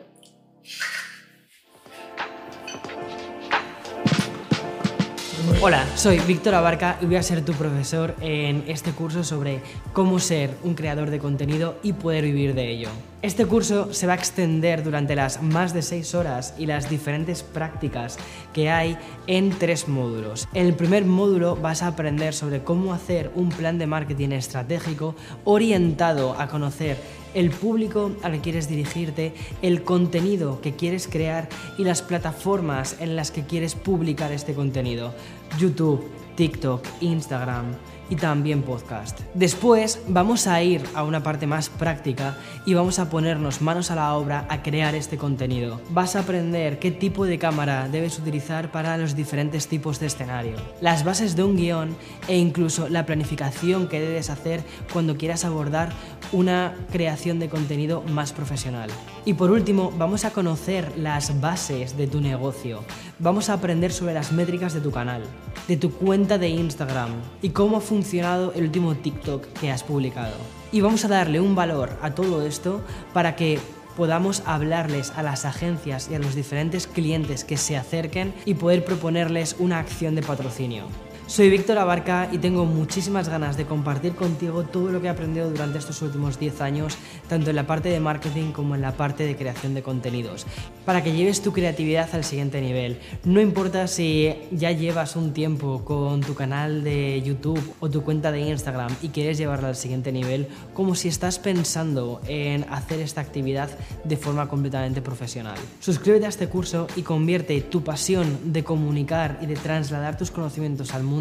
Hola, 5.62 5.86
soy 5.96 6.20
Víctor 6.20 6.56
Abarca 6.56 6.98
y 7.02 7.06
voy 7.06 7.18
a 7.18 7.24
ser 7.24 7.44
tu 7.44 7.52
profesor 7.52 8.16
en 8.22 8.64
este 8.68 8.92
curso 8.92 9.26
sobre 9.26 9.60
cómo 9.92 10.20
ser 10.20 10.52
un 10.64 10.76
creador 10.76 11.10
de 11.10 11.20
contenido 11.20 11.78
y 11.84 11.92
poder 11.92 12.24
vivir 12.24 12.54
de 12.54 12.70
ello. 12.70 12.90
Este 13.24 13.46
curso 13.46 13.94
se 13.94 14.06
va 14.06 14.12
a 14.12 14.16
extender 14.18 14.84
durante 14.84 15.16
las 15.16 15.42
más 15.42 15.74
de 15.74 15.82
6 15.82 16.14
horas 16.14 16.54
y 16.58 16.66
las 16.66 16.90
diferentes 16.90 17.42
prácticas 17.42 18.18
que 18.52 18.70
hay 18.70 18.98
en 19.28 19.52
tres 19.52 19.88
módulos. 19.88 20.46
En 20.54 20.66
el 20.66 20.74
primer 20.74 21.06
módulo 21.06 21.56
vas 21.56 21.84
a 21.84 21.88
aprender 21.88 22.34
sobre 22.34 22.66
cómo 22.66 22.94
hacer 22.94 23.32
un 23.34 23.48
plan 23.48 23.78
de 23.78 23.88
marketing 23.88 24.32
estratégico 24.32 25.16
orientado 25.46 26.38
a 26.38 26.50
conocer 26.50 26.98
el 27.34 27.50
público 27.50 28.12
al 28.24 28.34
que 28.34 28.42
quieres 28.42 28.68
dirigirte, 28.68 29.34
el 29.62 29.84
contenido 29.84 30.60
que 30.60 30.76
quieres 30.76 31.08
crear 31.08 31.48
y 31.78 31.86
las 31.86 32.02
plataformas 32.02 32.98
en 33.00 33.16
las 33.16 33.32
que 33.32 33.46
quieres 33.46 33.74
publicar 33.74 34.34
este 34.34 34.54
contenido. 34.54 35.14
YouTube, 35.58 36.12
TikTok, 36.36 36.86
Instagram, 37.00 37.68
y 38.10 38.16
también 38.16 38.62
podcast. 38.62 39.20
Después 39.34 40.02
vamos 40.08 40.48
a 40.48 40.62
ir 40.62 40.84
a 40.94 41.04
una 41.04 41.24
parte 41.24 41.48
más 41.48 41.70
práctica 41.70 42.38
y 42.66 42.74
vamos 42.74 43.00
a 43.00 43.10
ponernos 43.10 43.62
manos 43.62 43.92
a 43.92 43.96
la 43.96 44.14
obra 44.16 44.46
a 44.50 44.62
crear 44.62 44.96
este 44.96 45.18
contenido. 45.18 45.82
Vas 45.90 46.16
a 46.16 46.20
aprender 46.20 46.80
qué 46.80 46.92
tipo 46.92 47.26
de 47.26 47.40
cámara 47.40 47.88
debes 47.90 48.20
utilizar 48.20 48.72
para 48.72 48.98
los 48.98 49.16
diferentes 49.16 49.68
tipos 49.68 50.00
de 50.00 50.08
escenario, 50.08 50.56
las 50.82 51.04
bases 51.04 51.36
de 51.36 51.44
un 51.44 51.56
guion 51.56 51.96
e 52.28 52.38
incluso 52.38 52.90
la 52.90 53.06
planificación 53.06 53.88
que 53.88 54.00
debes 54.00 54.30
hacer 54.30 54.64
cuando 54.92 55.18
quieras 55.18 55.46
abordar 55.46 55.92
una 56.34 56.76
creación 56.92 57.40
de 57.40 57.48
contenido 57.48 58.02
más 58.02 58.34
profesional. 58.34 58.90
Y 59.24 59.36
por 59.36 59.52
último, 59.52 59.94
vamos 59.98 60.26
a 60.26 60.32
conocer 60.32 60.92
las 60.98 61.40
bases 61.40 61.96
de 61.96 62.08
tu 62.08 62.20
negocio. 62.20 62.84
Vamos 63.20 63.50
a 63.50 63.54
aprender 63.54 63.94
sobre 63.94 64.14
las 64.14 64.34
métricas 64.34 64.74
de 64.74 64.82
tu 64.82 64.92
canal, 64.92 65.24
de 65.68 65.78
tu 65.78 65.92
cuenta 65.94 66.38
de 66.38 66.50
Instagram 66.50 67.12
y 67.42 67.50
cómo 67.50 67.80
funcionado 67.80 68.52
el 68.54 68.66
último 68.66 68.96
TikTok 68.96 69.46
que 69.60 69.72
has 69.72 69.84
publicado. 69.84 70.36
Y 70.72 70.82
vamos 70.82 71.06
a 71.06 71.08
darle 71.08 71.40
un 71.40 71.56
valor 71.56 71.92
a 72.02 72.16
todo 72.16 72.46
esto 72.46 72.82
para 73.14 73.36
que 73.36 73.60
podamos 73.96 74.42
hablarles 74.46 75.12
a 75.16 75.24
las 75.24 75.46
agencias 75.46 76.10
y 76.12 76.16
a 76.16 76.20
los 76.20 76.36
diferentes 76.36 76.88
clientes 76.88 77.44
que 77.44 77.58
se 77.58 77.78
acerquen 77.78 78.34
y 78.46 78.56
poder 78.56 78.84
proponerles 78.84 79.56
una 79.60 79.80
acción 79.80 80.16
de 80.16 80.24
patrocinio. 80.24 80.86
Soy 81.26 81.50
Víctor 81.50 81.78
Abarca 81.78 82.28
y 82.32 82.38
tengo 82.38 82.66
muchísimas 82.66 83.30
ganas 83.30 83.56
de 83.56 83.66
compartir 83.66 84.14
contigo 84.14 84.64
todo 84.64 84.90
lo 84.90 85.00
que 85.00 85.08
he 85.08 85.10
aprendido 85.10 85.50
durante 85.50 85.80
estos 85.80 86.02
últimos 86.02 86.38
10 86.38 86.60
años, 86.62 86.98
tanto 87.30 87.50
en 87.50 87.56
la 87.56 87.66
parte 87.66 87.88
de 87.90 88.02
marketing 88.02 88.52
como 88.52 88.76
en 88.76 88.82
la 88.82 88.92
parte 88.92 89.24
de 89.24 89.38
creación 89.38 89.74
de 89.74 89.82
contenidos, 89.82 90.46
para 90.86 91.02
que 91.02 91.14
lleves 91.14 91.42
tu 91.42 91.54
creatividad 91.54 92.14
al 92.14 92.26
siguiente 92.26 92.62
nivel. 92.62 93.00
No 93.24 93.40
importa 93.40 93.88
si 93.88 94.36
ya 94.52 94.72
llevas 94.74 95.16
un 95.16 95.34
tiempo 95.34 95.84
con 95.86 96.20
tu 96.22 96.36
canal 96.36 96.84
de 96.84 97.22
YouTube 97.24 97.74
o 97.80 97.90
tu 97.90 98.04
cuenta 98.04 98.32
de 98.32 98.42
Instagram 98.42 98.94
y 99.02 99.08
quieres 99.08 99.38
llevarla 99.38 99.70
al 99.70 99.78
siguiente 99.78 100.12
nivel, 100.12 100.50
como 100.74 100.94
si 100.94 101.08
estás 101.08 101.40
pensando 101.40 102.22
en 102.28 102.66
hacer 102.70 103.00
esta 103.00 103.22
actividad 103.22 103.70
de 104.04 104.18
forma 104.18 104.50
completamente 104.50 105.02
profesional. 105.02 105.58
Suscríbete 105.80 106.26
a 106.26 106.30
este 106.30 106.50
curso 106.50 106.86
y 106.98 107.02
convierte 107.02 107.60
tu 107.62 107.82
pasión 107.82 108.52
de 108.52 108.66
comunicar 108.66 109.40
y 109.42 109.46
de 109.46 109.56
trasladar 109.56 110.18
tus 110.18 110.30
conocimientos 110.30 110.94
al 110.94 111.04
mundo 111.04 111.13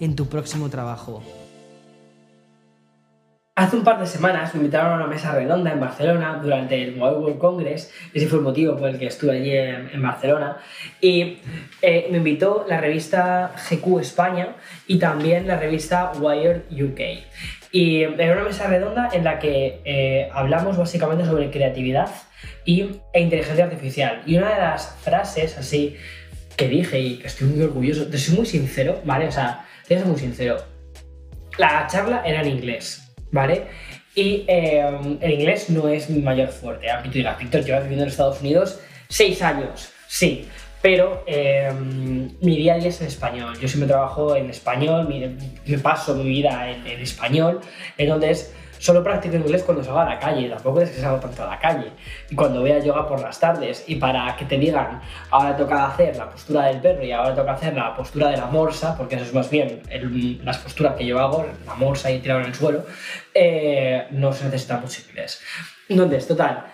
en 0.00 0.16
tu 0.16 0.26
próximo 0.26 0.68
trabajo. 0.68 1.22
Hace 3.54 3.76
un 3.76 3.84
par 3.84 4.00
de 4.00 4.06
semanas 4.06 4.54
me 4.54 4.60
invitaron 4.60 4.92
a 4.92 4.96
una 4.96 5.06
mesa 5.06 5.34
redonda 5.34 5.70
en 5.72 5.78
Barcelona 5.78 6.40
durante 6.42 6.82
el 6.82 6.96
Mobile 6.96 7.18
World 7.18 7.38
Congress, 7.38 7.92
ese 8.14 8.26
fue 8.26 8.38
el 8.38 8.44
motivo 8.44 8.78
por 8.78 8.88
el 8.88 8.98
que 8.98 9.06
estuve 9.06 9.32
allí 9.32 9.54
en, 9.54 10.00
Barcelona, 10.00 10.56
y 11.02 11.38
eh, 11.82 12.08
me 12.10 12.16
invitó 12.16 12.64
la 12.66 12.80
revista 12.80 13.52
GQ 13.68 14.00
España 14.00 14.56
y 14.86 14.98
también 14.98 15.46
la 15.46 15.58
revista 15.58 16.12
Wired 16.18 16.62
UK. 16.70 17.00
Y 17.72 18.02
era 18.02 18.32
una 18.32 18.44
mesa 18.44 18.68
redonda 18.68 19.10
en 19.12 19.24
la 19.24 19.38
que 19.38 19.82
eh, 19.84 20.30
hablamos 20.32 20.78
básicamente 20.78 21.26
sobre 21.26 21.50
creatividad 21.50 22.10
y, 22.64 23.00
e 23.12 23.20
inteligencia 23.20 23.64
artificial. 23.64 24.22
Y 24.24 24.38
una 24.38 24.48
de 24.48 24.60
las 24.60 24.96
frases 25.02 25.58
así 25.58 25.96
que 26.62 26.68
dije 26.68 27.00
y 27.00 27.16
que 27.16 27.26
estoy 27.26 27.48
muy 27.48 27.62
orgulloso, 27.62 28.06
te 28.06 28.18
soy 28.18 28.36
muy 28.36 28.46
sincero, 28.46 29.00
¿vale? 29.04 29.26
O 29.26 29.32
sea, 29.32 29.66
te 29.88 29.98
soy 29.98 30.08
muy 30.08 30.18
sincero. 30.18 30.58
La 31.58 31.88
charla 31.90 32.22
era 32.24 32.40
en 32.42 32.48
inglés, 32.48 33.12
¿vale? 33.32 33.64
Y 34.14 34.44
eh, 34.46 34.84
el 35.20 35.30
inglés 35.32 35.70
no 35.70 35.88
es 35.88 36.08
mi 36.08 36.20
mayor 36.20 36.48
fuerte. 36.48 36.88
Aunque 36.88 37.08
tú 37.08 37.14
digas, 37.14 37.36
Víctor, 37.36 37.64
llevas 37.64 37.82
viviendo 37.82 38.04
en 38.04 38.10
Estados 38.10 38.40
Unidos 38.40 38.78
seis 39.08 39.42
años, 39.42 39.90
sí, 40.06 40.46
pero 40.80 41.24
eh, 41.26 41.72
mi 42.40 42.56
día 42.56 42.74
a 42.74 42.78
día 42.78 42.90
es 42.90 43.00
en 43.00 43.08
español. 43.08 43.58
Yo 43.60 43.66
siempre 43.66 43.88
trabajo 43.88 44.36
en 44.36 44.48
español, 44.48 45.08
me, 45.08 45.78
paso 45.78 46.14
mi 46.14 46.28
vida 46.28 46.70
en 46.70 47.00
español, 47.00 47.60
entonces 47.98 48.54
Solo 48.82 49.04
practico 49.04 49.36
inglés 49.36 49.62
cuando 49.62 49.84
salgo 49.84 50.00
a 50.00 50.04
la 50.04 50.18
calle, 50.18 50.48
tampoco 50.48 50.80
es 50.80 50.90
que 50.90 51.00
salgo 51.00 51.20
tanto 51.20 51.44
a 51.44 51.46
la 51.46 51.58
calle. 51.60 51.92
Y 52.28 52.34
cuando 52.34 52.62
voy 52.62 52.72
a 52.72 52.80
yoga 52.80 53.06
por 53.06 53.20
las 53.20 53.38
tardes 53.38 53.84
y 53.86 53.94
para 53.94 54.34
que 54.34 54.44
te 54.44 54.58
digan, 54.58 55.00
ahora 55.30 55.56
toca 55.56 55.86
hacer 55.86 56.16
la 56.16 56.28
postura 56.28 56.66
del 56.66 56.80
perro 56.80 57.04
y 57.04 57.12
ahora 57.12 57.32
toca 57.32 57.52
hacer 57.52 57.74
la 57.74 57.94
postura 57.94 58.30
de 58.30 58.38
la 58.38 58.46
morsa, 58.46 58.96
porque 58.96 59.14
eso 59.14 59.24
es 59.24 59.34
más 59.34 59.48
bien 59.48 59.82
las 60.42 60.58
posturas 60.58 60.96
que 60.96 61.06
yo 61.06 61.20
hago, 61.20 61.46
la 61.64 61.74
morsa 61.76 62.10
y 62.10 62.18
tirado 62.18 62.40
en 62.40 62.46
el 62.46 62.54
suelo, 62.56 62.84
eh, 63.32 64.08
no 64.10 64.32
se 64.32 64.46
necesita 64.46 64.78
mucho 64.78 65.00
inglés. 65.08 65.40
Entonces, 65.88 66.26
total, 66.26 66.66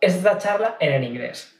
esta 0.00 0.38
charla 0.38 0.78
era 0.80 0.96
en 0.96 1.04
inglés. 1.04 1.54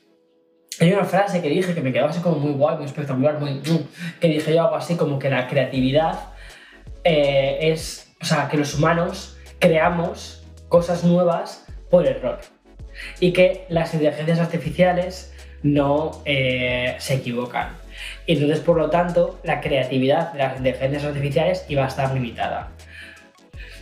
Hay 0.81 0.91
una 0.91 1.05
frase 1.05 1.43
que 1.43 1.51
dije 1.51 1.75
que 1.75 1.83
me 1.83 1.93
quedó 1.93 2.07
así 2.07 2.23
como 2.23 2.37
muy 2.37 2.53
guay, 2.53 2.77
muy 2.77 2.87
espectacular, 2.87 3.39
muy... 3.39 3.61
que 4.19 4.29
dije 4.29 4.55
yo 4.55 4.63
algo 4.63 4.77
así 4.77 4.97
como 4.97 5.19
que 5.19 5.29
la 5.29 5.47
creatividad 5.49 6.19
eh, 7.05 7.59
es... 7.61 8.11
O 8.23 8.25
sea, 8.25 8.49
que 8.49 8.57
los 8.57 8.75
humanos 8.75 9.32
creamos 9.63 10.43
cosas 10.69 11.05
nuevas 11.05 11.65
por 11.89 12.05
error 12.05 12.41
y 13.21 13.33
que 13.33 13.65
las 13.69 13.95
inteligencias 13.95 14.41
artificiales 14.41 15.33
no 15.63 16.21
eh, 16.25 16.97
se 16.99 17.15
equivocan. 17.15 17.69
Entonces, 18.27 18.59
por 18.59 18.77
lo 18.77 18.91
tanto, 18.91 19.39
la 19.45 19.61
creatividad 19.61 20.33
de 20.33 20.41
las 20.41 20.57
inteligencias 20.57 21.05
artificiales 21.05 21.65
iba 21.69 21.85
a 21.85 21.87
estar 21.87 22.13
limitada. 22.13 22.73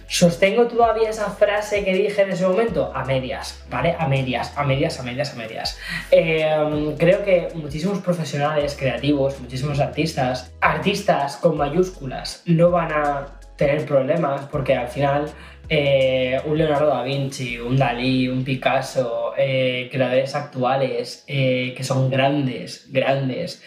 ¿Sostengo 0.07 0.67
todavía 0.67 1.09
esa 1.09 1.31
frase 1.31 1.83
que 1.83 1.95
dije 1.95 2.21
en 2.21 2.33
ese 2.33 2.47
momento? 2.47 2.93
A 2.95 3.05
medias, 3.05 3.65
¿vale? 3.71 3.97
A 3.99 4.07
medias, 4.07 4.53
a 4.59 4.65
medias, 4.65 5.01
a 5.01 5.03
medias, 5.03 5.33
a 5.33 5.37
medias. 5.37 5.79
Em, 6.11 6.95
creo 6.97 7.25
que 7.25 7.49
muchísimos 7.55 8.01
profesionales 8.01 8.77
creativos, 8.79 9.41
muchísimos 9.41 9.81
artistas, 9.81 10.53
artistas 10.61 11.37
con 11.37 11.57
mayúsculas, 11.57 12.43
no 12.45 12.71
van 12.71 12.93
a 12.93 13.41
tener 13.57 13.85
problemas 13.87 14.47
porque 14.51 14.75
al 14.75 14.89
final 14.89 15.31
eh, 15.73 16.41
un 16.47 16.59
Leonardo 16.59 16.89
da 16.89 17.05
Vinci, 17.05 17.57
un 17.61 17.77
Dalí, 17.77 18.29
un 18.29 18.43
Picasso, 18.43 19.35
eh, 19.39 19.89
creadores 19.93 20.35
actuales 20.35 21.23
eh, 21.29 21.75
que 21.77 21.85
son 21.85 22.11
grandes, 22.11 22.89
grandes, 22.91 23.63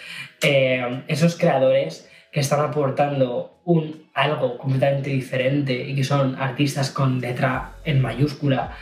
esos 1.07 1.37
creadores 1.37 2.09
que 2.29 2.41
están 2.41 2.59
aportando 2.59 3.61
un, 3.63 4.09
algo 4.13 4.57
completamente 4.57 5.11
diferente 5.11 5.73
y 5.73 5.95
que 5.95 6.03
son 6.03 6.35
artistas 6.35 6.91
con 6.91 7.21
letra 7.21 7.75
en 7.85 8.01
mayúscula, 8.01 8.75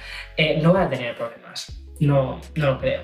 no 0.63 0.73
van 0.73 0.87
a 0.87 0.89
tener 0.89 1.15
problemas. 1.15 1.71
No, 1.99 2.41
no 2.55 2.65
lo 2.65 2.79
creo. 2.79 3.03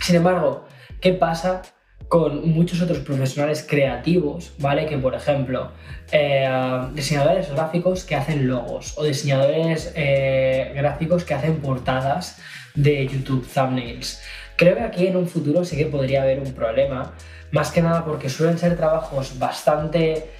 Sin 0.00 0.16
embargo, 0.16 0.66
¿qué 1.00 1.12
pasa 1.12 1.62
con 2.08 2.48
muchos 2.50 2.80
otros 2.80 2.98
profesionales 2.98 3.66
creativos, 3.68 4.52
¿vale? 4.58 4.86
Que 4.86 4.96
por 4.96 5.14
ejemplo, 5.14 5.72
eh, 6.12 6.48
diseñadores 6.94 7.50
gráficos 7.50 8.04
que 8.04 8.14
hacen 8.14 8.46
logos 8.46 8.94
o 8.96 9.04
diseñadores 9.04 9.92
eh, 9.96 10.72
gráficos 10.76 11.24
que 11.24 11.34
hacen 11.34 11.56
portadas 11.56 12.38
de 12.74 13.06
YouTube, 13.08 13.46
thumbnails. 13.52 14.22
Creo 14.56 14.76
que 14.76 14.82
aquí 14.82 15.06
en 15.08 15.16
un 15.16 15.26
futuro 15.26 15.64
sí 15.64 15.76
que 15.76 15.86
podría 15.86 16.22
haber 16.22 16.40
un 16.40 16.52
problema, 16.52 17.12
más 17.50 17.70
que 17.72 17.82
nada 17.82 18.04
porque 18.04 18.28
suelen 18.28 18.58
ser 18.58 18.76
trabajos 18.76 19.38
bastante 19.38 20.30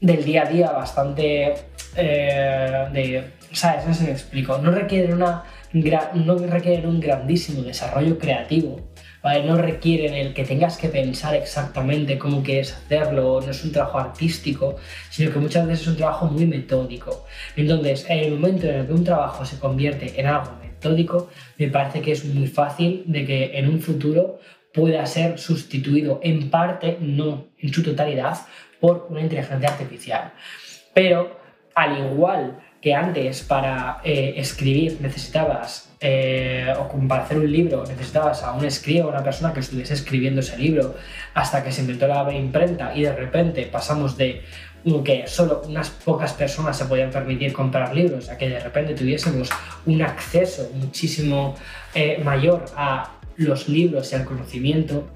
del 0.00 0.24
día 0.24 0.42
a 0.42 0.46
día, 0.46 0.72
bastante 0.72 1.54
eh, 1.96 2.86
de... 2.92 3.32
¿Sabes? 3.52 3.86
No 3.86 3.94
si 3.94 4.04
me 4.04 4.10
explico. 4.10 4.58
No 4.58 4.72
requieren, 4.72 5.14
una, 5.14 5.44
no 5.72 6.36
requieren 6.38 6.86
un 6.86 7.00
grandísimo 7.00 7.62
desarrollo 7.62 8.18
creativo 8.18 8.93
no 9.24 9.56
requieren 9.56 10.14
el 10.14 10.34
que 10.34 10.44
tengas 10.44 10.76
que 10.76 10.88
pensar 10.88 11.34
exactamente 11.34 12.18
cómo 12.18 12.42
quieres 12.42 12.74
hacerlo, 12.74 13.40
no 13.40 13.50
es 13.50 13.64
un 13.64 13.72
trabajo 13.72 13.98
artístico, 13.98 14.76
sino 15.10 15.32
que 15.32 15.38
muchas 15.38 15.66
veces 15.66 15.82
es 15.82 15.88
un 15.88 15.96
trabajo 15.96 16.26
muy 16.26 16.44
metódico. 16.44 17.24
Entonces, 17.56 18.04
en 18.08 18.18
el 18.18 18.32
momento 18.32 18.66
en 18.66 18.74
el 18.76 18.86
que 18.86 18.92
un 18.92 19.04
trabajo 19.04 19.46
se 19.46 19.58
convierte 19.58 20.20
en 20.20 20.26
algo 20.26 20.52
metódico, 20.62 21.30
me 21.58 21.68
parece 21.68 22.02
que 22.02 22.12
es 22.12 22.24
muy 22.26 22.46
fácil 22.48 23.04
de 23.06 23.24
que 23.24 23.58
en 23.58 23.68
un 23.68 23.80
futuro 23.80 24.40
pueda 24.74 25.06
ser 25.06 25.38
sustituido 25.38 26.20
en 26.22 26.50
parte, 26.50 26.98
no 27.00 27.46
en 27.58 27.72
su 27.72 27.82
totalidad, 27.82 28.36
por 28.78 29.06
una 29.08 29.22
inteligencia 29.22 29.70
artificial. 29.70 30.32
Pero, 30.92 31.40
al 31.74 32.12
igual 32.12 32.60
que 32.82 32.94
antes 32.94 33.42
para 33.42 34.02
eh, 34.04 34.34
escribir 34.36 34.98
necesitabas, 35.00 35.93
eh, 36.06 36.70
o 36.78 37.08
para 37.08 37.24
hacer 37.24 37.38
un 37.38 37.50
libro, 37.50 37.82
necesitabas 37.88 38.42
a 38.42 38.52
un 38.52 38.66
escriba, 38.66 39.06
una 39.06 39.24
persona 39.24 39.54
que 39.54 39.60
estuviese 39.60 39.94
escribiendo 39.94 40.40
ese 40.40 40.58
libro, 40.58 40.94
hasta 41.32 41.64
que 41.64 41.72
se 41.72 41.80
inventó 41.80 42.06
la 42.06 42.30
imprenta 42.30 42.94
y 42.94 43.04
de 43.04 43.14
repente 43.14 43.64
pasamos 43.72 44.18
de 44.18 44.42
que 45.02 45.26
solo 45.26 45.62
unas 45.66 45.88
pocas 45.88 46.34
personas 46.34 46.76
se 46.76 46.84
podían 46.84 47.10
permitir 47.10 47.54
comprar 47.54 47.94
libros, 47.94 48.28
a 48.28 48.36
que 48.36 48.50
de 48.50 48.60
repente 48.60 48.92
tuviésemos 48.92 49.48
un 49.86 50.02
acceso 50.02 50.70
muchísimo 50.74 51.54
eh, 51.94 52.20
mayor 52.22 52.66
a 52.76 53.12
los 53.36 53.70
libros 53.70 54.12
y 54.12 54.16
al 54.16 54.26
conocimiento, 54.26 55.08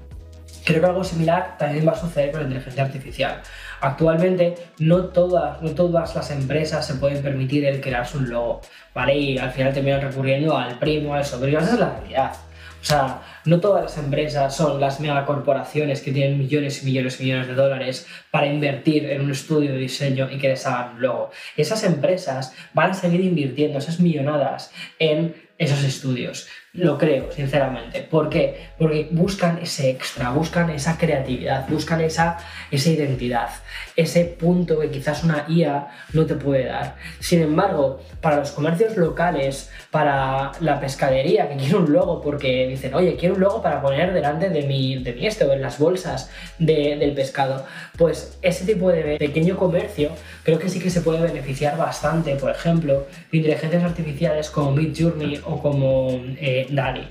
creo 0.63 0.81
que 0.81 0.87
algo 0.87 1.03
similar 1.03 1.57
también 1.57 1.87
va 1.87 1.93
a 1.93 1.99
suceder 1.99 2.31
con 2.31 2.41
la 2.41 2.47
inteligencia 2.47 2.83
artificial. 2.83 3.41
Actualmente 3.81 4.55
no 4.79 5.05
todas, 5.05 5.61
no 5.61 5.71
todas 5.71 6.15
las 6.15 6.31
empresas 6.31 6.85
se 6.85 6.95
pueden 6.95 7.21
permitir 7.21 7.65
el 7.65 7.81
crearse 7.81 8.17
un 8.17 8.29
logo, 8.29 8.61
¿vale? 8.93 9.17
Y 9.17 9.37
al 9.37 9.51
final 9.51 9.73
terminan 9.73 10.01
recurriendo 10.01 10.57
al 10.57 10.77
primo, 10.79 11.13
al 11.13 11.25
sobrino, 11.25 11.59
esa 11.59 11.73
es 11.73 11.79
la 11.79 11.99
realidad. 11.99 12.33
O 12.81 12.85
sea, 12.85 13.21
no 13.45 13.59
todas 13.59 13.83
las 13.83 13.97
empresas 13.97 14.55
son 14.55 14.79
las 14.79 14.99
megacorporaciones 14.99 16.01
que 16.01 16.11
tienen 16.11 16.37
millones 16.37 16.81
y 16.81 16.85
millones 16.85 17.19
y 17.19 17.23
millones 17.23 17.47
de 17.47 17.53
dólares 17.53 18.07
para 18.31 18.47
invertir 18.47 19.05
en 19.05 19.21
un 19.21 19.31
estudio 19.31 19.71
de 19.73 19.77
diseño 19.77 20.29
y 20.31 20.37
que 20.37 20.49
les 20.49 20.65
hagan 20.65 20.95
un 20.95 21.01
logo. 21.01 21.31
Esas 21.57 21.83
empresas 21.83 22.53
van 22.73 22.91
a 22.91 22.93
seguir 22.93 23.21
invirtiendo 23.21 23.79
esas 23.79 23.99
millonadas 23.99 24.71
en 24.97 25.35
esos 25.57 25.83
estudios. 25.83 26.47
Lo 26.73 26.99
creo, 26.99 27.31
sinceramente. 27.31 28.01
¿Por 28.03 28.29
qué? 28.29 28.69
Porque 28.77 29.07
buscan 29.09 29.57
ese 29.57 29.89
extra, 29.89 30.29
buscan 30.29 30.69
esa 30.69 30.99
creatividad, 30.99 31.67
buscan 31.67 31.99
esa, 31.99 32.37
esa 32.69 32.89
identidad, 32.91 33.49
ese 33.95 34.25
punto 34.25 34.79
que 34.79 34.91
quizás 34.91 35.23
una 35.23 35.45
IA 35.49 35.87
no 36.13 36.27
te 36.27 36.35
puede 36.35 36.65
dar. 36.65 36.95
Sin 37.19 37.41
embargo, 37.41 38.01
para 38.21 38.37
los 38.37 38.51
comercios 38.51 38.97
locales, 38.97 39.71
para 39.89 40.51
la 40.59 40.79
pescadería 40.79 41.49
que 41.49 41.55
quiere 41.57 41.75
un 41.75 41.91
logo 41.91 42.21
porque 42.21 42.67
dicen, 42.67 42.93
oye, 42.93 43.15
quiero 43.15 43.33
un 43.33 43.41
logo 43.41 43.63
para 43.63 43.81
poner 43.81 44.13
delante 44.13 44.49
de 44.49 44.61
mi, 44.61 45.01
de 45.03 45.13
mi 45.13 45.25
este 45.25 45.51
en 45.51 45.63
las 45.63 45.79
bolsas 45.79 46.29
del 46.59 47.13
pescado, 47.13 47.65
pues 47.97 48.37
ese 48.43 48.65
tipo 48.65 48.91
de 48.91 49.17
pequeño 49.17 49.57
comercio 49.57 50.11
creo 50.43 50.59
que 50.59 50.69
sí 50.69 50.79
que 50.79 50.91
se 50.91 51.01
puede 51.01 51.21
beneficiar 51.21 51.77
bastante, 51.77 52.35
por 52.35 52.51
ejemplo, 52.51 53.07
de 53.31 53.37
inteligencias 53.39 53.83
artificiales 53.83 54.51
como 54.51 54.71
Midjourney 54.71 55.41
o 55.45 55.59
como... 55.59 56.11
Eh, 56.39 56.67
Dani. 56.71 57.07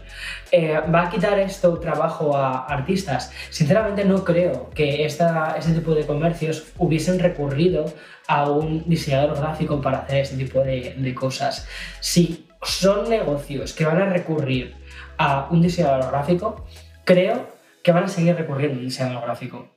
Eh, 0.50 0.80
¿Va 0.94 1.04
a 1.04 1.10
quitar 1.10 1.38
esto 1.38 1.78
trabajo 1.78 2.36
a 2.36 2.66
artistas? 2.66 3.32
Sinceramente 3.50 4.04
no 4.04 4.24
creo 4.24 4.70
que 4.70 5.04
esta, 5.04 5.56
ese 5.58 5.72
tipo 5.72 5.94
de 5.94 6.06
comercios 6.06 6.72
hubiesen 6.78 7.18
recurrido 7.18 7.92
a 8.26 8.50
un 8.50 8.88
diseñador 8.88 9.36
gráfico 9.36 9.80
para 9.80 9.98
hacer 9.98 10.22
este 10.22 10.36
tipo 10.36 10.60
de, 10.60 10.94
de 10.96 11.14
cosas. 11.14 11.66
Si 12.00 12.46
son 12.62 13.08
negocios 13.08 13.72
que 13.72 13.84
van 13.84 14.00
a 14.00 14.06
recurrir 14.06 14.74
a 15.16 15.48
un 15.50 15.62
diseñador 15.62 16.10
gráfico, 16.10 16.66
creo 17.04 17.48
que 17.82 17.92
van 17.92 18.04
a 18.04 18.08
seguir 18.08 18.36
recurriendo 18.36 18.76
a 18.76 18.80
un 18.80 18.84
diseñador 18.84 19.22
gráfico. 19.22 19.68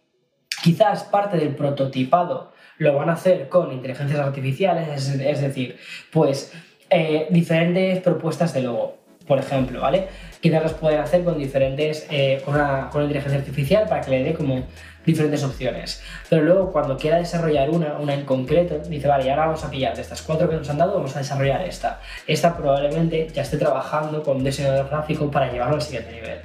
Quizás 0.63 1.03
parte 1.03 1.37
del 1.37 1.55
prototipado 1.55 2.51
lo 2.77 2.95
van 2.95 3.09
a 3.09 3.13
hacer 3.13 3.47
con 3.47 3.71
inteligencias 3.71 4.19
artificiales, 4.19 5.07
es, 5.07 5.41
decir, 5.41 5.77
pues 6.11 6.51
eh, 6.89 7.27
diferentes 7.29 7.99
propuestas 8.01 8.53
de 8.53 8.61
logo 8.61 9.00
por 9.27 9.39
ejemplo, 9.39 9.81
¿vale? 9.81 10.07
Quizás 10.39 10.63
los 10.63 10.73
pueden 10.73 10.99
hacer 10.99 11.23
con 11.23 11.37
diferentes, 11.37 12.07
eh, 12.09 12.41
con, 12.43 12.55
una, 12.55 12.89
con, 12.89 13.03
inteligencia 13.03 13.39
artificial 13.39 13.87
para 13.87 14.01
que 14.01 14.11
le 14.11 14.23
dé 14.23 14.33
como 14.33 14.65
diferentes 15.05 15.43
opciones. 15.43 16.01
Pero 16.29 16.43
luego 16.43 16.71
cuando 16.71 16.97
quiera 16.97 17.17
desarrollar 17.17 17.69
una, 17.69 17.97
una 17.97 18.13
en 18.13 18.25
concreto, 18.25 18.79
dice, 18.79 19.07
vale, 19.07 19.25
y 19.25 19.29
ahora 19.29 19.47
vamos 19.47 19.63
a 19.63 19.69
pillar 19.69 19.95
de 19.95 20.01
estas 20.01 20.21
cuatro 20.21 20.49
que 20.49 20.55
nos 20.55 20.69
han 20.69 20.77
dado, 20.77 20.95
vamos 20.95 21.15
a 21.15 21.19
desarrollar 21.19 21.61
esta. 21.61 21.99
Esta 22.27 22.55
probablemente 22.55 23.27
ya 23.33 23.43
esté 23.43 23.57
trabajando 23.57 24.23
con 24.23 24.37
un 24.37 24.43
diseñador 24.43 24.89
gráfico 24.89 25.29
para 25.29 25.51
llevarlo 25.51 25.75
al 25.75 25.81
siguiente 25.81 26.11
nivel. 26.11 26.39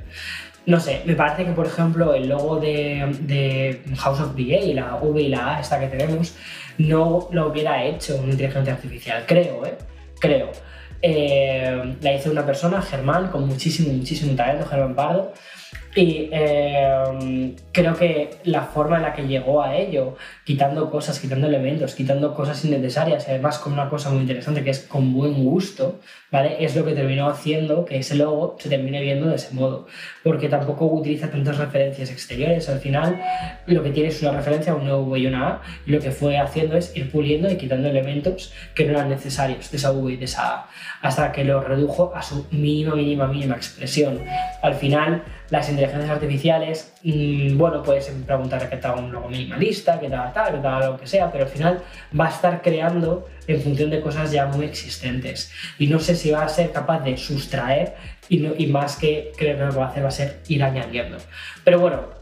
No 0.66 0.80
sé, 0.80 1.02
me 1.04 1.14
parece 1.14 1.44
que 1.44 1.52
por 1.52 1.66
ejemplo 1.66 2.12
el 2.12 2.28
logo 2.28 2.58
de, 2.58 3.16
de 3.20 3.82
House 3.98 4.20
of 4.20 4.34
VA 4.34 4.74
la 4.74 4.96
V 4.96 5.22
y 5.22 5.28
la 5.28 5.56
A, 5.56 5.60
esta 5.60 5.78
que 5.78 5.86
tenemos, 5.86 6.34
no 6.78 7.28
lo 7.30 7.46
hubiera 7.46 7.84
hecho 7.84 8.16
una 8.16 8.32
inteligencia 8.32 8.74
artificial, 8.74 9.22
creo, 9.26 9.64
¿eh? 9.64 9.78
Creo. 10.18 10.50
Eh, 11.02 11.96
la 12.00 12.14
hizo 12.14 12.30
una 12.30 12.44
persona, 12.46 12.80
Germán, 12.82 13.28
con 13.28 13.46
muchísimo, 13.46 13.92
muchísimo 13.92 14.34
talento, 14.34 14.66
Germán 14.66 14.94
Pardo, 14.94 15.32
y 15.96 16.28
eh, 16.30 17.54
creo 17.72 17.96
que 17.96 18.30
la 18.44 18.62
forma 18.62 18.96
en 18.96 19.02
la 19.02 19.14
que 19.14 19.26
llegó 19.26 19.62
a 19.62 19.74
ello, 19.76 20.16
quitando 20.44 20.90
cosas, 20.90 21.18
quitando 21.18 21.46
elementos, 21.46 21.94
quitando 21.94 22.34
cosas 22.34 22.62
innecesarias, 22.66 23.26
además 23.28 23.58
con 23.58 23.72
una 23.72 23.88
cosa 23.88 24.10
muy 24.10 24.20
interesante 24.20 24.62
que 24.62 24.70
es 24.70 24.80
con 24.80 25.14
buen 25.14 25.42
gusto, 25.42 26.00
¿vale? 26.30 26.62
Es 26.62 26.76
lo 26.76 26.84
que 26.84 26.92
terminó 26.92 27.30
haciendo 27.30 27.86
que 27.86 27.96
ese 27.96 28.14
logo 28.14 28.56
se 28.58 28.68
termine 28.68 29.00
viendo 29.00 29.28
de 29.28 29.36
ese 29.36 29.54
modo, 29.54 29.86
porque 30.22 30.50
tampoco 30.50 30.84
utiliza 30.84 31.30
tantas 31.30 31.56
referencias 31.56 32.10
exteriores. 32.10 32.68
Al 32.68 32.80
final, 32.80 33.18
lo 33.66 33.82
que 33.82 33.90
tiene 33.90 34.10
es 34.10 34.20
una 34.20 34.32
referencia, 34.32 34.74
un 34.74 34.90
V 34.90 35.18
y 35.18 35.26
una 35.26 35.48
A, 35.48 35.62
y 35.86 35.92
lo 35.92 36.00
que 36.00 36.10
fue 36.10 36.36
haciendo 36.36 36.76
es 36.76 36.94
ir 36.94 37.10
puliendo 37.10 37.50
y 37.50 37.56
quitando 37.56 37.88
elementos 37.88 38.52
que 38.74 38.84
no 38.84 38.90
eran 38.90 39.08
necesarios 39.08 39.70
de 39.70 39.78
esa 39.78 39.92
V 39.92 40.12
y 40.12 40.16
de 40.18 40.26
esa 40.26 40.56
A, 40.56 40.70
hasta 41.00 41.32
que 41.32 41.42
lo 41.44 41.62
redujo 41.62 42.12
a 42.14 42.20
su 42.20 42.46
mínima, 42.50 42.94
mínima, 42.94 43.26
mínima 43.26 43.56
expresión. 43.56 44.20
Al 44.62 44.74
final, 44.74 45.22
las 45.50 45.68
inteligencias 45.68 46.10
artificiales, 46.10 46.92
mmm, 47.02 47.56
bueno, 47.56 47.82
puedes 47.82 48.06
preguntarle 48.26 48.68
que 48.68 48.76
tal 48.76 48.98
un 48.98 49.12
logo 49.12 49.28
minimalista, 49.28 50.00
que 50.00 50.08
tal, 50.08 50.32
tal, 50.32 50.54
que 50.54 50.58
tal, 50.58 50.92
lo 50.92 50.96
que 50.96 51.06
sea, 51.06 51.30
pero 51.30 51.44
al 51.44 51.50
final 51.50 51.82
va 52.18 52.26
a 52.26 52.30
estar 52.30 52.62
creando 52.62 53.28
en 53.46 53.60
función 53.60 53.90
de 53.90 54.00
cosas 54.00 54.32
ya 54.32 54.46
muy 54.46 54.66
existentes. 54.66 55.52
Y 55.78 55.86
no 55.86 55.98
sé 56.00 56.16
si 56.16 56.30
va 56.30 56.42
a 56.42 56.48
ser 56.48 56.72
capaz 56.72 57.00
de 57.00 57.16
sustraer 57.16 57.94
y, 58.28 58.46
y 58.62 58.66
más 58.66 58.96
que 58.96 59.32
creo 59.36 59.56
que 59.56 59.64
lo 59.64 59.70
que 59.70 59.78
va 59.78 59.86
a 59.86 59.88
hacer 59.90 60.04
va 60.04 60.08
a 60.08 60.12
ser 60.12 60.40
ir 60.48 60.62
añadiendo. 60.62 61.18
Pero 61.64 61.80
bueno, 61.80 62.16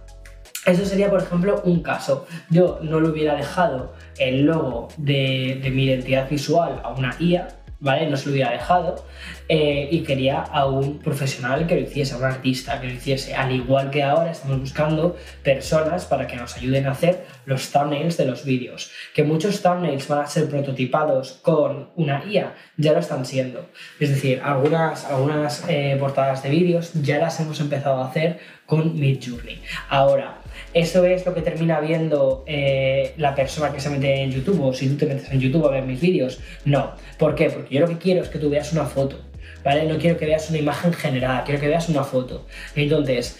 eso 0.66 0.84
sería, 0.86 1.10
por 1.10 1.20
ejemplo, 1.20 1.60
un 1.64 1.82
caso. 1.82 2.26
Yo 2.48 2.78
no 2.82 3.00
le 3.00 3.08
hubiera 3.08 3.34
dejado 3.34 3.94
el 4.18 4.42
logo 4.42 4.88
de, 4.96 5.60
de 5.62 5.70
mi 5.70 5.84
identidad 5.84 6.28
visual 6.28 6.80
a 6.82 6.90
una 6.90 7.14
IA, 7.18 7.48
¿vale? 7.80 8.08
No 8.08 8.16
se 8.16 8.26
lo 8.26 8.32
hubiera 8.32 8.50
dejado 8.50 9.04
eh, 9.48 9.88
y 9.90 10.00
quería 10.02 10.40
a 10.40 10.66
un 10.66 10.98
profesional 11.00 11.66
que 11.66 11.74
lo 11.74 11.82
hiciese, 11.82 12.14
a 12.14 12.16
un 12.16 12.24
artista 12.24 12.80
que 12.80 12.88
lo 12.88 12.94
hiciese. 12.94 13.34
Al 13.34 13.52
igual 13.52 13.90
que 13.90 14.02
ahora 14.02 14.30
estamos 14.30 14.60
buscando 14.60 15.16
personas 15.42 16.06
para 16.06 16.26
que 16.26 16.36
nos 16.36 16.56
ayuden 16.56 16.86
a 16.86 16.92
hacer 16.92 17.24
los 17.44 17.70
thumbnails 17.70 18.16
de 18.16 18.24
los 18.24 18.44
vídeos. 18.44 18.90
Que 19.14 19.22
muchos 19.22 19.60
thumbnails 19.62 20.08
van 20.08 20.20
a 20.20 20.26
ser 20.26 20.48
prototipados 20.48 21.40
con 21.42 21.90
una 21.96 22.24
IA, 22.24 22.54
ya 22.76 22.92
lo 22.92 23.00
están 23.00 23.26
siendo. 23.26 23.68
Es 24.00 24.08
decir, 24.08 24.40
algunas, 24.42 25.04
algunas 25.04 25.64
eh, 25.68 25.96
portadas 26.00 26.42
de 26.42 26.48
vídeos 26.48 26.92
ya 26.94 27.18
las 27.18 27.38
hemos 27.40 27.60
empezado 27.60 28.02
a 28.02 28.08
hacer 28.08 28.38
con 28.66 28.98
Midjourney. 28.98 29.60
Ahora, 29.90 30.40
eso 30.72 31.04
es 31.04 31.24
lo 31.24 31.34
que 31.34 31.40
termina 31.40 31.80
viendo 31.80 32.44
eh, 32.46 33.14
la 33.16 33.34
persona 33.34 33.72
que 33.72 33.80
se 33.80 33.90
mete 33.90 34.22
en 34.22 34.32
YouTube 34.32 34.60
o 34.60 34.72
si 34.72 34.88
tú 34.88 34.96
te 34.96 35.06
metes 35.06 35.30
en 35.30 35.40
YouTube 35.40 35.66
a 35.66 35.70
ver 35.70 35.84
mis 35.84 36.00
vídeos. 36.00 36.40
No. 36.64 36.92
¿Por 37.18 37.34
qué? 37.34 37.50
Porque 37.50 37.74
yo 37.74 37.80
lo 37.82 37.88
que 37.88 37.98
quiero 37.98 38.22
es 38.22 38.28
que 38.28 38.38
tú 38.38 38.50
veas 38.50 38.72
una 38.72 38.84
foto. 38.84 39.16
¿Vale? 39.64 39.84
No 39.86 39.98
quiero 39.98 40.18
que 40.18 40.26
veas 40.26 40.48
una 40.50 40.58
imagen 40.58 40.92
generada, 40.92 41.44
quiero 41.44 41.60
que 41.60 41.68
veas 41.68 41.88
una 41.88 42.04
foto. 42.04 42.46
Entonces, 42.76 43.38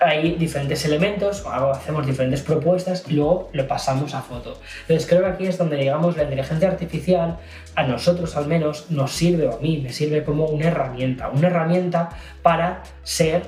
hay 0.00 0.32
diferentes 0.32 0.84
elementos, 0.84 1.44
hacemos 1.46 2.06
diferentes 2.06 2.42
propuestas 2.42 3.04
y 3.08 3.14
luego 3.14 3.50
lo 3.52 3.66
pasamos 3.66 4.14
a 4.14 4.22
foto. 4.22 4.60
Entonces 4.82 5.08
creo 5.08 5.22
que 5.22 5.28
aquí 5.28 5.46
es 5.46 5.58
donde 5.58 5.76
digamos 5.76 6.16
la 6.16 6.24
inteligencia 6.24 6.68
artificial 6.68 7.38
a 7.74 7.84
nosotros 7.84 8.36
al 8.36 8.46
menos 8.46 8.90
nos 8.90 9.12
sirve 9.12 9.46
o 9.46 9.56
a 9.56 9.60
mí 9.60 9.78
me 9.78 9.92
sirve 9.92 10.24
como 10.24 10.46
una 10.46 10.66
herramienta, 10.66 11.28
una 11.28 11.48
herramienta 11.48 12.10
para 12.42 12.82
ser 13.02 13.42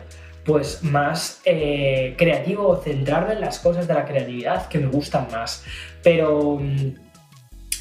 pues 0.44 0.84
más 0.84 1.40
eh, 1.44 2.14
creativo 2.16 2.68
o 2.68 2.76
centrarme 2.76 3.34
en 3.34 3.40
las 3.40 3.58
cosas 3.58 3.88
de 3.88 3.94
la 3.94 4.04
creatividad 4.04 4.68
que 4.68 4.78
me 4.78 4.86
gustan 4.86 5.26
más. 5.32 5.64
Pero 6.04 6.58
mm, 6.60 6.94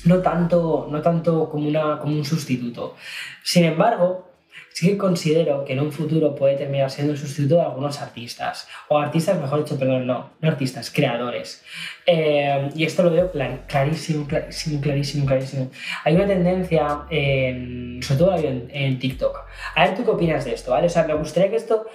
no 0.05 0.19
tanto, 0.19 0.87
no 0.89 1.01
tanto 1.01 1.47
como, 1.49 1.67
una, 1.67 1.99
como 1.99 2.15
un 2.15 2.25
sustituto. 2.25 2.95
Sin 3.43 3.65
embargo, 3.65 4.34
sí 4.75 4.89
que 4.89 4.97
considero 4.97 5.63
que 5.63 5.71
en 5.71 5.79
un 5.79 5.89
futuro 5.89 6.35
puede 6.35 6.57
terminar 6.57 6.91
siendo 6.91 7.13
el 7.13 7.17
sustituto 7.17 7.55
de 7.55 7.61
algunos 7.61 8.01
artistas. 8.01 8.67
O 8.89 8.99
artistas, 8.99 9.39
mejor 9.39 9.63
dicho, 9.63 9.79
perdón, 9.79 10.05
no, 10.05 10.31
no 10.41 10.49
artistas, 10.49 10.91
creadores. 10.91 11.63
Eh, 12.05 12.69
y 12.75 12.83
esto 12.83 13.03
lo 13.03 13.11
veo 13.11 13.31
clarísimo, 13.67 14.27
clarísimo, 14.27 14.81
clarísimo, 14.81 15.25
clarísimo. 15.25 15.71
Hay 16.03 16.15
una 16.15 16.27
tendencia, 16.27 17.05
en, 17.09 18.01
sobre 18.03 18.19
todo 18.19 18.35
en, 18.37 18.99
TikTok. 18.99 19.37
A 19.75 19.85
ver, 19.85 19.95
¿tú 19.95 20.03
qué 20.03 20.11
opinas 20.11 20.43
de 20.43 20.53
esto? 20.53 20.71
¿vale? 20.71 20.87
O 20.87 20.89
sea, 20.89 21.03
me 21.03 21.13
gustaría 21.13 21.49
que 21.49 21.55
esto... 21.55 21.85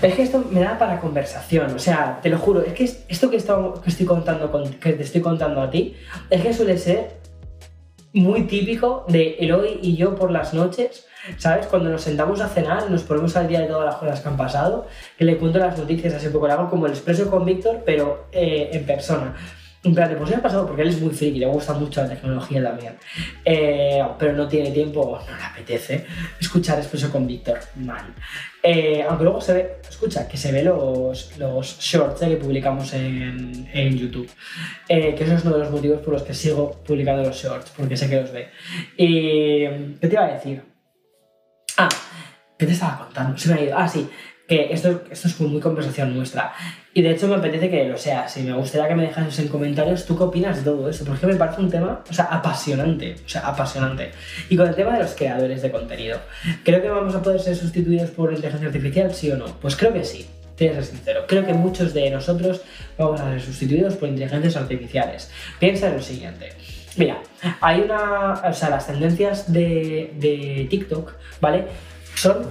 Es 0.00 0.14
que 0.14 0.22
esto 0.22 0.44
me 0.52 0.60
da 0.60 0.78
para 0.78 1.00
conversación, 1.00 1.74
o 1.74 1.80
sea, 1.80 2.20
te 2.22 2.28
lo 2.28 2.38
juro, 2.38 2.62
es 2.62 2.74
que 2.74 2.84
esto 2.84 3.28
que, 3.28 3.38
contando 4.06 4.70
que 4.80 4.92
te 4.92 5.02
estoy 5.02 5.20
contando 5.20 5.60
a 5.60 5.68
ti, 5.68 5.96
es 6.30 6.42
que 6.42 6.54
suele 6.54 6.78
ser 6.78 7.23
muy 8.14 8.44
típico 8.44 9.04
de 9.08 9.36
Eloy 9.40 9.80
y 9.82 9.96
yo 9.96 10.14
por 10.14 10.30
las 10.30 10.54
noches 10.54 11.06
¿Sabes? 11.38 11.66
Cuando 11.66 11.90
nos 11.90 12.02
sentamos 12.02 12.40
a 12.40 12.48
cenar, 12.48 12.90
nos 12.90 13.02
ponemos 13.02 13.34
al 13.36 13.48
día 13.48 13.60
de 13.60 13.66
todas 13.66 13.86
las 13.86 13.96
cosas 13.96 14.20
que 14.20 14.28
han 14.28 14.36
pasado, 14.36 14.86
que 15.16 15.24
le 15.24 15.36
cuento 15.36 15.58
las 15.58 15.78
noticias 15.78 16.24
un 16.24 16.32
poco, 16.32 16.46
le 16.46 16.52
hago 16.52 16.70
como 16.70 16.86
el 16.86 16.92
expreso 16.92 17.30
con 17.30 17.44
Víctor, 17.44 17.82
pero 17.84 18.26
eh, 18.32 18.70
en 18.72 18.84
persona. 18.84 19.34
En 19.82 19.94
plan, 19.94 20.14
pues 20.18 20.32
ha 20.32 20.40
pasado 20.40 20.66
porque 20.66 20.82
él 20.82 20.88
es 20.88 21.00
muy 21.00 21.12
friki, 21.12 21.38
le 21.38 21.46
gusta 21.46 21.74
mucho 21.74 22.02
la 22.02 22.08
tecnología 22.08 22.62
también. 22.62 22.96
Eh, 23.44 24.02
pero 24.18 24.32
no 24.32 24.48
tiene 24.48 24.70
tiempo, 24.70 25.18
no 25.18 25.36
le 25.36 25.44
apetece 25.44 26.06
escuchar 26.40 26.78
expreso 26.78 27.10
con 27.10 27.26
Víctor. 27.26 27.58
Mal. 27.76 28.14
Eh, 28.66 29.04
aunque 29.06 29.24
luego 29.24 29.42
se 29.42 29.52
ve, 29.52 29.76
escucha, 29.86 30.26
que 30.26 30.38
se 30.38 30.50
ve 30.50 30.62
los, 30.62 31.36
los 31.36 31.78
shorts 31.78 32.20
que 32.20 32.36
publicamos 32.36 32.94
en, 32.94 33.68
en 33.74 33.98
YouTube. 33.98 34.30
que 34.88 35.14
eso 35.18 35.34
es 35.34 35.44
uno 35.44 35.58
de 35.58 35.64
los 35.64 35.70
motivos 35.70 36.00
por 36.00 36.14
los 36.14 36.22
que 36.22 36.32
sigo 36.32 36.82
publicando 36.82 37.22
los 37.22 37.36
shorts, 37.36 37.72
porque 37.76 37.94
sé 37.94 38.08
que 38.08 38.22
los 38.22 38.32
ve. 38.32 38.48
Y, 38.96 39.66
¿qué 40.00 40.08
te 40.08 40.14
iba 40.14 40.24
a 40.24 40.32
decir? 40.32 40.62
Ah, 41.76 41.90
¿qué 42.58 42.64
te 42.64 42.72
estaba 42.72 43.04
contando? 43.04 43.36
Se 43.36 43.52
me 43.52 43.60
ha 43.60 43.64
ido. 43.64 43.76
Ah, 43.76 43.86
sí, 43.86 44.08
que 44.46 44.72
esto, 44.72 45.02
esto 45.10 45.28
es 45.28 45.40
muy 45.40 45.60
conversación 45.60 46.14
nuestra. 46.14 46.52
Y 46.92 47.02
de 47.02 47.10
hecho 47.10 47.28
me 47.28 47.36
apetece 47.36 47.70
que 47.70 47.84
lo 47.88 47.96
sea. 47.96 48.28
Si 48.28 48.42
me 48.42 48.52
gustaría 48.52 48.88
que 48.88 48.94
me 48.94 49.02
dejases 49.04 49.38
en 49.38 49.48
comentarios 49.48 50.04
tú 50.04 50.16
qué 50.16 50.24
opinas 50.24 50.58
de 50.58 50.70
todo 50.70 50.88
esto, 50.88 51.04
porque 51.04 51.26
me 51.26 51.34
parece 51.34 51.60
un 51.60 51.70
tema, 51.70 52.04
o 52.08 52.12
sea, 52.12 52.26
apasionante. 52.26 53.16
O 53.24 53.28
sea, 53.28 53.42
apasionante. 53.48 54.10
Y 54.48 54.56
con 54.56 54.68
el 54.68 54.74
tema 54.74 54.92
de 54.96 55.02
los 55.02 55.14
creadores 55.14 55.62
de 55.62 55.70
contenido, 55.70 56.20
¿creo 56.62 56.82
que 56.82 56.88
vamos 56.88 57.14
a 57.14 57.22
poder 57.22 57.40
ser 57.40 57.56
sustituidos 57.56 58.10
por 58.10 58.32
inteligencia 58.32 58.68
artificial, 58.68 59.14
sí 59.14 59.30
o 59.30 59.36
no? 59.36 59.46
Pues 59.60 59.76
creo 59.76 59.92
que 59.92 60.04
sí. 60.04 60.26
Tienes 60.56 60.76
que 60.76 60.82
ser 60.84 60.94
sincero. 60.96 61.24
Creo 61.26 61.44
que 61.44 61.52
muchos 61.52 61.94
de 61.94 62.10
nosotros 62.10 62.60
vamos 62.96 63.20
a 63.20 63.30
ser 63.30 63.40
sustituidos 63.40 63.94
por 63.94 64.08
inteligencias 64.08 64.56
artificiales. 64.56 65.30
Piensa 65.58 65.88
en 65.88 65.96
lo 65.96 66.02
siguiente. 66.02 66.52
Mira, 66.96 67.20
hay 67.60 67.80
una. 67.80 68.34
O 68.34 68.52
sea, 68.52 68.70
las 68.70 68.86
tendencias 68.86 69.52
de, 69.52 70.12
de 70.16 70.68
TikTok, 70.70 71.12
¿vale? 71.40 71.64
Son 72.14 72.46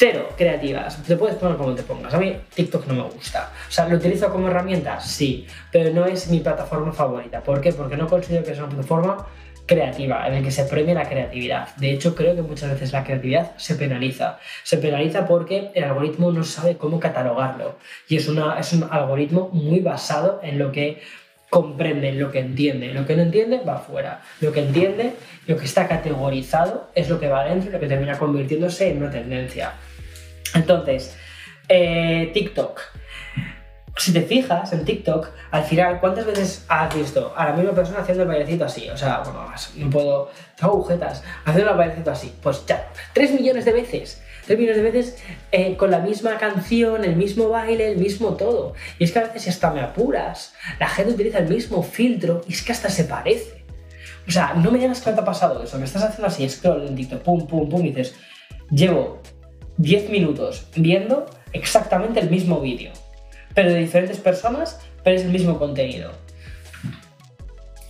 cero 0.00 0.30
creativas. 0.34 0.96
Te 1.02 1.14
puedes 1.14 1.36
poner 1.36 1.58
como 1.58 1.74
te 1.74 1.82
pongas. 1.82 2.14
A 2.14 2.18
mí 2.18 2.34
TikTok 2.54 2.86
no 2.86 2.94
me 2.94 3.02
gusta. 3.02 3.52
O 3.68 3.70
sea, 3.70 3.86
¿lo 3.86 3.98
utilizo 3.98 4.32
como 4.32 4.48
herramienta? 4.48 4.98
Sí, 4.98 5.46
pero 5.70 5.92
no 5.92 6.06
es 6.06 6.28
mi 6.28 6.40
plataforma 6.40 6.90
favorita. 6.90 7.42
¿Por 7.42 7.60
qué? 7.60 7.74
Porque 7.74 7.98
no 7.98 8.08
considero 8.08 8.42
que 8.42 8.54
sea 8.54 8.64
una 8.64 8.72
plataforma 8.72 9.26
creativa, 9.66 10.26
en 10.26 10.36
la 10.36 10.42
que 10.42 10.50
se 10.50 10.64
premie 10.64 10.94
la 10.94 11.06
creatividad. 11.06 11.76
De 11.76 11.90
hecho, 11.90 12.14
creo 12.14 12.34
que 12.34 12.40
muchas 12.40 12.70
veces 12.70 12.94
la 12.94 13.04
creatividad 13.04 13.52
se 13.58 13.74
penaliza. 13.74 14.38
Se 14.62 14.78
penaliza 14.78 15.26
porque 15.26 15.70
el 15.74 15.84
algoritmo 15.84 16.32
no 16.32 16.44
sabe 16.44 16.78
cómo 16.78 16.98
catalogarlo. 16.98 17.76
Y 18.08 18.16
es, 18.16 18.26
una, 18.26 18.58
es 18.58 18.72
un 18.72 18.88
algoritmo 18.90 19.50
muy 19.52 19.80
basado 19.80 20.40
en 20.42 20.58
lo 20.58 20.72
que 20.72 21.02
comprende 21.50 22.12
lo 22.12 22.30
que 22.30 22.38
entiende. 22.38 22.94
Lo 22.94 23.04
que 23.06 23.16
no 23.16 23.22
entiende 23.22 23.60
va 23.68 23.74
afuera. 23.74 24.22
Lo 24.40 24.50
que 24.50 24.60
entiende, 24.60 25.12
lo 25.46 25.58
que 25.58 25.66
está 25.66 25.86
categorizado, 25.86 26.88
es 26.94 27.10
lo 27.10 27.20
que 27.20 27.28
va 27.28 27.42
adentro 27.42 27.68
y 27.68 27.72
lo 27.74 27.80
que 27.80 27.86
termina 27.86 28.16
convirtiéndose 28.18 28.90
en 28.90 29.02
una 29.02 29.10
tendencia. 29.10 29.74
Entonces, 30.54 31.16
eh, 31.68 32.30
TikTok. 32.32 32.80
Si 33.96 34.12
te 34.12 34.22
fijas 34.22 34.72
en 34.72 34.84
TikTok, 34.84 35.28
al 35.50 35.64
final, 35.64 36.00
¿cuántas 36.00 36.24
veces 36.24 36.64
has 36.68 36.94
visto 36.94 37.34
a 37.36 37.46
la 37.46 37.52
misma 37.52 37.72
persona 37.72 38.00
haciendo 38.00 38.22
el 38.22 38.28
bailecito 38.28 38.64
así? 38.64 38.88
O 38.88 38.96
sea, 38.96 39.20
bueno, 39.20 39.52
no 39.76 39.90
puedo. 39.90 40.30
Tengo 40.56 40.72
agujetas. 40.74 41.22
Haciendo 41.44 41.72
el 41.72 41.76
bailecito 41.76 42.10
así. 42.10 42.34
Pues 42.42 42.64
ya, 42.66 42.88
tres 43.12 43.32
millones 43.32 43.64
de 43.64 43.72
veces 43.72 44.22
tres 44.50 44.58
millones 44.58 44.82
de 44.82 44.90
veces 44.90 45.22
eh, 45.52 45.76
con 45.76 45.92
la 45.92 46.00
misma 46.00 46.36
canción, 46.36 47.04
el 47.04 47.14
mismo 47.14 47.48
baile, 47.50 47.92
el 47.92 47.98
mismo 47.98 48.30
todo. 48.34 48.74
Y 48.98 49.04
es 49.04 49.12
que 49.12 49.20
a 49.20 49.22
veces 49.22 49.46
hasta 49.46 49.70
me 49.70 49.80
apuras, 49.80 50.54
la 50.80 50.88
gente 50.88 51.12
utiliza 51.12 51.38
el 51.38 51.48
mismo 51.48 51.84
filtro 51.84 52.42
y 52.48 52.54
es 52.54 52.62
que 52.62 52.72
hasta 52.72 52.90
se 52.90 53.04
parece. 53.04 53.64
O 54.26 54.30
sea, 54.32 54.54
no 54.54 54.72
me 54.72 54.80
digas 54.80 55.00
que 55.02 55.12
te 55.12 55.20
ha 55.20 55.24
pasado 55.24 55.62
eso, 55.62 55.78
me 55.78 55.84
estás 55.84 56.02
haciendo 56.02 56.26
así, 56.26 56.48
scroll 56.48 56.86
en 56.86 56.96
TikTok, 56.96 57.22
pum, 57.22 57.46
pum, 57.46 57.68
pum, 57.68 57.84
y 57.84 57.90
dices, 57.90 58.16
llevo 58.70 59.20
10 59.80 60.10
minutos 60.10 60.66
viendo 60.76 61.26
exactamente 61.52 62.20
el 62.20 62.28
mismo 62.30 62.60
vídeo, 62.60 62.92
pero 63.54 63.72
de 63.72 63.78
diferentes 63.78 64.18
personas, 64.18 64.78
pero 65.02 65.16
es 65.16 65.22
el 65.22 65.30
mismo 65.30 65.58
contenido. 65.58 66.10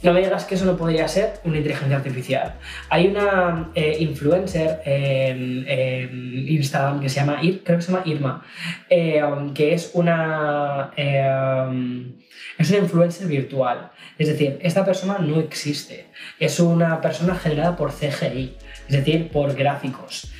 No 0.02 0.14
me 0.14 0.22
digas 0.22 0.44
que 0.44 0.54
eso 0.54 0.64
no 0.64 0.78
podría 0.78 1.06
ser 1.08 1.40
una 1.44 1.58
inteligencia 1.58 1.96
artificial. 1.96 2.54
Hay 2.88 3.08
una 3.08 3.70
eh, 3.74 3.98
influencer 4.00 4.80
en, 4.86 5.66
Instagram 6.48 7.00
que 7.00 7.08
se 7.08 7.16
llama, 7.16 7.40
creo 7.40 7.78
que 7.78 7.82
se 7.82 7.92
llama 7.92 8.04
Irma, 8.06 8.46
eh, 8.88 9.20
que 9.54 9.74
es 9.74 9.90
una, 9.92 10.92
eh, 10.96 12.12
es 12.56 12.70
una 12.70 12.78
influencer 12.78 13.26
virtual. 13.26 13.90
Es 14.16 14.28
decir, 14.28 14.58
esta 14.62 14.84
persona 14.86 15.18
no 15.18 15.38
existe. 15.40 16.06
Es 16.38 16.60
una 16.60 17.00
persona 17.00 17.34
generada 17.34 17.76
por 17.76 17.92
CGI, 17.92 18.56
es 18.88 18.96
decir, 18.96 19.28
por 19.30 19.54
gráficos. 19.54 20.32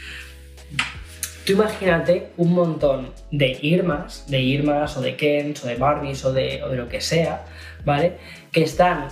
Tú 1.45 1.53
imagínate 1.53 2.28
un 2.36 2.53
montón 2.53 3.12
de 3.30 3.59
Irmas, 3.62 4.26
de 4.28 4.41
Irmas 4.41 4.97
o 4.97 5.01
de 5.01 5.16
Kens 5.16 5.64
o 5.64 5.66
de 5.66 5.76
Barbies 5.76 6.24
o 6.24 6.32
de, 6.32 6.62
o 6.62 6.74
lo 6.74 6.88
que 6.88 7.01
sea, 7.01 7.45
¿vale? 7.84 8.18
Que 8.53 8.62
están 8.62 9.09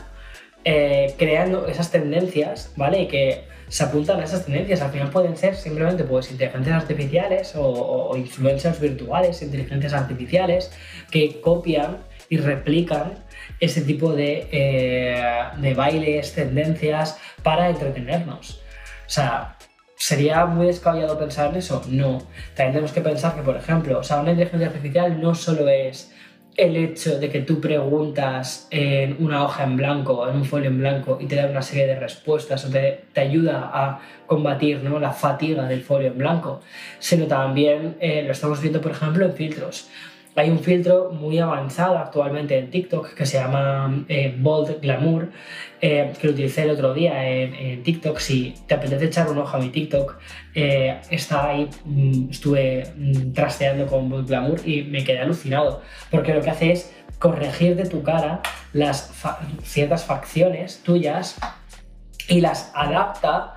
eh, 0.64 1.14
creando 1.16 1.66
esas 1.66 1.90
tendencias, 1.90 2.72
¿vale? 2.76 3.02
Y 3.02 3.06
que 3.08 3.44
se 3.68 3.84
apuntan 3.84 4.20
a 4.20 4.24
esas 4.24 4.44
tendencias. 4.44 4.82
Al 4.82 4.90
final 4.90 5.10
pueden 5.10 5.36
ser 5.36 5.56
simplemente 5.56 6.04
pues, 6.04 6.30
inteligencias 6.30 6.82
artificiales 6.82 7.52
o, 7.56 8.14
influencers 8.16 8.80
virtuales, 8.80 9.40
inteligencias 9.42 9.92
artificiales, 9.94 10.70
que 11.10 11.40
copian 11.40 11.98
y 12.28 12.36
replican 12.36 13.24
ese 13.60 13.80
tipo 13.80 14.12
de, 14.12 14.48
eh, 14.52 15.22
de 15.56 15.74
bailes, 15.74 16.34
tendencias 16.34 17.18
para 17.42 17.70
entretenernos. 17.70 18.60
O 19.06 19.10
sea, 19.10 19.57
¿Sería 19.98 20.46
muy 20.46 20.66
descabellado 20.66 21.18
pensar 21.18 21.50
en 21.50 21.56
eso? 21.56 21.82
No. 21.88 22.18
También 22.54 22.72
tenemos 22.72 22.92
que 22.92 23.00
pensar 23.00 23.34
que, 23.34 23.42
por 23.42 23.56
ejemplo, 23.56 23.98
o 23.98 24.02
sea, 24.04 24.20
una 24.20 24.30
inteligencia 24.30 24.68
artificial 24.68 25.20
no 25.20 25.34
solo 25.34 25.68
es 25.68 26.14
el 26.56 26.76
hecho 26.76 27.18
de 27.18 27.28
que 27.28 27.40
tú 27.40 27.60
preguntas 27.60 28.68
en 28.70 29.16
una 29.18 29.44
hoja 29.44 29.64
en 29.64 29.76
blanco, 29.76 30.28
en 30.28 30.36
un 30.36 30.44
folio 30.44 30.70
en 30.70 30.78
blanco, 30.78 31.18
y 31.20 31.26
te 31.26 31.34
da 31.34 31.46
una 31.46 31.62
serie 31.62 31.88
de 31.88 31.98
respuestas 31.98 32.64
o 32.64 32.70
te, 32.70 33.04
ayuda 33.16 33.70
a 33.74 34.00
combatir 34.26 34.84
¿no? 34.84 35.00
la 35.00 35.12
fatiga 35.12 35.64
del 35.64 35.82
folio 35.82 36.08
en 36.08 36.18
blanco, 36.18 36.60
sino 37.00 37.26
también 37.26 37.96
eh, 38.00 38.22
lo 38.24 38.32
estamos 38.32 38.60
viendo, 38.60 38.80
por 38.80 38.92
ejemplo, 38.92 39.24
en 39.24 39.34
filtros. 39.34 39.88
Hay 40.34 40.50
un 40.50 40.60
filtro 40.60 41.10
muy 41.10 41.38
avanzado 41.38 41.98
actualmente 41.98 42.56
en 42.56 42.70
TikTok 42.70 43.14
que 43.14 43.26
se 43.26 43.38
llama 43.38 44.04
eh, 44.08 44.36
Bold 44.38 44.80
Glamour, 44.80 45.30
eh, 45.80 46.12
que 46.20 46.26
lo 46.26 46.32
utilicé 46.32 46.62
el 46.62 46.70
otro 46.70 46.94
día 46.94 47.28
en, 47.28 47.82
TikTok. 47.82 48.18
Si 48.18 48.54
te 48.66 48.74
apetece 48.74 49.06
echar 49.06 49.28
un 49.28 49.38
ojo 49.38 49.56
a 49.56 49.60
mi 49.60 49.70
TikTok, 49.70 50.16
eh, 50.54 51.00
está 51.10 51.48
ahí, 51.48 51.68
mm, 51.84 52.30
estuve 52.30 52.84
mm, 52.96 53.32
trasteando 53.32 53.86
con 53.86 54.08
Bold 54.08 54.28
Glamour 54.28 54.60
y 54.64 54.82
me 54.84 55.02
quedé 55.02 55.18
alucinado, 55.20 55.82
porque 56.10 56.34
lo 56.34 56.40
que 56.40 56.50
hace 56.50 56.72
es 56.72 56.94
corregir 57.18 57.74
de 57.74 57.86
tu 57.86 58.02
cara 58.02 58.40
las 58.72 59.12
ciertas 59.64 60.04
facciones 60.04 60.82
tuyas 60.84 61.38
y 62.28 62.40
las 62.40 62.70
adapta 62.74 63.54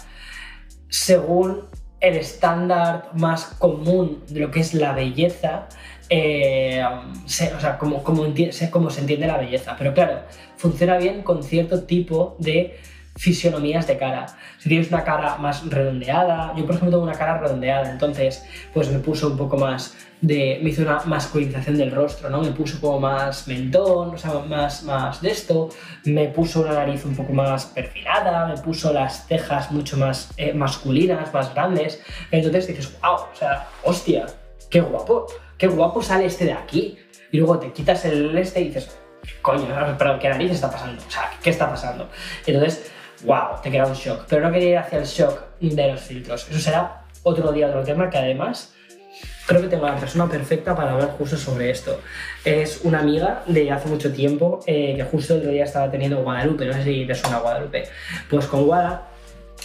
según 0.90 1.70
el 2.00 2.18
estándar 2.18 3.12
más 3.14 3.46
común 3.60 4.24
de 4.28 4.40
lo 4.40 4.52
que 4.52 4.60
es 4.60 4.74
la 4.74 4.94
belleza 4.94 5.68
eh, 6.14 6.84
o 6.84 7.30
sea, 7.30 7.78
como, 7.78 8.04
como, 8.04 8.26
se 8.26 9.00
entiende 9.00 9.28
la 9.28 9.38
belleza. 9.38 9.76
Pero 9.78 9.94
claro, 9.94 10.20
funciona 10.58 10.98
bien 10.98 11.24
con 11.24 11.42
cierto 11.42 11.84
tipo 11.84 12.36
de 12.38 12.78
fisionomías 13.16 13.88
de 13.88 13.98
cara. 13.98 14.26
Si 14.58 14.68
tienes 14.68 14.90
una 14.90 15.06
cara 15.06 15.38
más 15.38 15.66
redondeada, 15.70 16.54
yo 16.58 16.66
por 16.66 16.76
ejemplo 16.76 16.98
tengo 16.98 17.04
una 17.04 17.18
cara 17.18 17.38
redondeada, 17.38 17.92
entonces 17.92 18.44
pues 18.74 18.92
me 18.92 19.00
puso 19.00 19.28
un 19.28 19.38
poco 19.38 19.58
más 19.58 19.96
de, 20.20 20.60
me 20.62 20.72
hizo 20.72 20.82
una 20.82 21.00
masculinización 21.06 21.78
del 21.78 21.92
rostro, 21.92 22.30
¿no? 22.30 22.42
Me 22.42 22.52
puso 22.52 22.80
como 22.82 23.00
más 23.00 23.48
mentón, 23.48 24.14
o 24.14 24.18
sea, 24.18 24.34
más, 24.48 24.84
más 24.84 25.22
de 25.22 25.32
esto, 25.32 25.70
me 26.04 26.28
puso 26.28 26.62
una 26.62 26.74
nariz 26.74 27.06
un 27.06 27.16
poco 27.16 27.32
más 27.32 27.68
perfilada, 27.68 28.48
me 28.48 28.58
puso 28.58 28.92
las 28.92 29.28
cejas 29.28 29.72
mucho 29.72 29.96
más 29.98 30.32
eh, 30.36 30.54
masculinas, 30.54 31.34
más 31.34 31.54
grandes, 31.54 32.02
entonces 32.32 32.68
dices, 32.68 32.98
wow, 33.02 33.16
o 33.16 33.36
sea, 33.36 33.68
hostia, 33.84 34.26
qué 34.70 34.80
guapo, 34.82 35.28
qué 35.62 35.68
guapo 35.68 36.02
sale 36.02 36.26
este 36.26 36.46
de 36.46 36.54
aquí. 36.54 36.98
Y 37.32 37.38
luego 37.38 37.60
te 37.60 37.72
quitas 37.72 38.04
el 38.06 38.36
este 38.36 38.62
y 38.62 38.68
dices, 38.70 38.90
coño, 39.44 39.68
pero 39.96 40.18
¿qué 40.18 40.28
nariz 40.28 40.52
está 40.52 40.72
pasando? 40.72 41.00
O 41.08 41.12
sea, 41.12 41.32
¿qué 41.42 41.52
está 41.52 41.70
pasando? 41.70 42.10
Entonces, 42.48 42.92
wow, 43.24 43.62
te 43.62 43.70
queda 43.70 43.86
un 43.86 43.94
shock. 43.94 44.26
Pero 44.28 44.42
no 44.42 44.52
quería 44.52 44.70
ir 44.70 44.78
hacia 44.80 44.98
el 44.98 45.06
shock 45.06 45.40
de 45.60 45.88
los 45.92 46.02
filtros. 46.02 46.50
Eso 46.50 46.60
será 46.60 47.04
otro 47.22 47.52
día, 47.52 47.68
otro 47.68 47.84
tema 47.84 48.10
que 48.10 48.18
además 48.18 48.74
creo 49.46 49.62
que 49.62 49.68
tengo 49.68 49.86
a 49.86 49.92
la 49.92 50.00
persona 50.00 50.28
perfecta 50.28 50.76
para 50.76 50.94
hablar 50.94 51.12
justo 51.12 51.38
sobre 51.38 51.70
esto. 51.70 52.02
Es 52.44 52.82
una 52.84 53.00
amiga 53.00 53.44
de 53.46 53.70
hace 53.70 53.88
mucho 53.88 54.12
tiempo 54.12 54.62
eh, 54.66 54.96
que 54.96 55.04
justo 55.04 55.36
el 55.36 55.42
otro 55.42 55.52
día 55.52 55.66
estaba 55.66 55.92
teniendo 55.92 56.24
Guadalupe, 56.24 56.66
no 56.66 56.74
sé 56.74 56.84
si 56.84 57.06
te 57.06 57.14
suena 57.14 57.38
Guadalupe. 57.38 57.84
Pues 58.28 58.48
con 58.48 58.66
Guada 58.66 59.12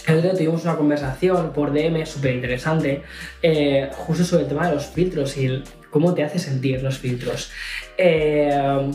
el 0.05 0.19
otro 0.19 0.29
día 0.29 0.37
tuvimos 0.37 0.63
una 0.63 0.77
conversación 0.77 1.51
por 1.51 1.73
DM 1.73 2.05
súper 2.05 2.35
interesante 2.35 3.01
eh, 3.41 3.89
justo 3.91 4.23
sobre 4.23 4.43
el 4.43 4.47
tema 4.47 4.69
de 4.69 4.75
los 4.75 4.85
filtros 4.85 5.35
y 5.35 5.47
el, 5.47 5.63
cómo 5.89 6.13
te 6.13 6.23
hace 6.23 6.39
sentir 6.39 6.81
los 6.83 6.97
filtros. 6.97 7.51
Eh, 7.97 8.91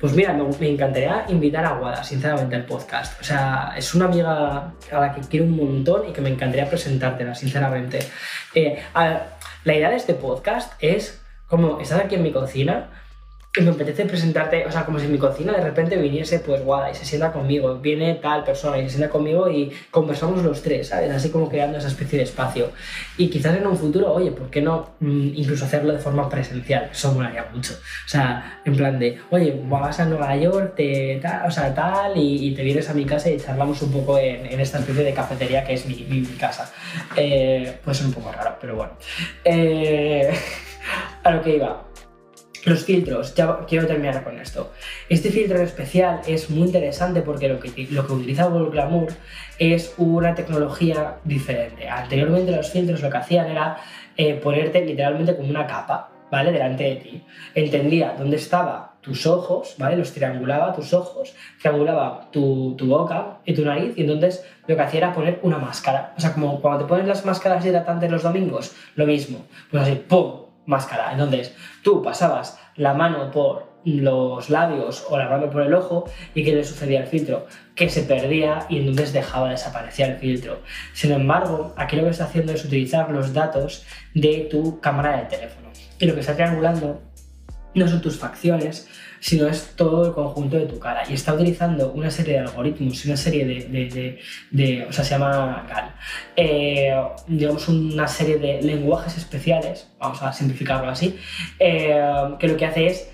pues 0.00 0.12
mira, 0.14 0.32
me, 0.32 0.68
encantaría 0.68 1.24
invitar 1.28 1.64
a 1.64 1.78
Guada, 1.78 2.04
sinceramente, 2.04 2.56
al 2.56 2.66
podcast. 2.66 3.20
O 3.20 3.24
sea, 3.24 3.72
es 3.76 3.94
una 3.94 4.06
amiga 4.06 4.72
a 4.92 5.00
la 5.00 5.14
que 5.14 5.22
quiero 5.22 5.46
un 5.46 5.56
montón 5.56 6.08
y 6.08 6.12
que 6.12 6.20
me 6.20 6.30
encantaría 6.30 6.68
presentártela, 6.68 7.34
sinceramente. 7.34 8.00
la 9.64 9.74
idea 9.74 9.90
de 9.90 9.96
este 9.96 10.14
podcast 10.14 10.72
es 10.80 11.20
como 11.48 11.80
estar 11.80 12.00
aquí 12.00 12.16
en 12.16 12.22
mi 12.22 12.32
cocina 12.32 12.90
y 13.56 13.62
me 13.62 13.70
apetece 13.70 14.04
presentarte, 14.04 14.66
o 14.66 14.70
sea, 14.70 14.84
como 14.84 14.98
si 14.98 15.06
en 15.06 15.12
mi 15.12 15.18
cocina 15.18 15.52
de 15.52 15.62
repente 15.62 15.96
viniese 15.96 16.40
pues 16.40 16.62
Guada 16.62 16.90
y 16.90 16.94
se 16.94 17.06
sienta 17.06 17.32
conmigo, 17.32 17.78
viene 17.78 18.14
tal 18.16 18.44
persona 18.44 18.78
y 18.78 18.82
se 18.84 18.96
sienta 18.96 19.08
conmigo 19.08 19.50
y 19.50 19.72
conversamos 19.90 20.44
los 20.44 20.62
tres, 20.62 20.88
¿sabes? 20.88 21.10
Así 21.10 21.30
como 21.30 21.48
creando 21.48 21.78
esa 21.78 21.88
especie 21.88 22.18
de 22.18 22.24
espacio. 22.24 22.70
Y 23.16 23.28
quizás 23.28 23.56
en 23.56 23.66
un 23.66 23.76
futuro, 23.76 24.12
oye, 24.12 24.30
¿por 24.30 24.50
qué 24.50 24.60
no 24.60 24.90
mm, 25.00 25.28
incluso 25.34 25.64
hacerlo 25.64 25.92
de 25.92 25.98
forma 25.98 26.28
presencial? 26.28 26.90
Eso 26.92 27.12
molaría 27.12 27.46
mucho. 27.52 27.72
O 27.72 28.08
sea, 28.08 28.60
en 28.64 28.76
plan 28.76 28.98
de, 28.98 29.18
oye, 29.30 29.58
vas 29.64 30.00
a 30.00 30.04
Nueva 30.04 30.36
York, 30.36 30.74
te, 30.76 31.18
tal, 31.22 31.46
o 31.46 31.50
sea, 31.50 31.74
tal, 31.74 32.12
y, 32.16 32.54
te 32.54 32.62
vienes 32.62 32.88
a 32.90 32.94
mi 32.94 33.06
casa 33.06 33.30
y 33.30 33.38
charlamos 33.38 33.80
un 33.82 33.92
poco 33.92 34.18
en, 34.18 34.60
esta 34.60 34.78
especie 34.78 35.02
de 35.02 35.14
cafetería 35.14 35.64
que 35.64 35.74
es 35.74 35.86
mi, 35.86 36.06
mi, 36.08 36.22
casa. 36.36 36.70
Eh, 37.16 37.78
puede 37.82 37.96
ser 37.96 38.06
un 38.06 38.12
poco 38.12 38.32
raro, 38.32 38.56
pero 38.60 38.76
bueno. 38.76 38.92
Eh, 39.44 40.30
a 41.22 41.30
lo 41.30 41.42
que 41.42 41.56
iba 41.56 41.86
los 42.66 42.84
filtros, 42.84 43.32
ya 43.34 43.60
quiero 43.68 43.86
terminar 43.86 44.24
con 44.24 44.38
esto. 44.40 44.72
Este 45.08 45.30
filtro 45.30 45.56
en 45.56 45.64
especial 45.64 46.20
es 46.26 46.50
muy 46.50 46.66
interesante 46.66 47.22
porque 47.22 47.48
lo 47.48 47.60
que, 47.60 47.86
lo 47.90 48.04
que 48.04 48.12
utiliza 48.12 48.46
Google 48.46 48.70
Glamour 48.70 49.08
es 49.58 49.94
una 49.98 50.34
tecnología 50.34 51.18
diferente. 51.22 51.88
Anteriormente 51.88 52.50
los 52.50 52.68
filtros 52.68 53.02
lo 53.02 53.08
que 53.08 53.16
hacían 53.18 53.46
era 53.46 53.76
eh, 54.16 54.34
ponerte 54.34 54.84
literalmente 54.84 55.36
como 55.36 55.48
una 55.48 55.64
capa, 55.64 56.10
¿vale? 56.28 56.50
Delante 56.50 56.82
de 56.82 56.96
ti. 56.96 57.24
Entendía 57.54 58.16
dónde 58.18 58.34
estaban 58.34 58.96
tus 59.00 59.26
ojos, 59.26 59.76
¿vale? 59.78 59.96
Los 59.96 60.12
triangulaba 60.12 60.74
tus 60.74 60.92
ojos, 60.92 61.36
triangulaba 61.60 62.28
tu, 62.32 62.74
tu, 62.76 62.88
boca 62.88 63.38
y 63.44 63.54
tu 63.54 63.64
nariz 63.64 63.96
y 63.96 64.00
entonces 64.00 64.44
lo 64.66 64.74
que 64.74 64.82
hacía 64.82 64.98
era 64.98 65.14
poner 65.14 65.38
una 65.42 65.58
máscara. 65.58 66.14
O 66.16 66.20
sea, 66.20 66.34
como 66.34 66.60
cuando 66.60 66.80
te 66.80 66.88
pones 66.88 67.06
las 67.06 67.24
máscaras 67.24 67.64
hidratantes 67.64 68.10
los 68.10 68.24
domingos, 68.24 68.74
lo 68.96 69.06
mismo. 69.06 69.46
Pues 69.70 69.84
así, 69.84 69.94
¡pum! 70.08 70.45
Máscara. 70.66 71.12
Entonces, 71.12 71.54
tú 71.82 72.02
pasabas 72.02 72.58
la 72.76 72.94
mano 72.94 73.30
por 73.30 73.76
los 73.84 74.50
labios 74.50 75.06
o 75.08 75.16
la 75.16 75.28
mano 75.28 75.48
por 75.48 75.62
el 75.62 75.72
ojo 75.72 76.10
y 76.34 76.44
¿qué 76.44 76.54
le 76.54 76.64
sucedía 76.64 77.00
al 77.00 77.06
filtro? 77.06 77.46
Que 77.76 77.88
se 77.88 78.02
perdía 78.02 78.66
y 78.68 78.78
entonces 78.78 79.12
dejaba 79.12 79.46
de 79.46 79.52
desaparecer 79.52 80.10
el 80.10 80.16
filtro. 80.16 80.60
Sin 80.92 81.12
embargo, 81.12 81.72
aquí 81.76 81.94
lo 81.96 82.02
que 82.02 82.10
está 82.10 82.24
haciendo 82.24 82.52
es 82.52 82.64
utilizar 82.64 83.10
los 83.10 83.32
datos 83.32 83.86
de 84.12 84.48
tu 84.50 84.80
cámara 84.80 85.16
de 85.18 85.26
teléfono. 85.26 85.68
Y 86.00 86.06
lo 86.06 86.14
que 86.14 86.20
está 86.20 86.34
triangulando 86.34 87.00
no 87.74 87.86
son 87.86 88.02
tus 88.02 88.18
facciones, 88.18 88.88
sino 89.26 89.48
es 89.48 89.72
todo 89.74 90.06
el 90.06 90.12
conjunto 90.12 90.56
de 90.56 90.66
tu 90.66 90.78
cara. 90.78 91.02
Y 91.08 91.14
está 91.14 91.34
utilizando 91.34 91.90
una 91.90 92.12
serie 92.12 92.34
de 92.34 92.40
algoritmos, 92.40 93.04
una 93.06 93.16
serie 93.16 93.44
de, 93.44 94.20
de, 94.52 94.86
o 94.88 94.92
sea, 94.92 95.04
se 95.04 95.10
llama 95.10 95.66
GAL, 95.68 95.94
eh, 96.36 96.94
digamos 97.26 97.66
una 97.66 98.06
serie 98.06 98.38
de 98.38 98.62
lenguajes 98.62 99.16
especiales, 99.16 99.88
vamos 99.98 100.22
a 100.22 100.32
simplificarlo 100.32 100.88
así, 100.88 101.18
eh, 101.58 102.00
que 102.38 102.46
lo 102.46 102.56
que 102.56 102.66
hace 102.66 102.86
es 102.86 103.10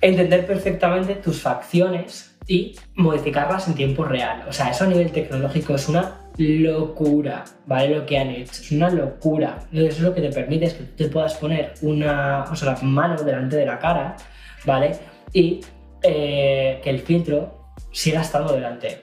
entender 0.00 0.46
perfectamente 0.46 1.16
tus 1.16 1.40
facciones 1.40 2.36
y 2.46 2.76
modificarlas 2.94 3.66
en 3.66 3.74
tiempo 3.74 4.04
real. 4.04 4.44
O 4.48 4.52
sea, 4.52 4.70
eso 4.70 4.84
a 4.84 4.86
nivel 4.86 5.10
tecnológico 5.10 5.74
es 5.74 5.88
una 5.88 6.20
locura, 6.38 7.42
¿vale? 7.66 7.96
Lo 7.96 8.06
que 8.06 8.16
han 8.16 8.30
hecho, 8.30 8.62
es 8.62 8.70
una 8.70 8.90
locura. 8.90 9.58
Entonces, 9.72 9.94
eso 9.94 9.96
es 9.96 10.02
lo 10.02 10.14
que 10.14 10.20
te 10.20 10.30
permite 10.30 10.66
es 10.66 10.74
que 10.74 10.84
tú 10.84 10.94
te 10.96 11.08
puedas 11.08 11.34
poner 11.34 11.74
una, 11.82 12.44
o 12.44 12.54
sea, 12.54 12.74
la 12.74 12.82
mano 12.82 13.20
delante 13.20 13.56
de 13.56 13.66
la 13.66 13.80
cara, 13.80 14.16
¿vale? 14.64 15.15
Y 15.36 15.60
eh, 16.02 16.80
que 16.82 16.90
el 16.90 17.00
filtro 17.00 17.74
siga 17.92 18.22
estando 18.22 18.54
delante. 18.54 19.02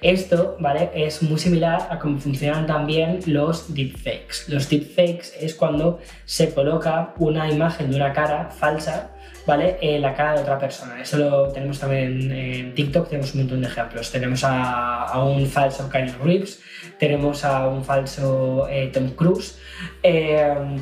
Esto, 0.00 0.56
¿vale? 0.60 0.90
Es 0.94 1.22
muy 1.22 1.38
similar 1.38 1.88
a 1.90 1.98
cómo 1.98 2.18
funcionan 2.18 2.66
también 2.66 3.20
los 3.26 3.74
deepfakes. 3.74 4.48
Los 4.48 4.68
deepfakes 4.68 5.32
es 5.40 5.54
cuando 5.54 5.98
se 6.24 6.54
coloca 6.54 7.14
una 7.18 7.50
imagen 7.50 7.90
de 7.90 7.96
una 7.96 8.12
cara 8.12 8.50
falsa 8.50 9.12
¿vale? 9.46 9.78
En 9.80 10.02
la 10.02 10.14
cara 10.14 10.34
de 10.34 10.42
otra 10.42 10.58
persona. 10.58 11.00
Eso 11.00 11.18
lo 11.18 11.48
tenemos 11.48 11.78
también 11.78 12.30
en 12.30 12.74
TikTok, 12.74 13.08
tenemos 13.08 13.34
un 13.34 13.40
montón 13.40 13.60
de 13.60 13.68
ejemplos. 13.68 14.10
Tenemos 14.10 14.42
a, 14.44 15.22
un 15.24 15.46
falso 15.46 15.88
Kyle 15.90 16.14
Reeves, 16.22 16.60
tenemos 16.98 17.44
a 17.44 17.68
un 17.68 17.84
falso 17.84 18.68
eh, 18.68 18.90
Tom 18.92 19.10
Cruise. 19.10 19.58
Eh, 20.02 20.76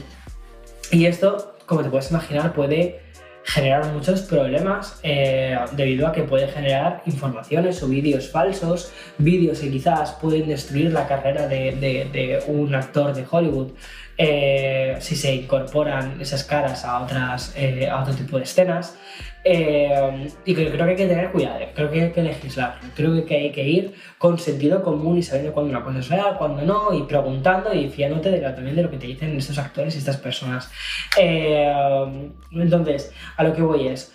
y 0.92 1.06
esto, 1.06 1.56
como 1.66 1.82
te 1.82 1.90
puedes 1.90 2.10
imaginar, 2.10 2.52
puede 2.52 3.09
generar 3.44 3.86
muchos 3.92 4.22
problemas 4.22 5.00
eh, 5.02 5.56
debido 5.72 6.06
a 6.06 6.12
que 6.12 6.22
puede 6.22 6.48
generar 6.48 7.02
informaciones 7.06 7.82
o 7.82 7.88
vídeos 7.88 8.28
falsos, 8.28 8.92
vídeos 9.18 9.58
que 9.60 9.70
quizás 9.70 10.12
pueden 10.12 10.48
destruir 10.48 10.92
la 10.92 11.06
carrera 11.06 11.48
de, 11.48 11.72
de 11.72 12.42
un 12.46 12.74
actor 12.74 13.14
de 13.14 13.24
Hollywood 13.28 13.70
eh, 14.22 14.96
si 15.00 15.16
se 15.16 15.34
incorporan 15.34 16.20
esas 16.20 16.44
caras 16.44 16.84
a, 16.84 17.00
otras, 17.00 17.54
eh, 17.56 17.88
a 17.88 18.02
otro 18.02 18.14
tipo 18.14 18.36
de 18.36 18.42
escenas. 18.42 18.94
Eh, 19.42 20.28
y 20.44 20.54
creo, 20.54 20.76
que 20.76 20.82
hay 20.82 20.96
que 20.96 21.06
tener 21.06 21.32
cuidado, 21.32 21.60
creo 21.74 21.90
que 21.90 22.02
hay 22.02 22.12
que 22.12 22.22
legislar, 22.22 22.78
creo 22.94 23.24
que 23.24 23.34
hay 23.34 23.50
que 23.50 23.66
ir 23.66 23.94
con 24.18 24.38
sentido 24.38 24.82
común 24.82 25.16
y 25.16 25.22
sabiendo 25.22 25.54
cuándo 25.54 25.70
una 25.70 25.82
cosa 25.82 26.00
es 26.00 26.08
real, 26.10 26.36
cuándo 26.36 26.60
no, 26.60 26.92
y 26.92 27.04
preguntando 27.04 27.72
y 27.72 27.88
fiándote 27.88 28.38
también 28.40 28.76
de 28.76 28.82
lo 28.82 28.90
que 28.90 28.98
te 28.98 29.06
dicen 29.06 29.34
estos 29.38 29.56
actores 29.56 29.94
y 29.94 29.98
estas 29.98 30.18
personas. 30.18 30.70
entonces, 32.50 33.14
a 33.38 33.42
lo 33.42 33.54
que 33.54 33.62
voy 33.62 33.88
es, 33.88 34.14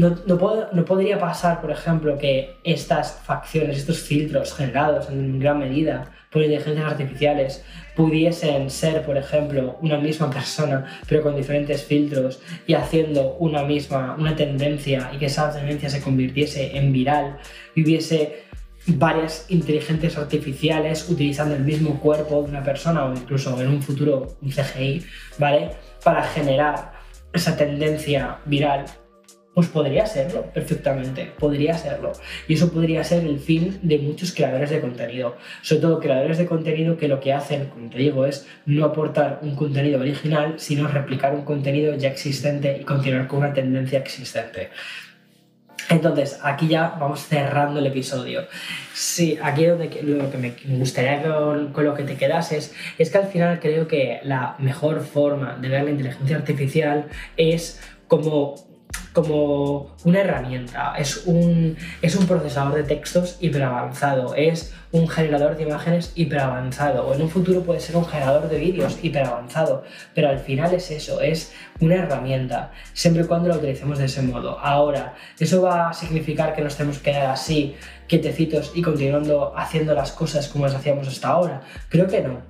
no, 0.00 0.16
no, 0.26 0.84
podría 0.84 1.20
pasar, 1.20 1.60
por 1.60 1.70
ejemplo, 1.70 2.18
que 2.18 2.56
estas 2.64 3.20
facciones, 3.24 3.78
estos 3.78 4.00
filtros 4.00 4.52
generados 4.52 5.08
en 5.08 5.38
gran 5.38 5.60
medida 5.60 6.10
por 6.30 6.42
inteligencias 6.42 6.90
artificiales 6.90 7.64
pudiesen 7.94 8.70
ser, 8.70 9.02
por 9.02 9.16
ejemplo, 9.16 9.78
una 9.82 9.96
misma 9.98 10.30
persona, 10.30 10.84
pero 11.08 11.22
con 11.22 11.36
diferentes 11.36 11.84
filtros 11.84 12.42
y 12.66 12.74
haciendo 12.74 13.36
una 13.38 13.62
misma, 13.62 14.16
una 14.18 14.34
tendencia 14.34 15.10
y 15.14 15.18
que 15.18 15.26
esa 15.26 15.52
tendencia 15.52 15.88
se 15.88 16.02
convirtiese 16.02 16.76
en 16.76 16.92
viral 16.92 17.38
y 17.76 17.84
hubiese 17.84 18.42
varias 18.86 19.46
inteligencias 19.48 20.18
artificiales 20.18 21.08
utilizando 21.08 21.54
el 21.54 21.62
mismo 21.62 22.00
cuerpo 22.00 22.42
de 22.42 22.48
una 22.48 22.64
persona 22.64 23.04
o 23.04 23.12
incluso 23.12 23.60
en 23.60 23.68
un 23.68 23.80
futuro 23.80 24.36
un 24.42 24.50
CGI, 24.50 25.04
¿vale? 25.38 25.70
Para 26.02 26.24
generar 26.24 26.94
esa 27.32 27.56
tendencia 27.56 28.38
viral 28.44 28.86
pues 29.54 29.68
podría 29.68 30.04
serlo, 30.04 30.42
perfectamente, 30.52 31.32
podría 31.38 31.78
serlo. 31.78 32.12
Y 32.48 32.54
eso 32.54 32.72
podría 32.72 33.04
ser 33.04 33.24
el 33.24 33.38
fin 33.38 33.78
de 33.82 33.98
muchos 33.98 34.32
creadores 34.32 34.70
de 34.70 34.80
contenido. 34.80 35.36
Sobre 35.62 35.82
todo 35.82 36.00
creadores 36.00 36.38
de 36.38 36.46
contenido 36.46 36.96
que 36.96 37.06
lo 37.06 37.20
que 37.20 37.32
hacen, 37.32 37.66
como 37.66 37.88
te 37.88 37.98
digo, 37.98 38.26
es 38.26 38.48
no 38.66 38.84
aportar 38.84 39.38
un 39.42 39.54
contenido 39.54 40.00
original, 40.00 40.54
sino 40.56 40.88
replicar 40.88 41.34
un 41.34 41.44
contenido 41.44 41.94
ya 41.94 42.08
existente 42.08 42.78
y 42.80 42.84
continuar 42.84 43.28
con 43.28 43.40
una 43.40 43.52
tendencia 43.52 44.00
existente. 44.00 44.70
Entonces, 45.88 46.40
aquí 46.42 46.66
ya 46.66 46.96
vamos 46.98 47.26
cerrando 47.26 47.78
el 47.78 47.86
episodio. 47.86 48.46
Sí, 48.92 49.38
aquí 49.40 49.66
donde, 49.66 50.02
lo 50.02 50.30
que 50.30 50.38
me 50.38 50.54
gustaría 50.78 51.22
con, 51.22 51.72
con, 51.72 51.84
lo 51.84 51.94
que 51.94 52.04
te 52.04 52.16
quedases 52.16 52.74
es 52.98 53.10
que 53.10 53.18
al 53.18 53.26
final 53.26 53.60
creo 53.60 53.86
que 53.86 54.20
la 54.24 54.56
mejor 54.58 55.02
forma 55.02 55.58
de 55.60 55.68
ver 55.68 55.84
la 55.84 55.90
inteligencia 55.90 56.36
artificial 56.36 57.06
es 57.36 57.80
como 58.08 58.54
como 59.14 59.94
una 60.02 60.20
herramienta, 60.20 60.94
es 60.98 61.22
un, 61.24 61.76
es 62.02 62.16
un 62.16 62.26
procesador 62.26 62.74
de 62.74 62.82
textos 62.82 63.38
hiperavanzado, 63.40 64.34
es 64.34 64.74
un 64.90 65.08
generador 65.08 65.56
de 65.56 65.62
imágenes 65.62 66.12
hiperavanzado, 66.16 67.06
o 67.06 67.14
en 67.14 67.22
un 67.22 67.30
futuro 67.30 67.62
puede 67.62 67.78
ser 67.78 67.96
un 67.96 68.04
generador 68.04 68.48
de 68.48 68.58
vídeos 68.58 68.98
hiperavanzado, 69.02 69.84
pero 70.14 70.28
al 70.28 70.40
final 70.40 70.74
es 70.74 70.90
eso, 70.90 71.20
es 71.20 71.54
una 71.80 71.94
herramienta, 71.94 72.72
siempre 72.92 73.22
y 73.22 73.26
cuando 73.26 73.48
la 73.48 73.56
utilicemos 73.56 73.98
de 73.98 74.06
ese 74.06 74.20
modo. 74.20 74.58
Ahora, 74.58 75.14
¿eso 75.38 75.62
va 75.62 75.90
a 75.90 75.92
significar 75.92 76.52
que 76.52 76.62
nos 76.62 76.76
tenemos 76.76 76.98
que 76.98 77.12
quedar 77.12 77.30
así, 77.30 77.76
quietecitos 78.08 78.72
y 78.74 78.82
continuando 78.82 79.56
haciendo 79.56 79.94
las 79.94 80.10
cosas 80.10 80.48
como 80.48 80.66
las 80.66 80.74
hacíamos 80.74 81.06
hasta 81.06 81.28
ahora? 81.28 81.62
Creo 81.88 82.08
que 82.08 82.20
no. 82.20 82.42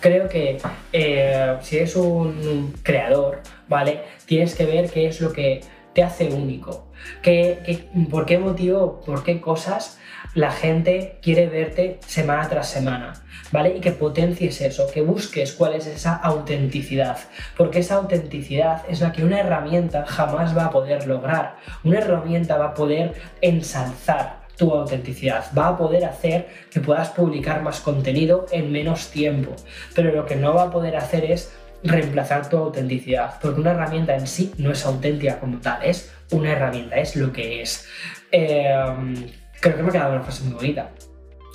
Creo 0.00 0.28
que 0.28 0.58
eh, 0.92 1.56
si 1.62 1.76
eres 1.78 1.96
un 1.96 2.74
creador, 2.82 3.40
¿vale? 3.68 4.02
Tienes 4.26 4.54
que 4.54 4.66
ver 4.66 4.90
qué 4.90 5.06
es 5.06 5.22
lo 5.22 5.32
que 5.32 5.62
te 5.94 6.02
hace 6.02 6.28
único. 6.28 6.86
¿Qué, 7.22 7.88
por 8.10 8.26
qué 8.26 8.38
motivo, 8.38 9.00
por 9.04 9.24
qué 9.24 9.40
cosas 9.40 9.98
la 10.34 10.50
gente 10.50 11.18
quiere 11.22 11.48
verte 11.48 11.98
semana 12.06 12.48
tras 12.48 12.68
semana, 12.68 13.14
¿vale? 13.50 13.76
Y 13.76 13.80
que 13.80 13.90
potencies 13.90 14.60
eso, 14.60 14.86
que 14.92 15.00
busques 15.00 15.52
cuál 15.52 15.74
es 15.74 15.86
esa 15.86 16.14
autenticidad, 16.14 17.18
porque 17.56 17.80
esa 17.80 17.96
autenticidad 17.96 18.82
es 18.88 19.00
la 19.00 19.12
que 19.12 19.24
una 19.24 19.40
herramienta 19.40 20.04
jamás 20.06 20.56
va 20.56 20.66
a 20.66 20.70
poder 20.70 21.06
lograr. 21.06 21.56
Una 21.82 21.98
herramienta 21.98 22.58
va 22.58 22.66
a 22.66 22.74
poder 22.74 23.14
ensalzar 23.40 24.40
tu 24.56 24.72
autenticidad, 24.72 25.46
va 25.56 25.68
a 25.68 25.76
poder 25.76 26.04
hacer 26.04 26.48
que 26.70 26.80
puedas 26.80 27.08
publicar 27.08 27.62
más 27.62 27.80
contenido 27.80 28.46
en 28.52 28.70
menos 28.70 29.10
tiempo, 29.10 29.56
pero 29.94 30.12
lo 30.12 30.26
que 30.26 30.36
no 30.36 30.54
va 30.54 30.64
a 30.64 30.70
poder 30.70 30.96
hacer 30.96 31.24
es 31.24 31.50
reemplazar 31.82 32.48
tu 32.48 32.56
autenticidad, 32.58 33.38
porque 33.40 33.60
una 33.60 33.72
herramienta 33.72 34.14
en 34.14 34.26
sí 34.26 34.52
no 34.58 34.70
es 34.72 34.84
auténtica 34.84 35.38
como 35.38 35.58
tal, 35.58 35.82
es 35.82 36.12
una 36.30 36.52
herramienta, 36.52 36.96
es 36.96 37.16
lo 37.16 37.32
que 37.32 37.62
es. 37.62 37.86
Em, 38.30 39.26
creo 39.60 39.76
que 39.76 39.82
me 39.82 39.88
ha 39.88 39.92
quedado 39.92 40.12
una 40.14 40.22
frase 40.22 40.44
muy 40.44 40.54
bonita. 40.54 40.90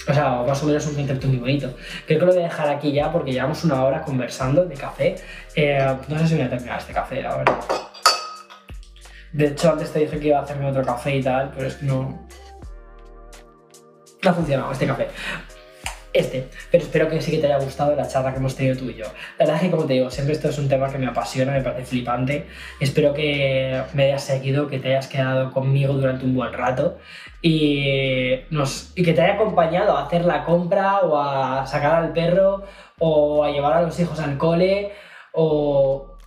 O 0.07 0.13
sea, 0.13 0.43
más 0.45 0.61
o 0.61 0.65
menos 0.67 0.85
un 0.87 0.95
concepto 0.95 1.27
muy 1.27 1.37
bonito. 1.37 1.75
Creo 2.05 2.19
que 2.19 2.25
lo 2.25 2.31
voy 2.31 2.41
a 2.41 2.45
dejar 2.45 2.69
aquí 2.69 2.91
ya 2.91 3.11
porque 3.11 3.31
llevamos 3.31 3.63
una 3.63 3.83
hora 3.83 4.01
conversando 4.01 4.65
de 4.65 4.75
café. 4.75 5.15
Eh, 5.55 5.97
no 6.07 6.19
sé 6.19 6.27
si 6.27 6.35
voy 6.35 6.43
a 6.43 6.49
terminar 6.49 6.79
este 6.79 6.93
café, 6.93 7.23
la. 7.23 7.43
De 9.33 9.47
hecho, 9.47 9.71
antes 9.71 9.91
te 9.91 9.99
dije 9.99 10.19
que 10.19 10.27
iba 10.27 10.39
a 10.39 10.43
hacerme 10.43 10.69
otro 10.69 10.83
café 10.83 11.15
y 11.15 11.23
tal, 11.23 11.51
pero 11.55 11.67
es 11.67 11.75
que 11.75 11.85
no... 11.85 12.27
No 14.23 14.31
ha 14.31 14.33
funcionado 14.33 14.71
este 14.71 14.87
café 14.87 15.07
este. 16.15 16.47
Pero 16.71 16.83
espero 16.83 17.09
que 17.09 17.21
sí 17.21 17.31
que 17.31 17.37
te 17.39 17.47
haya 17.47 17.63
gustado 17.63 17.95
la 17.95 18.07
charla 18.07 18.31
que 18.31 18.39
hemos 18.39 18.55
tenido 18.55 18.77
tú 18.77 18.89
y 18.89 18.95
yo. 18.95 19.05
La 19.37 19.45
verdad 19.45 19.55
es 19.57 19.61
que, 19.63 19.71
como 19.71 19.85
te 19.85 19.93
digo, 19.93 20.09
siempre 20.09 20.33
esto 20.33 20.49
es 20.49 20.57
un 20.57 20.69
tema 20.69 20.89
que 20.89 20.97
me 20.97 21.07
apasiona, 21.07 21.51
me 21.51 21.61
parece 21.61 21.85
flipante. 21.85 22.47
Espero 22.79 23.13
que 23.13 23.81
me 23.93 24.05
hayas 24.05 24.23
seguido, 24.23 24.67
que 24.67 24.79
te 24.79 24.89
hayas 24.89 25.07
quedado 25.07 25.51
conmigo 25.51 25.93
durante 25.93 26.25
un 26.25 26.33
buen 26.35 26.53
rato 26.53 26.97
y, 27.41 28.41
que 28.95 29.13
te 29.13 29.21
haya 29.21 29.35
acompañado 29.35 29.97
a 29.97 30.05
hacer 30.05 30.25
la 30.25 30.43
compra 30.43 31.01
o 31.01 31.19
a 31.19 31.67
sacar 31.67 31.95
al 31.95 32.13
perro 32.13 32.63
o 32.97 33.43
a 33.43 33.51
llevar 33.51 33.73
a 33.73 33.81
los 33.81 33.99
hijos 33.99 34.19
al 34.19 34.37
cole 34.37 34.91
o 35.33 36.17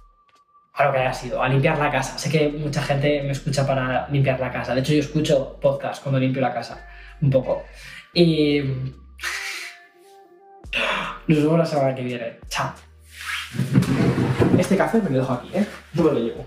a 0.75 0.85
lo 0.85 0.93
que 0.93 0.99
haya 0.99 1.13
sido, 1.13 1.43
a 1.43 1.49
limpiar 1.49 1.79
la 1.79 1.91
casa. 1.91 2.17
Sé 2.19 2.31
que 2.31 2.49
mucha 2.51 2.83
gente 2.83 3.23
me 3.23 3.33
escucha 3.33 3.67
para 3.67 4.09
limpiar 4.11 4.39
la 4.39 4.53
casa. 4.53 4.75
De 4.75 4.81
hecho, 4.81 4.93
yo 4.93 5.01
escucho 5.01 5.59
podcast 5.61 6.03
cuando 6.03 6.21
limpio 6.21 6.41
la 6.41 6.55
casa, 6.55 6.87
un 7.21 7.31
poco. 7.31 7.65
Y 8.15 8.63
nos 11.35 11.43
vemos 11.43 11.59
la 11.59 11.67
semana 11.67 11.95
que 11.95 12.03
viene. 12.03 12.39
Chao. 12.49 12.73
Este 14.59 14.77
café 14.77 15.01
me 15.01 15.11
lo 15.11 15.19
dejo 15.19 15.33
aquí, 15.33 15.51
¿eh? 15.55 15.67
No 15.95 16.05
me 16.05 16.13
lo 16.13 16.19
llevo. 16.19 16.47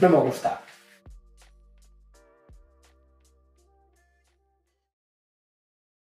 No 0.00 0.08
me 0.08 0.16
gusta. 0.18 0.60